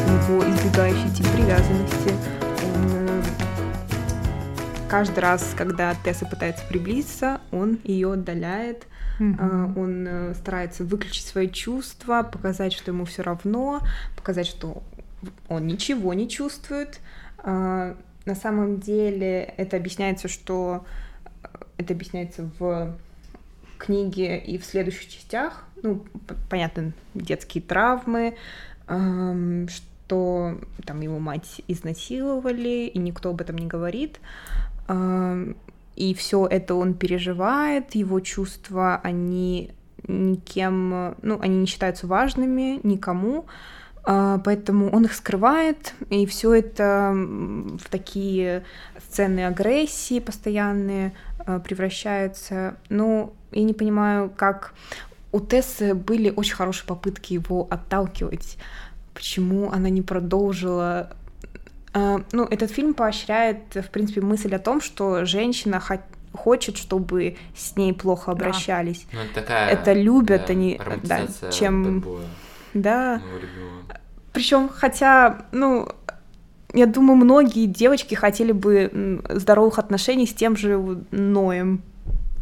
э, 0.06 0.32
его 0.32 0.43
избегающий 0.53 1.10
тип 1.15 1.25
привязанности 1.30 2.13
каждый 4.88 5.19
раз, 5.19 5.54
когда 5.56 5.93
Тесса 5.95 6.26
пытается 6.26 6.65
приблизиться, 6.65 7.41
он 7.52 7.80
ее 7.84 8.13
отдаляет, 8.13 8.88
mm-hmm. 9.19 9.78
он 9.78 10.08
э, 10.08 10.34
старается 10.36 10.86
выключить 10.86 11.26
свои 11.26 11.50
чувства, 11.50 12.23
показать, 12.23 12.73
что 12.73 12.91
ему 12.91 13.06
все 13.06 13.21
равно, 13.21 13.82
показать, 14.15 14.47
что 14.47 14.82
он 15.50 15.67
ничего 15.67 16.13
не 16.13 16.30
чувствует. 16.30 17.00
А, 17.39 17.97
на 18.26 18.36
самом 18.36 18.80
деле 18.80 19.54
это 19.58 19.76
объясняется, 19.76 20.30
что 20.30 20.86
э, 21.43 21.47
это 21.78 21.93
объясняется 21.93 22.50
в 22.58 22.95
книге 23.78 24.39
и 24.39 24.58
в 24.58 24.65
следующих 24.65 25.10
частях. 25.10 25.65
Ну, 25.84 26.06
понятно, 26.50 26.93
детские 27.13 27.62
травмы, 27.62 28.36
что 28.88 30.60
там 30.86 31.02
его 31.02 31.19
мать 31.19 31.62
изнасиловали, 31.67 32.88
и 32.88 32.97
никто 32.97 33.30
об 33.30 33.41
этом 33.41 33.58
не 33.60 33.67
говорит 33.67 34.19
и 34.88 36.13
все 36.13 36.45
это 36.45 36.76
он 36.76 36.93
переживает, 36.93 37.95
его 37.95 38.19
чувства, 38.19 39.02
они 39.04 39.71
никем, 40.08 41.15
ну, 41.21 41.39
они 41.41 41.58
не 41.58 41.65
считаются 41.65 42.08
важными 42.08 42.80
никому, 42.84 43.45
а, 44.10 44.38
поэтому 44.38 44.89
он 44.89 45.04
их 45.04 45.13
скрывает, 45.13 45.93
и 46.10 46.26
все 46.26 46.54
это 46.54 47.12
в 47.13 47.89
такие 47.89 48.63
сцены 49.06 49.45
агрессии 49.45 50.19
постоянные 50.19 51.13
а, 51.39 51.60
превращаются. 51.60 52.78
Ну, 52.88 53.34
я 53.52 53.63
не 53.63 53.73
понимаю, 53.73 54.30
как 54.30 54.73
у 55.34 55.41
Тессы 55.41 55.93
были 55.93 56.32
очень 56.34 56.56
хорошие 56.56 56.88
попытки 56.88 57.34
его 57.34 57.67
отталкивать, 57.69 58.58
почему 59.13 59.71
она 59.71 59.89
не 59.89 60.02
продолжила 60.02 61.12
ну, 62.31 62.43
этот 62.43 62.71
фильм 62.71 62.93
поощряет, 62.93 63.75
в 63.75 63.89
принципе, 63.89 64.21
мысль 64.21 64.53
о 64.55 64.60
том, 64.60 64.81
что 64.81 65.25
женщина 65.25 65.81
хочет, 66.33 66.77
чтобы 66.77 67.38
с 67.55 67.75
ней 67.75 67.93
плохо 67.93 68.31
обращались. 68.31 69.05
Да. 69.12 69.17
Ну, 69.17 69.23
это, 69.23 69.33
такая, 69.33 69.69
это 69.69 69.93
любят 69.93 70.43
да, 70.47 70.53
они, 70.53 70.79
да, 71.03 71.27
чем, 71.51 72.03
да. 72.73 73.21
Причем, 74.33 74.69
хотя, 74.69 75.45
ну, 75.51 75.88
я 76.73 76.86
думаю, 76.86 77.17
многие 77.17 77.65
девочки 77.65 78.13
хотели 78.13 78.51
бы 78.51 79.21
здоровых 79.29 79.79
отношений 79.79 80.27
с 80.27 80.33
тем 80.33 80.55
же 80.55 81.01
Ноем, 81.12 81.81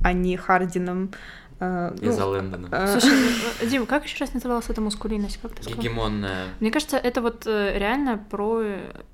а 0.04 0.14
не 0.14 0.36
Хардином. 0.36 1.12
Uh, 1.58 1.98
ну, 2.02 2.12
за 2.12 2.26
Лэндоном. 2.26 2.70
Uh, 2.70 3.00
Слушай, 3.00 3.16
ну, 3.62 3.68
Дим, 3.70 3.86
как 3.86 4.04
еще 4.04 4.18
раз 4.20 4.34
называлась 4.34 4.70
эта 4.70 4.82
мускулинность? 4.82 5.40
Как 5.42 5.54
ты 5.54 5.64
сказал? 5.64 5.82
Гегемонная. 5.82 6.48
Мне 6.60 6.70
кажется, 6.70 6.98
это 6.98 7.22
вот 7.22 7.48
э, 7.48 7.78
реально 7.80 8.18
про 8.18 8.64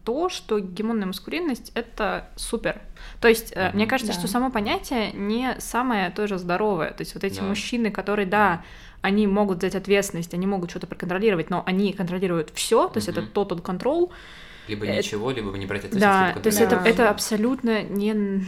то, 0.04 0.30
что 0.30 0.60
гегемонная 0.60 1.06
маскулинность— 1.06 1.72
это 1.76 2.30
супер. 2.36 2.82
То 3.20 3.28
есть, 3.28 3.54
mm-hmm. 3.54 3.76
мне 3.76 3.86
кажется, 3.86 4.14
да. 4.14 4.20
что 4.20 4.28
само 4.28 4.50
понятие 4.50 5.12
не 5.12 5.56
самое 5.60 6.10
тоже 6.10 6.40
здоровое. 6.40 6.90
То 6.92 7.02
есть 7.02 7.14
вот 7.14 7.24
эти 7.24 7.42
да. 7.42 7.46
мужчины, 7.46 7.92
которые, 7.92 8.26
да, 8.26 8.64
они 9.02 9.28
могут 9.28 9.60
взять 9.60 9.76
ответственность, 9.76 10.34
они 10.34 10.48
могут 10.48 10.72
что-то 10.72 10.88
проконтролировать, 10.88 11.52
но 11.52 11.62
они 11.68 11.94
контролируют 11.94 12.52
все, 12.56 12.88
то 12.88 12.98
есть 12.98 13.08
mm-hmm. 13.08 13.30
это 13.30 13.40
total 13.40 13.62
control. 13.62 14.12
Либо 14.68 14.86
это... 14.86 14.98
ничего, 14.98 15.30
либо 15.30 15.56
не 15.58 15.68
брать 15.68 15.86
ответственность. 15.86 16.36
Да, 16.36 16.42
то 16.42 16.48
есть 16.48 16.60
это, 16.60 16.76
это 16.78 17.10
абсолютно 17.12 17.84
не 17.84 18.44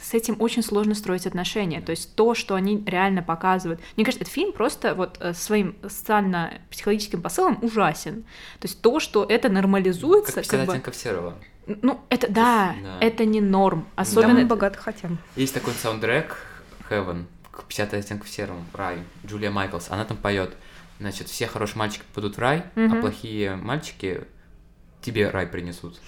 с 0.00 0.14
этим 0.14 0.36
очень 0.40 0.62
сложно 0.62 0.94
строить 0.94 1.26
отношения. 1.26 1.80
То 1.80 1.90
есть 1.90 2.14
то, 2.14 2.34
что 2.34 2.54
они 2.54 2.82
реально 2.86 3.22
показывают. 3.22 3.80
Мне 3.96 4.04
кажется, 4.04 4.22
этот 4.22 4.32
фильм 4.32 4.52
просто 4.52 4.94
вот 4.94 5.18
э, 5.20 5.34
своим 5.34 5.76
социально-психологическим 5.82 7.20
посылом 7.20 7.58
ужасен. 7.62 8.22
То 8.60 8.68
есть 8.68 8.80
то, 8.80 9.00
что 9.00 9.24
это 9.24 9.48
нормализуется. 9.48 10.32
Как 10.32 10.44
50 10.44 10.50
как 10.50 10.66
бы... 10.66 10.72
оттенков 10.72 10.96
серого. 10.96 11.34
Ну, 11.66 12.00
это 12.08 12.30
да, 12.30 12.74
да, 12.82 12.98
это 13.00 13.24
не 13.24 13.40
норм. 13.40 13.86
Особенно... 13.96 14.40
Да, 14.40 14.46
богато 14.46 14.78
хотим. 14.78 15.18
Есть 15.34 15.54
такой 15.54 15.72
саундтрек 15.72 16.36
Heaven, 16.90 17.24
к 17.50 17.64
50 17.64 17.94
оттенков 17.94 18.28
серого, 18.28 18.62
рай, 18.74 18.98
Джулия 19.26 19.50
Майклс, 19.50 19.90
она 19.90 20.04
там 20.04 20.16
поет. 20.16 20.54
Значит, 21.00 21.28
все 21.28 21.46
хорошие 21.46 21.78
мальчики 21.78 22.02
попадут 22.12 22.36
в 22.36 22.38
рай, 22.38 22.64
угу. 22.76 22.96
а 22.96 23.00
плохие 23.00 23.56
мальчики 23.56 24.24
тебе 25.00 25.30
рай 25.30 25.46
принесут. 25.46 25.98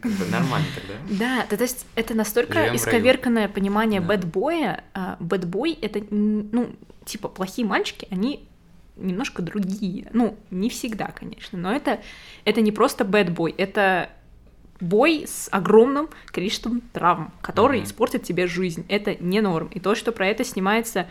Как 0.00 0.12
бы 0.12 0.24
нормально 0.26 0.66
тогда. 0.74 0.94
Да, 1.08 1.56
то 1.56 1.62
есть 1.62 1.86
это 1.94 2.14
настолько 2.14 2.60
Живем 2.64 2.76
исковерканное 2.76 3.48
понимание 3.48 4.00
да. 4.00 4.06
бэтбоя. 4.08 4.84
Бэтбой— 5.20 5.72
это, 5.82 6.02
ну, 6.10 6.74
типа, 7.04 7.28
плохие 7.28 7.66
мальчики, 7.66 8.06
они 8.10 8.48
немножко 8.96 9.42
другие. 9.42 10.08
Ну, 10.12 10.36
не 10.50 10.68
всегда, 10.70 11.06
конечно, 11.08 11.58
но 11.58 11.72
это, 11.72 12.00
это 12.44 12.60
не 12.60 12.72
просто 12.72 13.04
бэтбой, 13.04 13.54
это 13.56 14.10
бой 14.80 15.24
с 15.26 15.48
огромным 15.50 16.08
количеством 16.26 16.82
травм, 16.92 17.32
который 17.40 17.80
mm-hmm. 17.80 17.84
испортит 17.84 18.22
тебе 18.24 18.46
жизнь. 18.46 18.84
Это 18.88 19.14
не 19.14 19.40
норм. 19.40 19.68
И 19.68 19.80
то, 19.80 19.94
что 19.94 20.12
про 20.12 20.26
это 20.26 20.44
снимается 20.44 21.08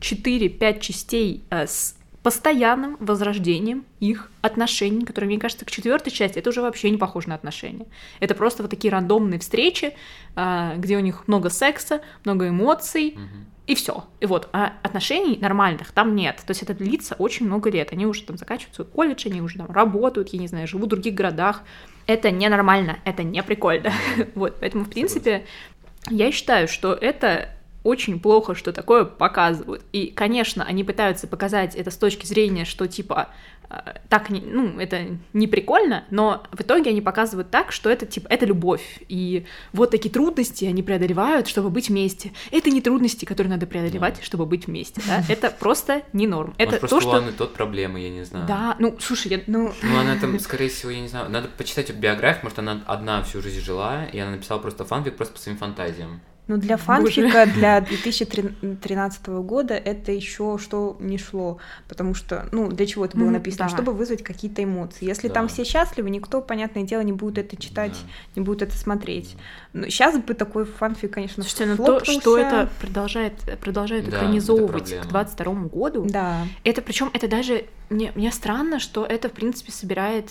4-5 0.00 0.80
частей 0.80 1.44
э, 1.50 1.66
с 1.66 1.96
постоянным 2.24 2.96
возрождением 3.00 3.84
их 4.00 4.30
отношений, 4.40 5.04
которые, 5.04 5.28
мне 5.28 5.38
кажется, 5.38 5.66
к 5.66 5.70
четвертой 5.70 6.10
части 6.10 6.38
это 6.38 6.48
уже 6.48 6.62
вообще 6.62 6.88
не 6.88 6.96
похоже 6.96 7.28
на 7.28 7.34
отношения. 7.34 7.86
Это 8.18 8.34
просто 8.34 8.62
вот 8.62 8.70
такие 8.70 8.90
рандомные 8.90 9.38
встречи, 9.38 9.94
а, 10.34 10.74
где 10.76 10.96
у 10.96 11.00
них 11.00 11.28
много 11.28 11.50
секса, 11.50 12.00
много 12.24 12.48
эмоций, 12.48 13.18
и 13.66 13.74
все. 13.74 14.04
И 14.20 14.26
вот, 14.26 14.48
а 14.52 14.72
отношений 14.82 15.38
нормальных 15.38 15.92
там 15.92 16.16
нет. 16.16 16.36
То 16.46 16.52
есть 16.52 16.62
это 16.62 16.72
длится 16.72 17.14
очень 17.18 17.44
много 17.44 17.70
лет. 17.70 17.92
Они 17.92 18.06
уже 18.06 18.22
там 18.22 18.38
заканчивают 18.38 18.90
колледж, 18.90 19.26
они 19.26 19.42
уже 19.42 19.58
там 19.58 19.70
работают, 19.70 20.30
я 20.30 20.38
не 20.38 20.48
знаю, 20.48 20.66
живут 20.66 20.86
в 20.86 20.90
других 20.90 21.14
городах. 21.14 21.60
Это 22.06 22.30
ненормально, 22.30 23.00
это 23.04 23.22
не 23.22 23.42
прикольно. 23.42 23.92
вот, 24.34 24.56
поэтому, 24.60 24.84
в 24.84 24.90
принципе, 24.90 25.44
я 26.08 26.32
считаю, 26.32 26.68
что 26.68 26.94
это 26.94 27.50
очень 27.84 28.18
плохо, 28.18 28.54
что 28.54 28.72
такое 28.72 29.04
показывают. 29.04 29.84
И, 29.92 30.06
конечно, 30.06 30.64
они 30.64 30.82
пытаются 30.82 31.28
показать 31.28 31.76
это 31.76 31.90
с 31.90 31.96
точки 31.96 32.26
зрения, 32.26 32.64
что 32.64 32.88
типа 32.88 33.28
а, 33.68 33.94
так, 34.08 34.30
не, 34.30 34.40
ну, 34.40 34.78
это 34.78 35.18
не 35.32 35.46
прикольно, 35.46 36.04
но 36.10 36.42
в 36.52 36.60
итоге 36.60 36.90
они 36.90 37.00
показывают 37.00 37.50
так, 37.50 37.72
что 37.72 37.90
это, 37.90 38.06
типа, 38.06 38.26
это 38.28 38.46
любовь, 38.46 39.00
и 39.08 39.46
вот 39.72 39.90
такие 39.90 40.10
трудности 40.10 40.64
они 40.64 40.82
преодолевают, 40.82 41.48
чтобы 41.48 41.70
быть 41.70 41.88
вместе. 41.88 42.32
Это 42.50 42.70
не 42.70 42.80
трудности, 42.80 43.24
которые 43.24 43.50
надо 43.50 43.66
преодолевать, 43.66 44.22
чтобы 44.22 44.46
быть 44.46 44.66
вместе, 44.66 45.00
да, 45.06 45.24
это 45.28 45.50
просто 45.50 46.02
не 46.12 46.26
норм. 46.26 46.54
Это 46.58 46.72
Может, 46.72 46.80
то, 46.80 46.88
просто 46.88 47.08
у 47.08 47.10
что... 47.10 47.18
Анны 47.18 47.32
тот 47.32 47.54
проблемы, 47.54 48.00
я 48.00 48.10
не 48.10 48.24
знаю. 48.24 48.46
Да, 48.46 48.76
ну, 48.78 48.96
слушай, 49.00 49.28
я... 49.28 49.40
Ну, 49.46 49.72
Ну, 49.82 49.98
она 49.98 50.16
там, 50.20 50.38
скорее 50.38 50.68
всего, 50.68 50.90
я 50.90 51.00
не 51.00 51.08
знаю, 51.08 51.30
надо 51.30 51.48
почитать 51.48 51.88
ее 51.88 51.94
биографию, 51.96 52.44
может, 52.44 52.58
она 52.58 52.82
одна 52.86 53.22
всю 53.22 53.40
жизнь 53.40 53.60
жила, 53.60 54.04
и 54.04 54.18
она 54.18 54.32
написала 54.32 54.58
просто 54.58 54.84
фанфик 54.84 55.16
просто 55.16 55.34
по 55.34 55.40
своим 55.40 55.58
фантазиям. 55.58 56.20
Ну, 56.46 56.58
для 56.58 56.76
фанфика 56.76 57.46
для 57.46 57.80
2013 57.80 59.26
года 59.28 59.74
это 59.74 60.12
еще 60.12 60.58
что 60.60 60.96
не 61.00 61.16
шло, 61.18 61.58
потому 61.88 62.14
что, 62.14 62.48
ну, 62.52 62.68
для 62.70 62.84
чего 62.86 63.06
это 63.06 63.16
было 63.16 63.30
написано? 63.30 63.68
да. 63.68 63.74
Чтобы 63.74 63.92
вызвать 63.92 64.22
какие-то 64.22 64.62
эмоции. 64.62 65.06
Если 65.06 65.28
Да. 65.28 65.34
там 65.34 65.48
все 65.48 65.64
счастливы, 65.64 66.10
никто, 66.10 66.42
понятное 66.42 66.82
дело, 66.82 67.00
не 67.00 67.12
будет 67.12 67.38
это 67.38 67.56
читать, 67.60 67.92
Да. 67.92 68.10
не 68.36 68.42
будет 68.44 68.62
это 68.62 68.76
смотреть. 68.76 69.36
Ну, 69.72 69.84
сейчас 69.84 70.18
бы 70.18 70.34
такой 70.34 70.66
фанфик, 70.66 71.12
конечно, 71.12 71.42
Слушайте, 71.42 71.74
ну 71.76 71.84
то, 71.84 72.04
что 72.04 72.36
это 72.38 72.68
продолжает, 72.80 73.34
продолжает 73.60 74.04
Да, 74.10 74.18
экранизовывать 74.18 74.92
это 74.92 75.06
к 75.06 75.08
проблема. 75.08 75.26
22 75.26 75.54
году, 75.68 76.06
Да. 76.08 76.46
это 76.62 76.82
причем 76.82 77.10
это 77.14 77.26
даже 77.26 77.64
мне, 77.90 78.12
мне 78.14 78.32
странно, 78.32 78.78
что 78.80 79.04
это 79.04 79.28
в 79.28 79.32
принципе 79.32 79.70
собирает 79.72 80.30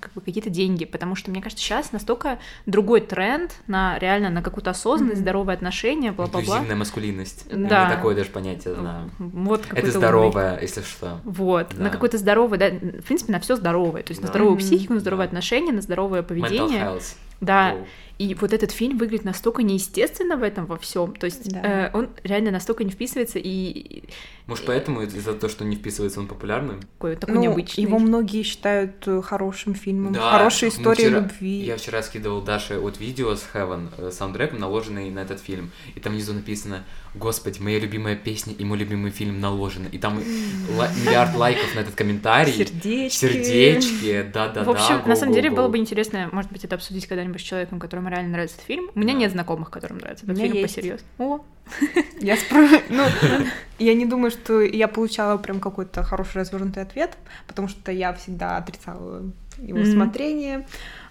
как 0.00 0.12
бы 0.12 0.20
какие-то 0.20 0.50
деньги, 0.50 0.84
потому 0.84 1.14
что 1.16 1.30
мне 1.30 1.40
кажется 1.42 1.64
сейчас 1.64 1.92
настолько 1.92 2.38
другой 2.66 3.00
тренд 3.00 3.54
на 3.66 3.98
реально 3.98 4.30
на 4.30 4.42
какую-то 4.42 4.70
осознанность, 4.70 5.16
Мгм. 5.18 5.22
здоровые 5.24 5.54
отношения, 5.54 6.12
бла-бла-бла. 6.12 6.40
Инклюзивная 6.40 6.76
маскулинность. 6.76 7.46
Да. 7.50 7.88
Я 7.88 7.96
такое 7.96 8.14
даже 8.14 8.30
понятие 8.30 8.74
знаю. 8.74 9.10
Вот 9.18 9.64
Это 9.72 9.90
здоровое, 9.90 10.58
если 10.60 10.82
что. 10.82 11.20
Вот, 11.24 11.68
Да. 11.76 11.84
на 11.84 11.90
какое-то 11.90 12.18
здоровое, 12.18 12.58
да, 12.58 12.70
в 12.70 13.02
принципе, 13.04 13.32
на 13.32 13.40
все 13.40 13.56
здоровое, 13.56 14.02
то 14.02 14.10
есть 14.10 14.20
на 14.20 14.26
Да. 14.28 14.32
здоровую 14.32 14.56
Мгм. 14.56 14.60
психику, 14.64 14.94
на 14.94 15.00
здоровые 15.00 15.26
Да. 15.26 15.30
отношения, 15.30 15.72
на 15.72 15.82
здоровое 15.82 16.20
Mental 16.22 16.24
поведение. 16.26 16.80
health. 16.84 17.16
Да, 17.40 17.72
Воу. 17.74 17.86
И 18.18 18.34
вот 18.34 18.52
этот 18.52 18.70
фильм 18.70 18.96
выглядит 18.98 19.24
настолько 19.24 19.62
неестественно 19.62 20.36
в 20.36 20.42
этом 20.42 20.66
во 20.66 20.76
всем, 20.76 21.14
то 21.16 21.24
есть 21.26 21.50
Да. 21.52 21.60
э, 21.62 21.90
он 21.92 22.10
реально 22.22 22.50
настолько 22.52 22.84
не 22.84 22.90
вписывается 22.90 23.38
и 23.38 24.04
Может, 24.46 24.66
поэтому 24.66 25.02
из-за 25.02 25.34
того, 25.34 25.50
что 25.50 25.64
не 25.64 25.74
вписывается, 25.76 26.20
он 26.20 26.26
популярный? 26.28 26.74
такой, 26.98 27.16
такой 27.16 27.34
Ну, 27.34 27.40
необычный. 27.40 27.82
его 27.82 27.98
многие 27.98 28.42
считают 28.42 28.92
э, 29.08 29.20
хорошим 29.22 29.74
фильмом, 29.74 30.12
Да, 30.12 30.30
хорошей 30.32 30.68
мы 30.68 30.74
историей 30.74 31.06
вчера- 31.08 31.20
любви. 31.20 31.64
Я 31.64 31.76
вчера 31.76 32.02
скидывал 32.02 32.40
Даше 32.42 32.78
вот 32.78 33.00
видео 33.00 33.34
с 33.34 33.44
Heaven, 33.52 33.88
э, 33.98 34.10
саундтреком, 34.12 34.60
наложенный 34.60 35.10
на 35.10 35.20
этот 35.20 35.40
фильм. 35.40 35.70
И 35.94 36.00
там 36.00 36.12
внизу 36.12 36.34
написано 36.34 36.84
«Господи, 37.14 37.60
моя 37.60 37.78
любимая 37.80 38.16
песня 38.16 38.52
и 38.52 38.64
мой 38.64 38.76
любимый 38.78 39.10
фильм 39.12 39.40
наложены». 39.40 39.88
И 39.92 39.98
там 39.98 40.18
миллиард 40.18 41.34
лайков 41.36 41.74
на 41.74 41.80
этот 41.80 41.94
комментарий. 41.94 42.52
Сердечки. 42.52 43.16
Сердечки, 43.16 44.22
да-да-да. 44.32 44.64
В 44.64 44.70
общем, 44.70 45.02
на 45.06 45.16
самом 45.16 45.34
деле 45.34 45.50
было 45.50 45.68
бы 45.68 45.78
интересно, 45.78 46.28
может 46.32 46.52
быть, 46.52 46.64
это 46.64 46.74
обсудить 46.76 47.06
когда-нибудь 47.06 47.40
с 47.40 47.44
человеком, 47.44 47.80
которому 48.04 48.08
реально 48.08 48.32
нравится 48.32 48.56
этот 48.56 48.66
фильм. 48.66 48.90
У 48.94 48.98
меня 48.98 49.12
Да. 49.12 49.18
нет 49.20 49.32
знакомых, 49.32 49.70
которым 49.70 49.98
нравится 49.98 50.24
этот 50.24 50.36
меня 50.36 50.46
фильм 50.46 50.56
есть. 50.58 50.74
посерьез. 50.74 51.04
О, 51.18 51.40
Я 52.20 52.36
спрашиваю, 52.36 52.82
ну, 52.90 53.04
я 53.78 53.94
не 53.94 54.04
думаю, 54.06 54.30
что 54.30 54.60
я 54.60 54.88
получала 54.88 55.38
прям 55.38 55.60
какой-то 55.60 56.02
хороший 56.02 56.38
развернутый 56.38 56.82
ответ, 56.82 57.16
потому 57.46 57.68
что 57.68 57.90
я 57.92 58.12
всегда 58.12 58.56
отрицала 58.58 59.22
его 59.58 59.78
Мгм. 59.80 59.86
смотрение. 59.92 60.66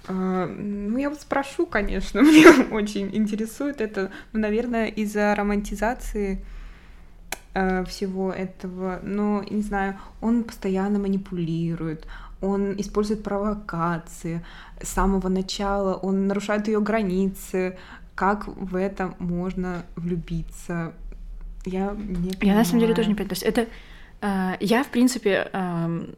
А, 0.07 0.45
Ну, 0.47 0.97
я 0.97 1.09
вот 1.09 1.21
спрошу, 1.21 1.65
конечно, 1.65 2.21
мне 2.23 2.45
очень 2.71 3.09
интересует 3.15 3.81
это, 3.81 4.11
ну, 4.33 4.39
наверное, 4.39 4.87
из-за 4.87 5.33
романтизации 5.35 6.43
э, 7.53 7.83
всего 7.85 8.31
этого, 8.31 8.99
но, 9.03 9.43
не 9.49 9.61
знаю, 9.61 9.97
он 10.21 10.43
постоянно 10.43 10.99
манипулирует, 10.99 12.07
он 12.41 12.73
использует 12.79 13.23
провокации 13.23 14.43
с 14.81 14.89
самого 14.89 15.29
начала, 15.29 15.95
он 15.95 16.27
нарушает 16.27 16.67
ее 16.67 16.81
границы, 16.81 17.77
как 18.15 18.47
в 18.47 18.75
это 18.75 19.13
можно 19.19 19.83
влюбиться? 19.95 20.93
Я 21.65 21.95
не 21.97 22.33
я 22.41 22.55
на 22.55 22.65
самом 22.65 22.81
деле 22.81 22.93
понимаю. 22.93 22.95
тоже 22.95 23.09
не 23.09 23.15
понимаю. 23.15 23.29
То 23.29 23.33
есть 23.33 23.43
это... 23.43 23.67
э, 24.21 24.57
я, 24.59 24.83
в 24.83 24.89
принципе... 24.89 25.49
эм, 25.53 26.13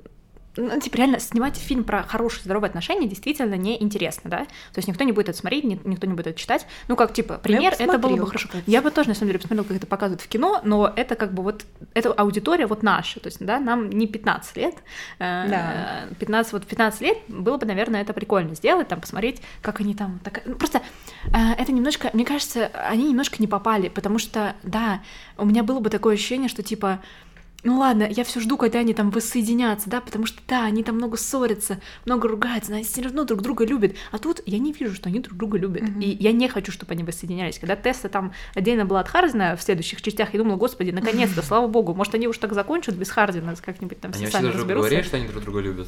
ну, 0.57 0.79
типа, 0.79 0.97
реально, 0.97 1.19
снимать 1.19 1.57
фильм 1.57 1.83
про 1.83 2.03
хорошие, 2.03 2.43
здоровые 2.43 2.69
отношения 2.69 3.07
действительно 3.07 3.55
неинтересно, 3.55 4.29
да? 4.29 4.37
То 4.39 4.77
есть 4.77 4.87
никто 4.87 5.03
не 5.03 5.11
будет 5.11 5.29
это 5.29 5.37
смотреть, 5.37 5.63
ни- 5.63 5.79
никто 5.83 6.07
не 6.07 6.13
будет 6.13 6.27
это 6.27 6.39
читать. 6.39 6.65
Ну, 6.87 6.95
как, 6.95 7.13
типа, 7.13 7.37
пример, 7.37 7.73
это 7.73 7.97
было 7.97 8.09
бы 8.11 8.27
хорошо. 8.27 8.49
Я 8.65 8.81
бы 8.81 8.91
тоже, 8.91 9.09
на 9.09 9.15
самом 9.15 9.27
деле, 9.29 9.39
посмотрела, 9.39 9.65
как 9.67 9.77
это 9.77 9.87
показывают 9.87 10.21
в 10.21 10.27
кино, 10.27 10.61
но 10.63 10.91
это 10.95 11.15
как 11.15 11.33
бы 11.33 11.43
вот, 11.43 11.65
эта 11.93 12.11
аудитория 12.13 12.67
вот 12.67 12.83
наша, 12.83 13.19
то 13.19 13.27
есть, 13.27 13.43
да, 13.45 13.59
нам 13.59 13.89
не 13.89 14.07
15 14.07 14.57
лет. 14.57 14.75
э, 15.19 15.49
Да. 15.49 16.15
15, 16.19 16.53
вот 16.53 16.65
15 16.65 17.01
лет 17.01 17.17
было 17.27 17.57
бы, 17.57 17.65
наверное, 17.65 18.01
это 18.01 18.13
прикольно 18.13 18.55
сделать, 18.55 18.87
там, 18.87 19.01
посмотреть, 19.01 19.41
как 19.61 19.79
они 19.81 19.93
там... 19.95 20.19
Так, 20.23 20.41
ну, 20.45 20.55
просто 20.55 20.81
э, 21.25 21.53
это 21.57 21.71
немножко, 21.71 22.09
мне 22.13 22.25
кажется, 22.25 22.67
они 22.89 23.09
немножко 23.09 23.35
не 23.39 23.47
попали, 23.47 23.89
потому 23.89 24.19
что, 24.19 24.55
да, 24.63 25.01
у 25.37 25.45
меня 25.45 25.63
было 25.63 25.79
бы 25.79 25.89
такое 25.89 26.15
ощущение, 26.15 26.49
что, 26.49 26.63
типа, 26.63 26.99
ну 27.65 27.79
ладно, 27.79 28.07
я 28.09 28.23
все 28.23 28.39
жду, 28.39 28.57
когда 28.57 28.79
они 28.79 28.93
там 28.93 29.09
воссоединятся, 29.09 29.89
да, 29.89 29.99
потому 29.99 30.25
что 30.25 30.39
да, 30.47 30.65
они 30.65 30.83
там 30.83 30.95
много 30.95 31.17
ссорятся, 31.17 31.79
много 32.05 32.27
ругаются, 32.27 32.71
но 32.71 32.77
они 32.77 32.85
все 32.85 33.01
равно 33.01 33.23
друг 33.23 33.41
друга 33.41 33.65
любят. 33.65 33.95
А 34.11 34.19
тут 34.19 34.41
я 34.45 34.59
не 34.59 34.71
вижу, 34.71 34.93
что 34.93 35.09
они 35.09 35.19
друг 35.19 35.37
друга 35.37 35.57
любят. 35.57 35.81
Мгм. 35.81 35.99
И 35.99 36.15
я 36.23 36.31
не 36.31 36.47
хочу, 36.47 36.71
чтобы 36.71 36.93
они 36.93 37.03
воссоединялись. 37.03 37.57
Когда 37.57 37.75
Тесса 37.75 38.07
там 38.07 38.33
отдельно 38.53 38.85
была 38.85 38.99
от 38.99 39.07
Хардина 39.07 39.55
в 39.57 39.61
следующих 39.63 40.01
частях, 40.01 40.33
я 40.33 40.39
думала, 40.39 40.57
господи, 40.57 40.91
наконец-то, 40.91 41.41
слава 41.43 41.67
богу, 41.67 41.93
может, 41.95 42.13
они 42.13 42.27
уж 42.27 42.37
так 42.37 42.53
закончат 42.53 42.95
без 42.95 43.09
Хардина, 43.09 43.55
как-нибудь 43.55 43.99
там 43.99 44.11
Они 44.13 44.25
все 44.25 44.31
сами 44.31 44.45
даже 44.45 44.59
разберутся. 44.59 44.89
говорили, 44.89 45.07
что 45.07 45.17
они 45.17 45.27
друг 45.27 45.43
друга 45.43 45.59
любят. 45.59 45.87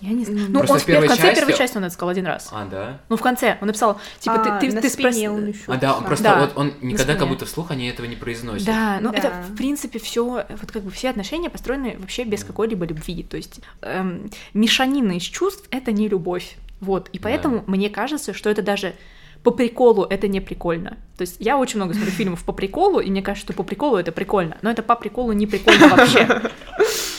Я 0.00 0.10
не 0.10 0.24
знаю. 0.26 0.46
Ну, 0.50 0.58
просто 0.60 0.74
он 0.74 0.78
в 0.80 1.04
в, 1.04 1.08
конце 1.08 1.22
части- 1.22 1.34
первой 1.40 1.54
части 1.56 1.76
он 1.78 1.84
это 1.84 1.92
сказал 1.94 2.10
один 2.10 2.26
раз. 2.26 2.48
А, 2.52 2.66
да? 2.66 3.00
Ну, 3.08 3.16
в 3.16 3.20
конце 3.22 3.56
он 3.60 3.66
написал, 3.68 3.98
типа, 4.20 4.36
А, 4.36 4.58
ты, 4.60 4.68
ты, 4.68 4.74
на 4.74 4.82
ты 4.82 4.90
спине 4.90 5.08
спроси- 5.10 5.28
он 5.28 5.46
ещё 5.46 5.72
А, 5.72 5.76
да, 5.76 5.96
он 5.96 6.04
просто 6.04 6.24
Да, 6.24 6.40
вот 6.40 6.52
он 6.56 6.72
никогда 6.82 7.14
как 7.14 7.26
будто 7.28 7.46
вслух 7.46 7.70
они 7.70 7.88
этого 7.88 8.04
не 8.06 8.16
произносят. 8.16 8.66
Да, 8.66 8.98
ну 9.00 9.10
это 9.10 9.28
Да. 9.30 9.42
в 9.48 9.56
принципе 9.56 9.98
все, 9.98 10.22
вот 10.24 10.70
как 10.72 10.82
бы 10.82 10.90
все 10.90 11.08
отношения 11.10 11.48
построены 11.48 11.96
вообще 11.98 12.24
без 12.24 12.40
Да. 12.42 12.48
какой-либо 12.48 12.84
любви. 12.84 13.22
То 13.22 13.36
есть 13.38 13.60
эм, 13.82 14.30
мешанина 14.52 15.12
из 15.12 15.22
чувств 15.22 15.66
это 15.70 15.92
не 15.92 16.08
любовь. 16.08 16.56
Вот. 16.80 17.08
И 17.14 17.18
поэтому 17.18 17.64
мне 17.66 17.88
кажется, 17.88 18.34
что 18.34 18.50
это 18.50 18.60
даже 18.60 18.94
по 19.42 19.50
приколу 19.50 20.04
это 20.04 20.28
не 20.28 20.40
прикольно. 20.40 20.98
То 21.16 21.22
есть 21.22 21.36
я 21.38 21.56
очень 21.56 21.76
много 21.78 21.94
смотрю 21.94 22.12
фильмов 22.12 22.44
по 22.44 22.52
приколу, 22.52 23.00
и 23.00 23.08
мне 23.10 23.22
кажется, 23.22 23.46
что 23.46 23.56
по 23.56 23.62
приколу 23.62 23.96
это 23.96 24.12
прикольно. 24.12 24.58
Но 24.60 24.70
это 24.70 24.82
по 24.82 24.94
приколу 24.96 25.32
не 25.32 25.46
прикольно 25.46 25.88
вообще. 25.88 26.42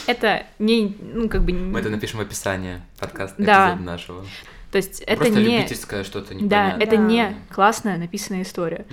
Это 0.08 0.46
не, 0.60 0.96
ну 1.02 1.30
как 1.30 1.44
бы... 1.44 1.52
не- 1.52 1.60
Мы 1.60 1.80
это 1.80 1.90
напишем 1.90 2.20
в 2.20 2.22
описании 2.22 2.82
подкаста 3.00 3.36
Да. 3.38 3.70
эпизода 3.72 3.84
нашего. 3.84 4.26
То 4.72 4.78
есть 4.78 5.02
это 5.02 5.18
Просто 5.18 5.36
не... 5.40 5.58
любительское 5.58 6.04
что-то 6.04 6.30
Да, 6.30 6.36
непонятное. 6.36 6.84
это 6.86 6.96
Да. 6.98 7.02
не 7.04 7.36
классная 7.54 7.98
написанная 7.98 8.42
история. 8.44 8.86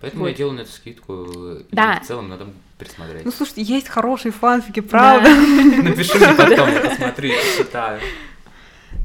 Поэтому 0.00 0.22
Вот. 0.22 0.28
я 0.28 0.34
делаю 0.34 0.56
на 0.56 0.60
эту 0.60 0.70
скидку. 0.70 1.24
и 1.24 1.64
Да. 1.72 2.00
в 2.00 2.06
целом 2.06 2.28
надо 2.28 2.46
пересмотреть. 2.78 3.24
Ну, 3.24 3.32
слушайте, 3.32 3.62
есть 3.62 3.88
хорошие 3.88 4.30
фанфики, 4.30 4.80
правда. 4.80 5.28
Напиши 5.82 6.16
мне 6.18 6.34
потом, 6.34 6.70
я 6.70 6.80
посмотрю, 6.88 7.32
почитаю. 7.56 8.00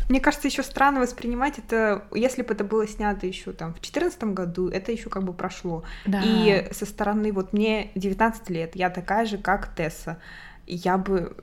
Мне 0.09 0.19
кажется, 0.19 0.47
еще 0.47 0.63
странно 0.63 0.99
воспринимать 0.99 1.57
это, 1.57 2.05
если 2.13 2.41
бы 2.43 2.53
это 2.53 2.63
было 2.63 2.87
снято 2.87 3.25
еще 3.25 3.51
там 3.53 3.69
в 3.71 3.79
2014 3.79 4.23
году, 4.25 4.69
это 4.69 4.91
еще 4.91 5.09
как 5.09 5.23
бы 5.23 5.33
прошло. 5.33 5.83
Да. 6.05 6.21
И 6.23 6.67
со 6.71 6.85
стороны, 6.85 7.31
вот 7.31 7.53
мне 7.53 7.89
19 7.95 8.49
лет, 8.49 8.75
я 8.75 8.89
такая 8.89 9.25
же, 9.25 9.37
как 9.37 9.73
Тесса. 9.75 10.19
Я 10.67 10.97
бы, 10.97 11.35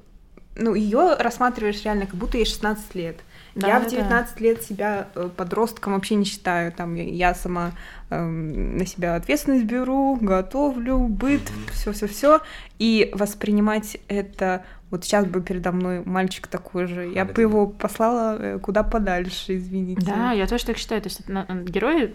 ну, 0.61 0.74
ее 0.74 1.16
рассматриваешь 1.18 1.82
реально, 1.84 2.06
как 2.06 2.14
будто 2.16 2.36
ей 2.38 2.44
16 2.44 2.94
лет. 2.94 3.16
Да, 3.56 3.66
я 3.66 3.74
да, 3.74 3.80
в 3.80 3.84
да. 3.84 3.90
19 3.90 4.40
лет 4.40 4.62
себя 4.62 5.08
э, 5.16 5.28
подростком 5.36 5.94
вообще 5.94 6.14
не 6.14 6.24
считаю. 6.24 6.70
Там 6.70 6.94
я- 6.94 7.34
сама 7.34 7.72
эм, 8.11 8.76
на 8.76 8.86
себя 8.86 9.16
ответственность 9.16 9.64
беру, 9.64 10.16
готовлю, 10.20 10.98
быт, 11.08 11.40
Мгм. 11.42 11.66
все, 11.72 11.92
все, 11.92 12.06
все. 12.06 12.40
И 12.78 13.11
воспринимать 13.12 13.98
это 14.06 14.64
вот 14.90 15.04
сейчас 15.04 15.24
бы 15.26 15.40
передо 15.40 15.70
мной 15.72 16.02
мальчик 16.04 16.46
такой 16.48 16.86
же, 16.86 17.08
я 17.08 17.24
бы 17.24 17.42
его 17.42 17.66
послала 17.66 18.36
э, 18.38 18.58
куда 18.61 18.82
подальше, 18.84 19.56
извините. 19.56 20.06
Да, 20.06 20.30
я 20.32 20.46
тоже 20.46 20.66
так 20.66 20.76
считаю. 20.78 21.00
То 21.02 21.08
есть 21.08 21.28
на- 21.28 21.44
герои 21.64 22.14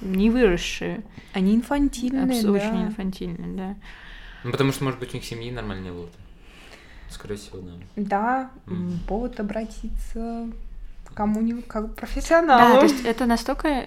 не 0.00 0.30
выросшие, 0.30 1.02
Они 1.32 1.54
инфантильные, 1.56 2.24
абс- 2.24 2.42
да. 2.42 2.50
очень 2.52 2.84
инфантильные, 2.86 3.56
да. 3.56 3.74
Ну, 4.44 4.50
потому 4.52 4.72
что, 4.72 4.84
может 4.84 4.98
быть, 5.00 5.12
у 5.12 5.16
них 5.16 5.24
семьи 5.24 5.50
нормально 5.50 5.82
не 5.84 5.90
было. 5.90 6.08
Скорее 7.12 7.36
всего, 7.36 7.58
да. 7.58 7.70
Да, 7.96 8.50
Мгм. 8.66 8.98
повод 9.06 9.38
обратиться 9.40 10.46
к 11.04 11.14
кому-нибудь, 11.14 11.66
как 11.66 11.84
к 11.84 11.88
Да, 11.88 11.94
профессионалу. 11.94 12.78
то 12.80 12.84
есть 12.84 13.04
это 13.04 13.26
настолько... 13.26 13.84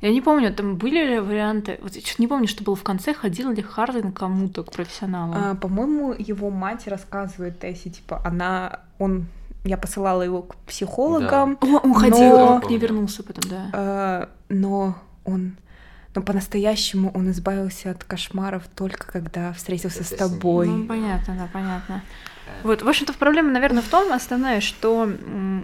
Я 0.00 0.10
не 0.10 0.20
помню, 0.20 0.52
там 0.52 0.76
были 0.76 1.02
ли 1.14 1.18
варианты... 1.20 1.78
Вот 1.82 1.94
я 1.94 2.02
что-то 2.02 2.20
не 2.22 2.28
помню, 2.28 2.46
что 2.46 2.62
было 2.62 2.76
в 2.76 2.82
конце, 2.82 3.14
ходил 3.14 3.50
ли 3.52 3.62
Хардин 3.62 4.12
к 4.12 4.18
кому-то, 4.18 4.62
к 4.62 4.70
профессионалу. 4.72 5.34
А, 5.34 5.54
по-моему, 5.54 6.12
его 6.16 6.50
мать 6.50 6.86
рассказывает 6.86 7.58
Тессе, 7.58 7.88
типа, 7.90 8.20
она, 8.24 8.80
он, 8.98 9.26
я 9.64 9.78
посылала 9.78 10.20
его 10.22 10.42
к 10.42 10.56
психологам, 10.66 11.56
О, 11.62 11.66
он 11.82 11.94
ходил, 11.94 12.36
но- 12.38 12.54
он 12.56 12.60
к 12.60 12.68
ней 12.68 12.78
вернулся 12.78 13.22
потом, 13.22 13.50
да. 13.50 13.70
э, 13.72 14.26
но 14.50 14.94
он 15.24 15.56
но 16.14 16.22
по-настоящему 16.22 17.10
он 17.12 17.30
избавился 17.32 17.90
от 17.90 18.04
кошмаров 18.04 18.62
только 18.76 19.04
когда 19.10 19.52
встретился 19.52 20.00
Это 20.02 20.06
с 20.06 20.16
тобой. 20.16 20.68
Ну, 20.68 20.86
понятно, 20.86 21.34
да, 21.36 21.48
понятно. 21.52 22.02
Вот, 22.62 22.82
в 22.82 22.88
общем-то, 22.88 23.12
проблема, 23.14 23.50
наверное, 23.50 23.82
в 23.82 23.88
том, 23.88 24.12
основная, 24.12 24.60
что 24.60 25.08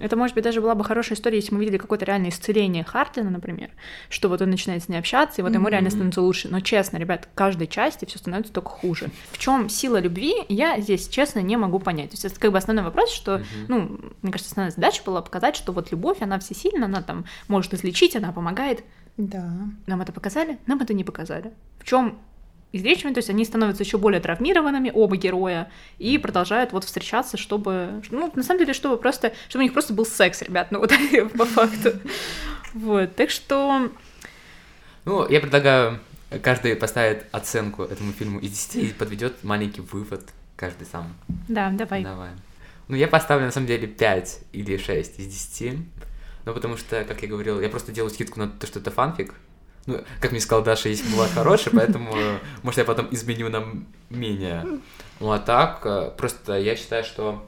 это, 0.03 0.17
может 0.17 0.35
быть, 0.35 0.45
даже 0.45 0.61
была 0.61 0.75
бы 0.75 0.85
хорошая 0.85 1.17
история, 1.17 1.39
если 1.39 1.55
мы 1.55 1.61
видели 1.61 1.79
какое-то 1.79 2.05
реальное 2.05 2.31
исцеление 2.31 2.85
Хардина, 2.85 3.31
например, 3.31 3.71
что 4.09 4.29
вот 4.29 4.43
он 4.43 4.51
начинает 4.51 4.83
с 4.85 4.89
ней 4.89 4.99
общаться, 4.99 5.41
и 5.41 5.43
вот 5.43 5.53
ему 5.55 5.69
реально 5.69 5.91
становится 5.91 6.21
лучше. 6.21 6.49
Но, 6.49 6.61
честно, 6.61 6.99
ребят, 6.99 7.29
каждой 7.35 7.67
части 7.67 8.05
все 8.05 8.19
становится 8.19 8.53
только 8.53 8.69
хуже. 8.71 9.09
В 9.33 9.39
чем 9.39 9.69
сила 9.69 9.99
любви, 9.99 10.35
я 10.49 10.81
здесь, 10.81 11.09
честно, 11.09 11.41
не 11.41 11.57
могу 11.57 11.79
понять. 11.79 12.11
То 12.11 12.15
есть 12.15 12.25
это 12.25 12.39
как 12.39 12.53
бы 12.53 12.59
основной 12.59 12.85
вопрос, 12.85 13.11
что, 13.11 13.39
Мгм. 13.39 13.45
ну, 13.69 14.01
мне 14.23 14.33
кажется, 14.33 14.51
основная 14.53 14.71
задача 14.71 15.03
была 15.05 15.23
показать, 15.23 15.57
что 15.57 15.73
вот 15.73 15.91
любовь, 15.91 16.19
она 16.21 16.39
всесильна, 16.39 16.87
она 16.87 17.03
там 17.03 17.25
может 17.49 17.73
излечить, 17.75 18.17
она 18.17 18.33
помогает. 18.33 18.85
Да. 19.17 19.51
Нам 19.87 20.01
это 20.01 20.13
показали? 20.13 20.59
Нам 20.67 20.81
это 20.81 20.95
не 20.95 21.05
показали. 21.05 21.53
В 21.79 21.85
чем 21.85 22.19
излечивание? 22.73 23.15
То 23.15 23.19
есть 23.19 23.31
они 23.31 23.45
становятся 23.45 23.83
еще 23.83 23.99
более 23.99 24.21
травмированными, 24.21 24.91
оба 24.95 25.17
героя, 25.17 25.71
и 25.99 26.19
продолжают 26.19 26.73
вот 26.73 26.85
встречаться, 26.85 27.37
чтобы... 27.37 28.03
Ну, 28.11 28.31
на 28.35 28.43
самом 28.43 28.61
деле, 28.61 28.73
чтобы 28.73 28.97
просто... 28.97 29.33
Чтобы 29.49 29.63
у 29.63 29.65
них 29.65 29.73
просто 29.73 29.93
был 29.93 30.07
секс, 30.07 30.43
ребят, 30.43 30.71
ну 30.71 30.79
вот 30.81 30.93
по 31.37 31.45
факту. 31.45 31.93
Вот, 32.75 33.15
так 33.17 33.31
что... 33.31 33.91
Ну, 35.05 35.29
я 35.29 35.41
предлагаю, 35.41 35.99
каждый 36.43 36.77
поставит 36.77 37.27
оценку 37.33 37.83
этому 37.83 38.13
фильму 38.13 38.39
из 38.39 38.51
10 38.51 38.77
и 38.77 38.93
подведет 38.93 39.43
маленький 39.43 39.81
вывод 39.81 40.29
каждый 40.57 40.87
сам. 40.87 41.15
Да, 41.49 41.71
давай. 41.71 42.05
Давай. 42.05 42.31
Ну, 42.89 42.97
я 42.97 43.09
поставлю, 43.09 43.47
на 43.47 43.53
самом 43.53 43.67
деле, 43.67 43.87
5 43.87 44.41
или 44.53 44.77
6 44.77 45.21
из 45.21 45.27
10. 45.27 45.79
Ну, 46.45 46.55
потому 46.55 46.77
что, 46.77 47.05
как 47.05 47.23
я 47.23 47.29
говорил, 47.29 47.61
я 47.61 47.69
просто 47.69 47.93
делаю 47.93 48.11
скидку 48.11 48.39
на 48.39 48.49
то, 48.49 48.67
что 48.67 48.79
это 48.79 48.91
фанфик. 48.91 49.35
Ну, 49.91 50.05
как 50.21 50.31
мне 50.31 50.41
сказал 50.41 50.63
Даша, 50.63 50.89
есть 50.89 51.13
была 51.13 51.27
хорошая, 51.27 51.75
поэтому, 51.75 52.15
может, 52.63 52.79
я 52.79 52.85
потом 52.85 53.09
изменю 53.11 53.49
нам 53.49 53.87
менее. 54.09 54.65
Ну, 55.19 55.33
а 55.33 55.39
так, 55.39 55.81
э, 55.85 56.13
просто 56.17 56.59
я 56.59 56.77
считаю, 56.77 57.05
что 57.05 57.45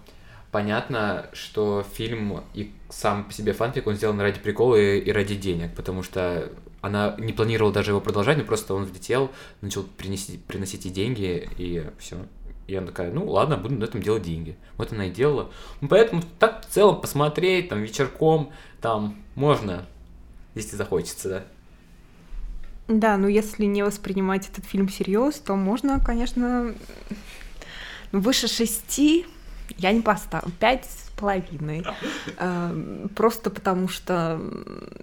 понятно, 0.50 1.26
что 1.32 1.84
фильм 1.94 2.42
и 2.54 2.72
сам 2.90 3.24
по 3.24 3.32
себе 3.32 3.52
фанфик, 3.52 3.86
он 3.86 3.94
сделан 3.94 4.20
ради 4.20 4.40
прикола 4.40 4.76
и, 4.76 4.98
и 4.98 5.12
ради 5.12 5.34
денег, 5.36 5.74
потому 5.74 6.02
что 6.02 6.50
она 6.82 7.14
не 7.18 7.32
планировала 7.32 7.72
даже 7.72 7.92
его 7.92 8.00
продолжать, 8.00 8.36
но 8.38 8.44
просто 8.44 8.74
он 8.74 8.84
влетел, 8.84 9.30
начал 9.60 9.84
принести, 9.84 10.36
приносить 10.36 10.84
ей 10.84 10.90
деньги, 10.90 11.48
и 11.56 11.84
все. 11.98 12.16
И 12.66 12.74
она 12.74 12.88
такая, 12.88 13.12
ну 13.12 13.28
ладно, 13.28 13.56
буду 13.56 13.74
на 13.74 13.84
этом 13.84 14.02
делать 14.02 14.22
деньги. 14.22 14.56
Вот 14.76 14.92
она 14.92 15.06
и 15.06 15.10
делала. 15.10 15.50
Ну, 15.80 15.88
поэтому 15.88 16.22
так 16.38 16.66
в 16.66 16.68
целом 16.68 17.00
посмотреть, 17.00 17.68
там, 17.68 17.80
вечерком, 17.80 18.52
там, 18.80 19.16
можно, 19.34 19.86
если 20.54 20.76
захочется, 20.76 21.28
да. 21.28 21.44
Да, 22.88 23.16
но 23.16 23.28
если 23.28 23.64
не 23.64 23.82
воспринимать 23.82 24.48
этот 24.48 24.64
фильм 24.64 24.88
всерьез, 24.88 25.36
то 25.36 25.54
можно, 25.56 26.00
конечно, 26.00 26.74
ну, 28.12 28.20
выше 28.20 28.48
шести 28.48 29.26
я 29.78 29.92
не 29.92 30.00
поставлю. 30.02 30.50
Пять 30.60 30.84
с 30.84 31.10
половиной. 31.16 31.84
Эм, 32.38 33.08
Просто 33.14 33.50
потому 33.50 33.88
что 33.88 34.40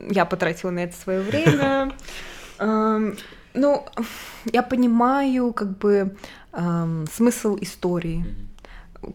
я 0.09 0.25
потратила 0.25 0.69
на 0.69 0.79
это 0.79 0.95
свое 0.95 1.21
время. 1.21 1.91
Эм, 2.59 3.15
Ну, 3.55 3.85
я 4.53 4.61
понимаю, 4.61 5.53
как 5.53 5.77
бы, 5.79 6.15
эм, 6.53 7.05
смысл 7.11 7.57
истории 7.61 8.23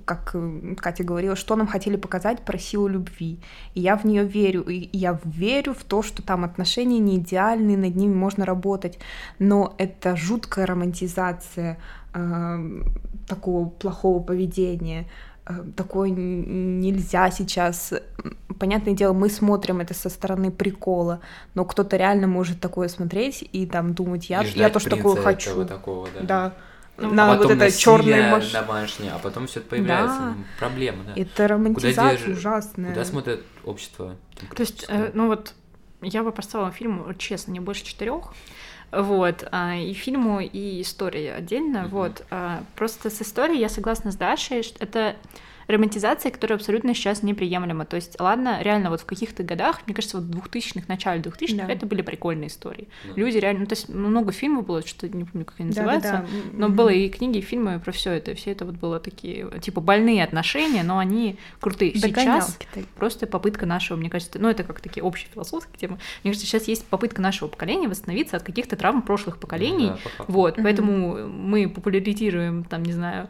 как 0.05 0.31
э, 0.35 0.75
Катя 0.79 1.05
говорила, 1.05 1.37
что 1.37 1.57
нам 1.57 1.67
хотели 1.67 1.97
показать 1.97 2.41
про 2.45 2.59
силу 2.59 2.89
любви. 2.89 3.41
И 3.75 3.81
я 3.81 3.97
в 3.97 4.05
нее 4.05 4.25
верю. 4.25 4.63
И 4.63 4.89
я 4.97 5.19
верю 5.25 5.75
в 5.75 5.85
то, 5.85 6.03
что 6.03 6.23
там 6.23 6.45
отношения 6.45 6.99
не 6.99 7.17
идеальные, 7.17 7.77
над 7.77 7.95
ними 7.97 8.15
можно 8.15 8.45
работать. 8.45 8.99
Но 9.39 9.75
это 9.79 10.17
жуткая 10.17 10.67
романтизация 10.67 11.79
э, 12.15 12.83
такого 13.29 13.69
плохого 13.69 14.23
поведения. 14.23 15.07
Э, 15.47 15.63
Такое 15.77 16.11
нельзя 16.11 17.31
сейчас. 17.31 17.93
Понятное 18.59 18.95
дело, 18.95 19.13
мы 19.13 19.29
смотрим 19.29 19.81
это 19.81 19.95
со 19.95 20.09
стороны 20.09 20.51
прикола, 20.51 21.21
но 21.55 21.65
кто-то 21.65 21.97
реально 21.97 22.27
может 22.27 22.61
такое 22.61 22.89
смотреть 22.89 23.45
и 23.53 23.67
там 23.67 23.95
думать, 23.95 24.31
я, 24.31 24.43
И 24.43 24.59
я 24.59 24.71
тоже 24.71 24.89
такое 24.89 25.13
этого, 25.15 25.23
хочу. 25.23 25.65
такого, 25.65 26.09
да. 26.15 26.23
Да. 26.23 26.55
Ну, 26.97 27.13
на 27.13 27.25
а 27.25 27.29
вот 27.31 27.39
потом 27.39 27.53
это 27.53 27.65
насилие 27.65 28.31
машине. 28.31 28.53
домашнее, 28.53 29.13
а 29.13 29.19
потом 29.19 29.47
все 29.47 29.61
это 29.61 29.69
появляется. 29.71 30.19
Да. 30.19 30.35
ну, 30.37 30.45
Проблема, 30.59 31.05
да. 31.05 31.13
Это 31.21 31.49
романтизация 31.49 32.19
держи- 32.19 32.33
ужасная. 32.33 32.91
Куда 32.91 33.05
смотрит 33.05 33.45
общество? 33.65 34.17
То 34.55 34.61
есть, 34.63 34.85
э, 34.89 35.11
ну 35.13 35.27
вот, 35.27 35.55
я 36.03 36.23
бы 36.23 36.31
поставила 36.31 36.71
фильму, 36.71 37.13
честно, 37.15 37.51
не 37.53 37.61
больше 37.61 37.85
четырех. 37.85 38.33
Вот, 38.93 39.45
а, 39.51 39.75
и 39.75 39.93
фильму, 39.93 40.41
и 40.41 40.81
истории 40.83 41.27
отдельно. 41.27 41.81
Мгм. 41.83 41.89
Вот, 41.91 42.25
а, 42.31 42.63
просто 42.77 43.11
с 43.11 43.21
историей 43.23 43.59
я 43.59 43.69
согласна 43.69 44.13
с 44.13 44.17
Дашей, 44.17 44.63
что 44.63 44.83
это 44.85 45.17
романтизация, 45.67 46.31
которая 46.31 46.59
абсолютно 46.59 46.95
сейчас 46.95 47.23
неприемлема. 47.23 47.85
То 47.85 47.97
есть, 47.97 48.21
ладно, 48.21 48.59
реально 48.63 48.91
вот 48.91 49.01
в 49.01 49.05
каких-то 49.07 49.43
годах, 49.43 49.81
мне 49.87 49.95
кажется, 49.95 50.19
вот 50.19 50.27
в 50.27 50.49
2000-х, 50.49 50.87
начале 50.89 51.23
2000-х, 51.23 51.67
Да. 51.67 51.73
это 51.73 51.87
были 51.87 52.03
прикольные 52.03 52.49
истории. 52.49 52.89
Да. 53.05 53.13
Люди 53.17 53.39
реально, 53.39 53.61
ну, 53.61 53.67
то 53.67 53.75
есть 53.75 53.89
ну, 53.89 54.09
много 54.09 54.33
фильмов 54.33 54.67
было, 54.67 54.87
что 54.87 55.09
не 55.09 55.25
помню, 55.25 55.45
как 55.45 55.55
они 55.59 55.69
называются, 55.69 56.11
Да-да-да. 56.13 56.49
но 56.53 56.69
Мгм. 56.69 56.77
было 56.77 56.89
и 56.89 57.09
книги, 57.09 57.39
и 57.39 57.41
фильмы 57.41 57.79
про 57.81 57.93
все 57.93 58.13
это. 58.13 58.35
Все 58.35 58.53
это 58.53 58.65
вот 58.65 58.75
было 58.77 59.01
такие, 59.01 59.49
типа, 59.61 59.81
больные 59.81 60.23
отношения, 60.25 60.83
но 60.83 60.99
они 60.99 61.39
крутые. 61.61 61.95
Сейчас 61.95 62.59
просто 62.97 63.27
попытка 63.27 63.67
нашего, 63.67 63.97
мне 63.97 64.11
кажется, 64.11 64.39
ну 64.39 64.49
это 64.49 64.65
как 64.65 64.81
такие 64.81 65.03
общие 65.03 65.29
философские 65.33 65.79
темы. 65.79 65.99
Мне 66.23 66.33
кажется, 66.33 66.47
сейчас 66.47 66.69
есть 66.69 66.85
попытка 66.87 67.23
нашего 67.23 67.49
поколения 67.49 67.89
восстановиться 67.89 68.37
от 68.37 68.43
каких-то 68.43 68.77
травм 68.77 69.03
прошлых 69.03 69.39
поколений. 69.39 69.89
Да. 70.19 70.25
Вот, 70.29 70.57
поэтому 70.57 71.27
мы 71.29 71.69
популяризируем, 71.69 72.65
там, 72.65 72.83
не 72.83 72.93
знаю, 72.93 73.29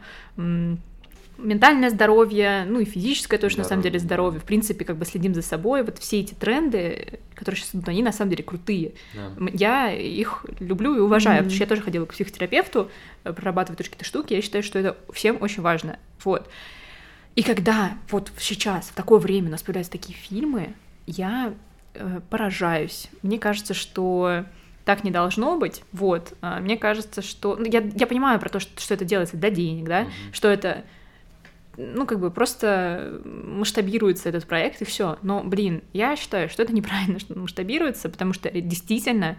ментальное 1.37 1.89
здоровье, 1.89 2.65
ну 2.67 2.79
и 2.79 2.85
физическое 2.85 3.37
тоже, 3.37 3.57
на 3.57 3.63
самом 3.63 3.81
деле, 3.81 3.99
Здоровье. 3.99 4.39
здоровье. 4.39 4.39
В 4.41 4.43
принципе, 4.45 4.85
как 4.85 4.97
бы 4.97 5.05
следим 5.05 5.33
за 5.33 5.41
собой. 5.41 5.83
Вот 5.83 5.99
все 5.99 6.19
эти 6.21 6.33
тренды, 6.33 7.19
которые 7.35 7.59
сейчас 7.59 7.75
идут, 7.75 7.89
они 7.89 8.03
на 8.03 8.11
самом 8.11 8.31
деле 8.31 8.43
крутые. 8.43 8.93
Да. 9.13 9.31
Я 9.53 9.91
их 9.91 10.45
люблю 10.59 10.95
и 10.95 10.99
уважаю, 10.99 11.37
Мгм. 11.37 11.43
потому 11.45 11.55
что 11.55 11.63
я 11.63 11.67
тоже 11.69 11.81
ходила 11.81 12.05
к 12.05 12.13
психотерапевту, 12.13 12.89
э, 13.23 13.33
прорабатывать 13.33 13.77
тоже 13.79 13.89
какие-то 13.89 14.05
штуки, 14.05 14.33
я 14.33 14.41
считаю, 14.41 14.63
что 14.63 14.79
это 14.79 14.97
всем 15.13 15.37
очень 15.41 15.61
важно. 15.61 15.99
Вот. 16.23 16.49
И 17.35 17.43
когда 17.43 17.93
вот 18.09 18.31
сейчас, 18.37 18.87
в 18.87 18.93
такое 18.93 19.19
время 19.19 19.49
у 19.49 19.51
нас 19.51 19.61
появляются 19.61 19.91
такие 19.91 20.17
фильмы, 20.17 20.73
я 21.05 21.53
э, 21.93 22.21
поражаюсь. 22.29 23.07
Мне 23.21 23.39
кажется, 23.39 23.73
что 23.73 24.45
так 24.85 25.03
не 25.03 25.09
должно 25.11 25.57
быть. 25.57 25.83
Вот. 25.91 26.33
А, 26.41 26.59
Мне 26.59 26.77
кажется, 26.77 27.21
что... 27.23 27.55
ну, 27.55 27.65
я, 27.65 27.81
я 27.95 28.05
понимаю 28.05 28.39
про 28.39 28.49
то, 28.49 28.59
что, 28.59 28.79
что 28.79 28.93
это 28.93 29.03
делается 29.03 29.35
для 29.35 29.49
денег, 29.49 29.85
да, 29.87 30.01
Мгм. 30.03 30.11
что 30.31 30.47
это 30.47 30.83
ну, 31.77 32.05
как 32.05 32.19
бы 32.19 32.31
просто 32.31 33.21
масштабируется 33.25 34.29
этот 34.29 34.45
проект, 34.45 34.81
и 34.81 34.85
все. 34.85 35.17
Но, 35.21 35.43
блин, 35.43 35.81
я 35.93 36.15
считаю, 36.15 36.49
что 36.49 36.63
это 36.63 36.73
неправильно, 36.73 37.19
что 37.19 37.37
масштабируется, 37.37 38.09
потому 38.09 38.33
что 38.33 38.49
действительно 38.49 39.37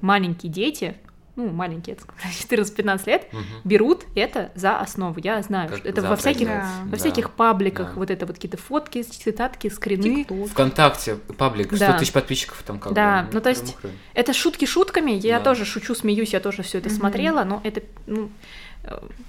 маленькие 0.00 0.50
дети, 0.52 0.96
ну, 1.34 1.48
маленькие, 1.48 1.96
это 1.96 2.04
14-15 2.30 3.02
лет, 3.06 3.32
Мгм. 3.32 3.42
берут 3.64 4.04
это 4.14 4.52
за 4.54 4.78
основу. 4.78 5.18
Я 5.22 5.40
знаю, 5.42 5.70
Как 5.70 5.78
что 5.78 5.88
это 5.88 6.02
во 6.02 6.16
всяких. 6.16 6.46
Да. 6.46 6.70
во 6.86 6.96
всяких 6.98 7.30
пабликах, 7.30 7.94
Да. 7.94 7.98
вот 7.98 8.10
это 8.10 8.26
вот 8.26 8.36
какие-то 8.36 8.58
фотки, 8.58 9.02
цитатки, 9.02 9.68
скрины. 9.68 10.24
Тикток. 10.24 10.48
ВКонтакте, 10.50 11.16
паблик, 11.38 11.68
100 11.74 11.78
Да. 11.78 11.98
тысяч 11.98 12.12
подписчиков 12.12 12.62
там 12.66 12.78
как 12.78 12.92
Да, 12.92 13.22
бы. 13.22 13.34
ну, 13.34 13.40
то 13.40 13.48
есть. 13.48 13.76
Это 14.12 14.34
шутки 14.34 14.66
шутками, 14.66 15.12
я 15.12 15.38
Да. 15.38 15.44
тоже 15.44 15.64
шучу, 15.64 15.94
смеюсь, 15.94 16.34
я 16.34 16.40
тоже 16.40 16.62
все 16.62 16.78
это 16.78 16.90
Мгм. 16.90 16.98
смотрела, 16.98 17.44
но 17.44 17.60
это, 17.64 17.82
ну, 18.06 18.28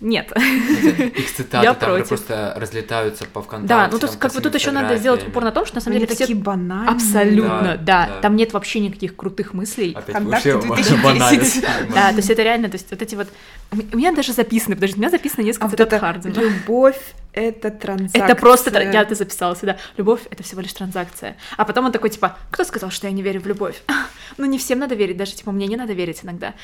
нет. 0.01 0.31
Их 0.35 1.33
цитаты 1.35 1.63
Я 1.65 1.73
там 1.73 1.89
против. 1.91 2.07
просто 2.09 2.53
разлетаются 2.57 3.25
по 3.25 3.41
ВКонтакте. 3.41 3.67
Да, 3.67 3.87
ну 3.91 3.99
тут 3.99 4.09
там, 4.11 4.19
как 4.19 4.33
бы 4.33 4.41
тут 4.41 4.55
еще 4.55 4.71
надо 4.71 4.97
сделать 4.97 5.27
упор 5.27 5.43
на 5.43 5.51
том, 5.51 5.65
что 5.65 5.75
на 5.75 5.81
самом 5.81 5.97
Они 5.97 6.05
деле 6.05 6.15
все 6.15 6.25
такие 6.25 6.39
банальные. 6.39 6.89
абсолютно, 6.89 7.61
Да, 7.61 7.77
да, 7.77 8.07
да. 8.07 8.21
там 8.21 8.35
нет 8.35 8.53
вообще 8.53 8.79
никаких 8.79 9.15
крутых 9.15 9.53
мыслей. 9.53 9.93
Опять 9.93 10.15
ВКонтакте 10.15 10.55
вообще 10.55 10.83
2010. 10.95 11.03
банальность. 11.03 11.61
Да, 11.93 12.09
то 12.09 12.15
есть 12.17 12.29
это 12.29 12.41
реально, 12.43 12.69
то 12.69 12.75
есть 12.75 12.89
вот 12.89 13.01
эти 13.01 13.15
вот... 13.15 13.27
У 13.71 13.97
меня 13.97 14.11
даже 14.11 14.33
записано, 14.33 14.75
подожди, 14.75 14.95
у 14.95 14.99
меня 14.99 15.09
записано 15.09 15.43
несколько 15.43 15.67
А 15.67 15.69
цитат 15.69 15.87
это 15.87 15.99
Хардина. 15.99 16.33
любовь— 16.39 16.99
это 17.33 17.69
транзакция. 17.71 18.23
Это 18.25 18.35
просто... 18.35 18.81
Я 18.81 19.01
это 19.01 19.15
записала 19.15 19.55
сюда. 19.55 19.77
Любовь— 19.97 20.21
это 20.31 20.43
всего 20.43 20.61
лишь 20.61 20.73
транзакция. 20.73 21.37
А 21.57 21.65
потом 21.65 21.85
он 21.85 21.91
такой, 21.91 22.09
типа, 22.09 22.37
кто 22.51 22.63
сказал, 22.63 22.89
что 22.91 23.07
я 23.07 23.13
не 23.13 23.21
верю 23.21 23.41
в 23.41 23.47
любовь? 23.47 23.81
Ну, 24.37 24.45
не 24.45 24.57
всем 24.57 24.79
надо 24.79 24.95
верить, 24.95 25.15
даже, 25.15 25.33
типа, 25.35 25.51
мне 25.51 25.67
не 25.67 25.75
надо 25.75 25.93
верить 25.93 26.21
иногда. 26.23 26.55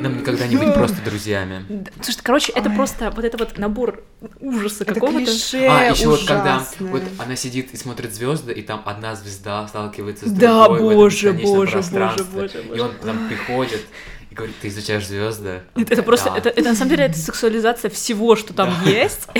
Нам 0.00 0.18
никогда 0.18 0.46
не 0.46 0.56
быть 0.56 0.74
просто 0.74 1.00
друзьями. 1.02 1.64
Да, 1.96 2.10
что, 2.10 2.22
короче, 2.22 2.52
это 2.52 2.68
Ой. 2.68 2.74
просто 2.74 3.10
вот 3.10 3.24
это 3.24 3.36
вот 3.38 3.58
набор 3.58 4.02
ужаса 4.40 4.84
какого-то. 4.84 5.30
А, 5.54 5.90
еще 5.90 6.08
вот 6.08 6.26
когда 6.26 6.62
вот 6.80 7.02
она 7.18 7.36
сидит 7.36 7.72
и 7.72 7.76
смотрит 7.76 8.14
звезды, 8.14 8.52
и 8.52 8.62
там 8.62 8.82
одна 8.84 9.14
звезда 9.14 9.66
сталкивается 9.68 10.28
с 10.28 10.32
Да, 10.32 10.64
другой 10.64 10.80
в 10.80 10.90
этом 10.90 10.94
боже, 10.96 11.32
боже, 11.32 11.72
пространстве. 11.72 12.24
боже, 12.32 12.62
боже, 12.66 12.76
И 12.76 12.80
он 12.80 12.92
там 12.96 13.28
приходит 13.28 13.82
и 14.30 14.34
говорит, 14.34 14.56
ты 14.60 14.68
изучаешь 14.68 15.06
звезды. 15.06 15.62
Это, 15.76 15.92
это 15.94 16.02
просто, 16.02 16.32
это, 16.36 16.48
это 16.48 16.68
на 16.68 16.74
самом 16.74 16.90
деле 16.90 17.04
это 17.04 17.18
сексуализация 17.18 17.90
всего, 17.90 18.34
что 18.34 18.52
там 18.52 18.72
есть. 18.84 19.28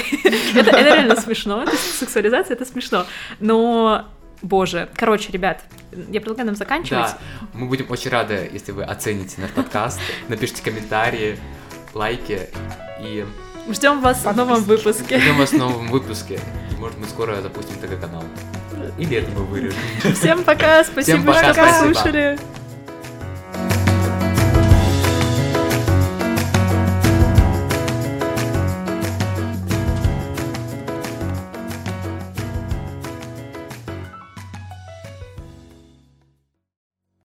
это, 0.55 0.70
это 0.70 0.80
реально 0.80 1.20
смешно, 1.20 1.62
это 1.64 1.76
сексуализация, 1.76 2.55
это 2.55 2.64
смешно. 2.64 3.07
Но 3.40 4.07
боже. 4.44 4.88
Короче, 4.94 5.32
ребят, 5.32 5.62
я 5.92 6.20
предлагаю 6.20 6.46
нам 6.46 6.57
заканчивать. 6.57 7.09
Да, 7.09 7.18
мы 7.52 7.66
будем 7.66 7.90
очень 7.90 8.11
рады, 8.11 8.48
если 8.52 8.72
вы 8.72 8.84
оцените 8.84 9.40
наш 9.40 9.50
подкаст, 9.50 9.98
напишите 10.28 10.62
комментарии, 10.62 11.38
лайки 11.95 12.49
и 13.01 13.24
Ждем 13.70 14.01
вас 14.03 14.24
в 14.24 14.36
новом 14.36 14.62
выпуске. 14.64 15.18
ждем 15.18 15.38
вас 15.38 15.51
в 15.51 15.57
новом 15.57 15.88
выпуске. 15.88 16.38
И, 16.70 16.76
может, 16.76 16.99
мы 16.99 17.07
скоро 17.07 17.40
запустим 17.40 17.76
ТГ-канал. 17.76 18.22
Или 18.99 19.16
это 19.16 19.30
мы 19.30 19.45
вырежем. 19.45 19.78
Всем 20.14 20.45
пока, 20.45 20.84
спасибо, 20.84 21.32
пока, 21.32 21.53
что 21.55 21.62
послушали. 21.62 22.38